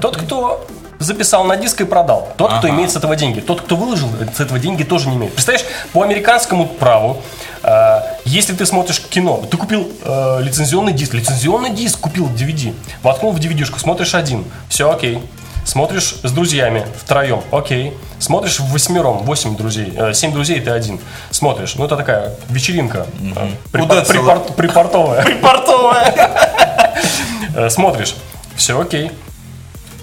тот, 0.00 0.16
кто 0.16 0.66
записал 0.98 1.44
на 1.44 1.56
диск 1.56 1.80
и 1.82 1.84
продал, 1.84 2.28
тот, 2.36 2.48
кто 2.48 2.58
Ага. 2.66 2.70
имеет 2.70 2.90
с 2.90 2.96
этого 2.96 3.14
деньги, 3.16 3.40
тот, 3.40 3.60
кто 3.60 3.76
выложил 3.76 4.08
с 4.34 4.40
этого 4.40 4.58
деньги, 4.58 4.82
тоже 4.82 5.08
не 5.08 5.16
имеет. 5.16 5.32
Представляешь, 5.34 5.66
по 5.92 6.02
американскому 6.02 6.66
праву, 6.66 7.22
э, 7.62 8.00
если 8.24 8.54
ты 8.54 8.66
смотришь 8.66 9.00
кино, 9.00 9.42
ты 9.50 9.56
купил 9.56 9.88
э, 10.02 10.38
лицензионный 10.42 10.92
диск, 10.92 11.14
лицензионный 11.14 11.70
диск 11.70 12.00
купил 12.00 12.28
DVD, 12.28 12.74
воткнул 13.02 13.32
в 13.32 13.38
DVD-шку, 13.38 13.78
смотришь 13.78 14.14
один, 14.14 14.44
все 14.68 14.90
окей. 14.90 15.22
Смотришь 15.66 16.14
с 16.22 16.30
друзьями 16.30 16.86
втроем, 17.02 17.42
окей. 17.50 17.92
Смотришь 18.20 18.60
в 18.60 18.70
восьмером, 18.72 19.18
восемь 19.24 19.56
друзей, 19.56 19.92
э, 19.96 20.14
семь 20.14 20.32
друзей, 20.32 20.60
ты 20.60 20.70
один. 20.70 21.00
Смотришь, 21.32 21.74
ну 21.74 21.84
это 21.84 21.96
такая 21.96 22.34
вечеринка, 22.48 23.06
припор- 23.72 24.06
припор- 24.06 24.52
припортовая. 24.54 25.22
Припортовая. 25.24 26.14
Э, 27.54 27.68
Смотришь, 27.70 28.14
все 28.54 28.78
окей. 28.80 29.10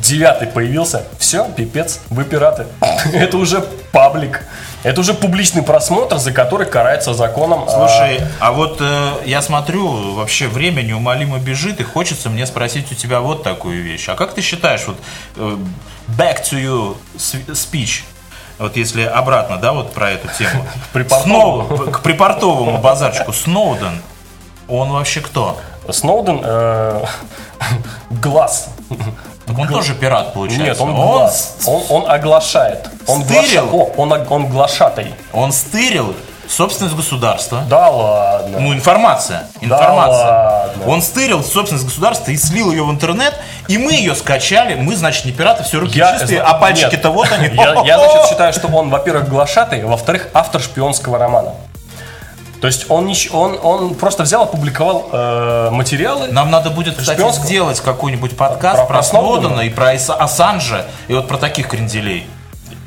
Девятый 0.03 0.49
появился, 0.49 1.05
все, 1.17 1.45
пипец, 1.55 2.01
вы 2.09 2.25
пираты. 2.25 2.65
Это 3.13 3.37
уже 3.37 3.61
паблик. 3.93 4.43
Это 4.83 4.99
уже 4.99 5.13
публичный 5.13 5.63
просмотр, 5.63 6.17
за 6.17 6.33
который 6.33 6.65
карается 6.65 7.13
законом. 7.13 7.63
а, 7.65 7.71
Слушай, 7.71 8.19
а 8.41 8.51
вот 8.51 8.79
э, 8.81 9.11
я 9.25 9.41
смотрю, 9.41 10.13
вообще 10.15 10.47
время 10.49 10.81
неумолимо 10.81 11.39
бежит, 11.39 11.79
и 11.79 11.83
хочется 11.83 12.29
мне 12.29 12.45
спросить 12.45 12.91
у 12.91 12.95
тебя 12.95 13.21
вот 13.21 13.43
такую 13.43 13.81
вещь. 13.81 14.09
А 14.09 14.15
как 14.15 14.33
ты 14.33 14.41
считаешь, 14.41 14.81
вот 14.87 14.97
э, 15.37 15.57
back 16.09 16.43
to 16.43 16.61
you 16.61 16.97
speech, 17.47 18.03
вот 18.59 18.75
если 18.75 19.03
обратно, 19.03 19.55
да, 19.55 19.71
вот 19.71 19.93
про 19.93 20.11
эту 20.11 20.27
тему. 20.37 20.65
Сноу- 21.23 21.91
к 21.91 22.01
припортовому 22.01 22.77
базарчику. 22.77 23.31
Сноуден, 23.31 24.01
он 24.67 24.91
вообще 24.91 25.21
кто? 25.21 25.61
Сноуден 25.89 26.41
э, 26.43 27.05
глаз. 28.09 28.67
Так 29.45 29.57
он 29.59 29.67
тоже 29.67 29.93
пират, 29.95 30.33
получается. 30.33 30.63
Нет, 30.63 30.81
он 30.81 30.97
он. 30.99 31.29
Он, 31.65 31.83
он 31.89 32.09
оглашает. 32.11 32.89
Он, 33.07 33.23
Стырил? 33.23 33.67
глаша- 33.67 33.93
О, 33.97 34.01
он, 34.01 34.25
он 34.29 34.47
глашатай. 34.47 35.13
он 35.33 35.51
стырил 35.51 36.15
собственность 36.47 36.95
государства. 36.95 37.63
Да 37.69 37.89
ладно. 37.89 38.59
Ну, 38.59 38.73
информация. 38.73 39.47
Информация. 39.61 40.25
ладно. 40.25 40.83
Он 40.87 41.01
стырил 41.01 41.43
собственность 41.43 41.85
государства 41.85 42.31
и 42.31 42.37
слил 42.37 42.71
ее 42.71 42.83
в 42.83 42.91
интернет, 42.91 43.33
и 43.67 43.77
мы 43.77 43.93
ее 43.93 44.13
скачали. 44.15 44.75
Мы, 44.75 44.95
значит, 44.95 45.25
не 45.25 45.31
пираты, 45.31 45.63
все 45.63 45.79
руки 45.79 45.97
Я- 45.97 46.17
чистые, 46.19 46.41
а 46.41 46.53
пальчики-то 46.53 47.09
вот 47.09 47.31
они. 47.31 47.47
Я, 47.55 47.73
я, 47.85 47.97
значит, 47.97 48.29
считаю, 48.29 48.53
что 48.53 48.67
он, 48.67 48.89
во-первых, 48.89 49.27
глашатый, 49.29 49.83
во-вторых, 49.83 50.27
автор 50.33 50.61
шпионского 50.61 51.17
романа. 51.17 51.53
То 52.63 52.67
есть 52.67 52.85
он, 52.89 53.13
он, 53.33 53.59
он 53.61 53.93
просто 53.95 54.23
взял, 54.23 54.43
опубликовал 54.43 55.09
э, 55.11 55.69
материалы. 55.71 56.29
Нам 56.29 56.49
надо 56.49 56.69
будет, 56.69 56.95
кстати, 56.95 57.17
Шпионского? 57.17 57.45
сделать 57.45 57.81
какой-нибудь 57.81 58.37
подкаст 58.37 58.77
Про- 58.77 58.85
про, 58.85 58.93
про 58.93 59.03
Сноудена? 59.03 59.59
И 59.59 59.69
про 59.69 59.89
Ассанжа, 59.91 60.85
и 61.09 61.13
вот 61.13 61.27
про 61.27 61.37
таких 61.37 61.67
кренделей. 61.67 62.25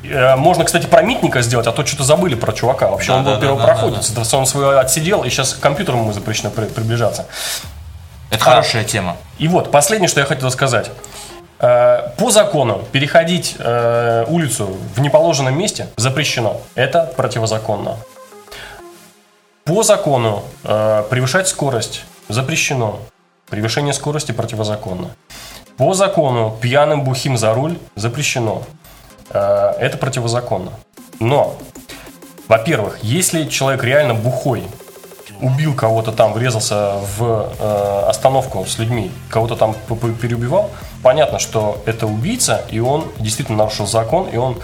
Э, 0.03 0.35
Можно, 0.37 0.64
кстати, 0.64 0.87
про 0.87 1.03
Митника 1.03 1.43
сделать, 1.43 1.66
а 1.66 1.72
то 1.72 1.85
что-то 1.85 2.05
забыли 2.05 2.37
про 2.37 2.55
чувака. 2.55 2.89
Вообще, 2.89 3.09
Да, 3.09 3.18
он 3.18 3.24
да, 3.24 3.31
был 3.33 3.37
да, 3.37 3.43
первопроходец. 3.43 4.11
Да, 4.12 4.39
Он 4.39 4.47
свой 4.47 4.81
отсидел, 4.81 5.24
и 5.24 5.29
сейчас 5.29 5.53
к 5.53 5.61
компьютеру 5.61 5.99
ему 5.99 6.11
запрещено 6.14 6.49
при- 6.49 6.64
приближаться. 6.64 7.27
Это 8.31 8.43
хорошая 8.43 8.83
тема. 8.83 9.18
И 9.37 9.47
вот, 9.47 9.70
последнее, 9.70 10.09
что 10.09 10.20
я 10.20 10.24
хотел 10.27 10.51
сказать. 10.51 10.91
Э, 11.61 12.12
По 12.16 12.31
закону 12.31 12.81
переходить 12.93 13.57
э, 13.59 14.24
улицу 14.27 14.74
в 14.95 15.03
неположенном 15.03 15.55
месте 15.59 15.89
запрещено. 15.99 16.62
Это 16.77 17.12
противозаконно. 17.14 17.97
По 19.67 19.83
закону 19.83 20.45
э, 20.62 21.03
превышать 21.11 21.49
скорость 21.49 22.05
запрещено. 22.29 23.01
Превышение 23.51 23.93
скорости 23.93 24.31
противозаконно. 24.31 25.11
По 25.77 25.93
закону 25.93 26.57
пьяным 26.61 27.03
бухим 27.03 27.37
за 27.37 27.53
руль 27.53 27.77
запрещено. 27.97 28.62
Э, 29.31 29.73
это 29.81 29.99
противозаконно. 29.99 30.71
Но, 31.19 31.57
во-первых, 32.47 33.01
если 33.03 33.49
человек 33.49 33.83
реально 33.83 34.14
бухой, 34.14 34.62
убил 35.41 35.75
кого-то 35.75 36.12
там, 36.12 36.33
врезался 36.33 36.93
в 37.19 37.53
э, 37.59 38.05
остановку 38.09 38.64
с 38.67 38.79
людьми, 38.79 39.11
кого-то 39.31 39.57
там 39.57 39.75
переубивал, 40.23 40.71
понятно, 41.03 41.41
что 41.41 41.83
это 41.87 42.07
убийца, 42.07 42.64
и 42.71 42.79
он 42.79 43.07
действительно 43.19 43.59
нарушил 43.59 43.89
закон, 43.89 44.29
и 44.29 44.37
он 44.37 44.59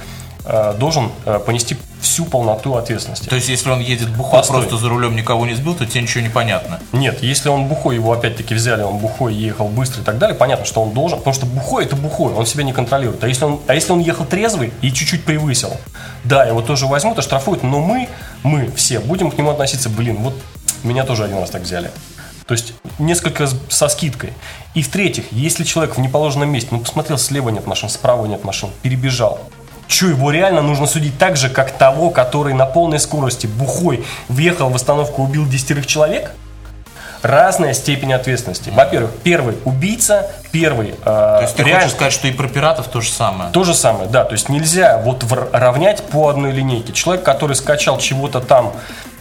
должен 0.78 1.10
э, 1.24 1.38
понести 1.38 1.76
всю 2.00 2.24
полноту 2.24 2.74
ответственности. 2.74 3.28
То 3.28 3.36
есть, 3.36 3.48
если 3.48 3.70
он 3.70 3.80
едет 3.80 4.08
бухой, 4.10 4.40
Постой. 4.40 4.62
просто 4.62 4.76
за 4.76 4.88
рулем 4.88 5.14
никого 5.14 5.46
не 5.46 5.54
сбил, 5.54 5.74
то 5.74 5.86
тебе 5.86 6.02
ничего 6.02 6.22
не 6.22 6.28
понятно. 6.28 6.80
Нет, 6.92 7.22
если 7.22 7.48
он 7.48 7.66
бухой, 7.66 7.94
его 7.94 8.12
опять-таки 8.12 8.54
взяли, 8.54 8.82
он 8.82 8.98
бухой 8.98 9.34
ехал 9.34 9.68
быстро 9.68 10.02
и 10.02 10.04
так 10.04 10.18
далее, 10.18 10.36
понятно, 10.36 10.64
что 10.64 10.82
он 10.82 10.92
должен, 10.92 11.18
потому 11.18 11.34
что 11.34 11.46
бухой 11.46 11.84
это 11.84 11.94
бухой, 11.94 12.34
он 12.34 12.44
себя 12.44 12.64
не 12.64 12.72
контролирует. 12.72 13.22
А 13.22 13.28
если 13.28 13.44
он, 13.44 13.60
а 13.68 13.74
если 13.74 13.92
он 13.92 14.00
ехал 14.00 14.24
трезвый 14.24 14.72
и 14.80 14.92
чуть-чуть 14.92 15.24
превысил, 15.24 15.76
да, 16.24 16.44
его 16.44 16.60
тоже 16.60 16.86
возьмут 16.86 17.18
и 17.18 17.22
штрафуют, 17.22 17.62
но 17.62 17.80
мы, 17.80 18.08
мы 18.42 18.70
все 18.74 18.98
будем 18.98 19.30
к 19.30 19.38
нему 19.38 19.50
относиться, 19.50 19.88
блин, 19.88 20.16
вот 20.22 20.34
меня 20.82 21.04
тоже 21.04 21.24
один 21.24 21.38
раз 21.38 21.50
так 21.50 21.62
взяли. 21.62 21.90
То 22.46 22.54
есть 22.54 22.74
несколько 22.98 23.48
со 23.68 23.88
скидкой. 23.88 24.32
И 24.74 24.82
в-третьих, 24.82 25.26
если 25.30 25.64
человек 25.64 25.96
в 25.96 26.00
неположенном 26.00 26.50
месте, 26.50 26.68
ну 26.72 26.80
посмотрел, 26.80 27.18
слева 27.18 27.50
нет 27.50 27.66
машин, 27.66 27.88
справа 27.88 28.26
нет 28.26 28.44
машин, 28.44 28.70
перебежал. 28.82 29.40
Че, 29.88 30.08
его 30.08 30.30
реально 30.30 30.62
нужно 30.62 30.86
судить 30.86 31.18
так 31.18 31.36
же, 31.36 31.48
как 31.50 31.72
того, 31.72 32.10
который 32.10 32.54
на 32.54 32.66
полной 32.66 32.98
скорости, 32.98 33.46
бухой, 33.46 34.04
въехал 34.28 34.68
в 34.70 34.76
остановку, 34.76 35.22
убил 35.22 35.46
десятерых 35.46 35.86
человек? 35.86 36.30
Разная 37.22 37.72
степень 37.72 38.12
ответственности. 38.12 38.70
Во-первых, 38.74 39.12
первый 39.22 39.56
убийца, 39.64 40.28
первый 40.50 40.88
э, 40.90 40.94
То 41.04 41.38
есть, 41.42 41.54
ты 41.54 41.62
реально- 41.62 41.82
хочешь 41.82 41.94
сказать, 41.94 42.12
что 42.12 42.26
и 42.26 42.32
про 42.32 42.48
пиратов 42.48 42.88
то 42.88 43.00
же 43.00 43.10
самое? 43.10 43.52
то 43.52 43.62
же 43.62 43.74
самое, 43.74 44.08
да. 44.08 44.24
То 44.24 44.32
есть 44.32 44.48
нельзя 44.48 44.98
вот 44.98 45.22
вр- 45.22 45.48
равнять 45.52 46.02
по 46.02 46.28
одной 46.28 46.50
линейке. 46.50 46.92
Человек, 46.92 47.24
который 47.24 47.54
скачал 47.54 47.98
чего-то 47.98 48.40
там, 48.40 48.72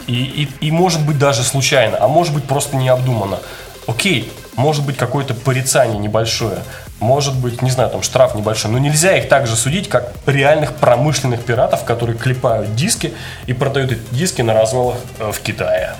и, 0.07 0.15
и, 0.61 0.65
и 0.65 0.71
может 0.71 1.05
быть 1.05 1.19
даже 1.19 1.43
случайно, 1.43 1.97
а 1.99 2.07
может 2.07 2.33
быть 2.33 2.45
просто 2.45 2.75
необдуманно. 2.75 3.37
Окей, 3.85 4.33
может 4.55 4.83
быть 4.83 4.97
какое-то 4.97 5.35
порицание 5.35 5.99
небольшое, 5.99 6.57
может 7.01 7.35
быть, 7.35 7.61
не 7.61 7.71
знаю, 7.71 7.89
там 7.89 8.03
штраф 8.03 8.35
небольшой, 8.35 8.71
но 8.71 8.77
нельзя 8.77 9.17
их 9.17 9.27
также 9.27 9.55
судить, 9.55 9.89
как 9.89 10.13
реальных 10.25 10.73
промышленных 10.75 11.43
пиратов, 11.43 11.83
которые 11.83 12.17
клепают 12.17 12.75
диски 12.75 13.13
и 13.47 13.53
продают 13.53 13.91
эти 13.91 14.01
диски 14.11 14.41
на 14.41 14.53
развалах 14.53 14.97
э, 15.19 15.31
в 15.31 15.39
Китае. 15.41 15.95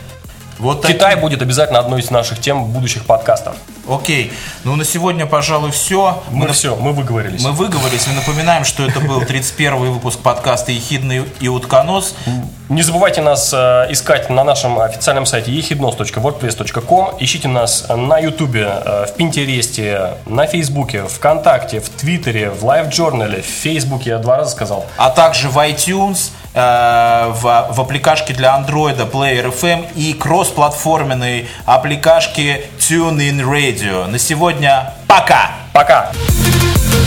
Вот 0.62 0.86
Китай 0.86 1.12
такие- 1.12 1.18
будет 1.18 1.42
обязательно 1.42 1.80
одной 1.80 2.02
из 2.02 2.10
наших 2.12 2.40
тем 2.40 2.66
будущих 2.66 3.06
подкастов. 3.06 3.56
Окей. 3.90 4.32
Ну, 4.64 4.76
на 4.76 4.86
сегодня, 4.86 5.26
пожалуй, 5.26 5.72
все. 5.72 6.24
Мы 6.30 6.48
все, 6.54 6.76
мы 6.76 6.94
выговорились. 6.94 7.44
Мы 7.44 7.52
выговорились. 7.52 8.06
Мы 8.08 8.14
напоминаем, 8.14 8.64
что 8.64 8.84
это 8.86 9.00
был 9.00 9.22
31 9.22 9.92
выпуск 9.94 10.20
подкаста 10.20 10.72
«Ехидный 10.72 11.26
и 11.40 11.48
утконос». 11.48 12.16
Не 12.70 12.84
забывайте 12.84 13.22
нас 13.22 13.52
э, 13.54 13.88
искать 13.90 14.30
на 14.30 14.44
нашем 14.46 14.80
официальном 14.80 15.26
сайте 15.26 15.52
ехиднос.wordpress.com. 15.52 17.16
Ищите 17.20 17.48
нас 17.48 17.86
на 17.90 18.18
Ютубе, 18.20 18.68
э, 18.86 19.06
в 19.08 19.16
Пинтересте, 19.16 20.12
на 20.26 20.46
Фейсбуке, 20.48 21.04
ВКонтакте, 21.04 21.80
в 21.82 21.90
Твиттере, 21.90 22.50
в 22.50 22.64
Лайв-журнале, 22.64 23.42
в 23.42 23.46
Фейсбуке, 23.46 24.12
я 24.12 24.18
два 24.20 24.38
раза 24.38 24.52
сказал. 24.52 24.86
а 24.98 25.10
также 25.10 25.50
в 25.50 25.58
iTunes, 25.58 26.30
э, 26.54 27.32
в, 27.34 27.42
в 27.72 27.82
аппликашке 27.82 28.34
для 28.34 28.56
Android 28.58 29.10
Player 29.12 29.54
FM 29.54 29.88
и 29.96 30.14
кроссплатформенной 30.52 31.48
аппликашке 31.66 32.66
TuneIn 32.80 33.40
Radio. 33.42 34.08
На 34.08 34.20
сегодня 34.20 34.94
пока! 35.08 35.52
Пока! 35.74 36.12
Thank 36.14 37.01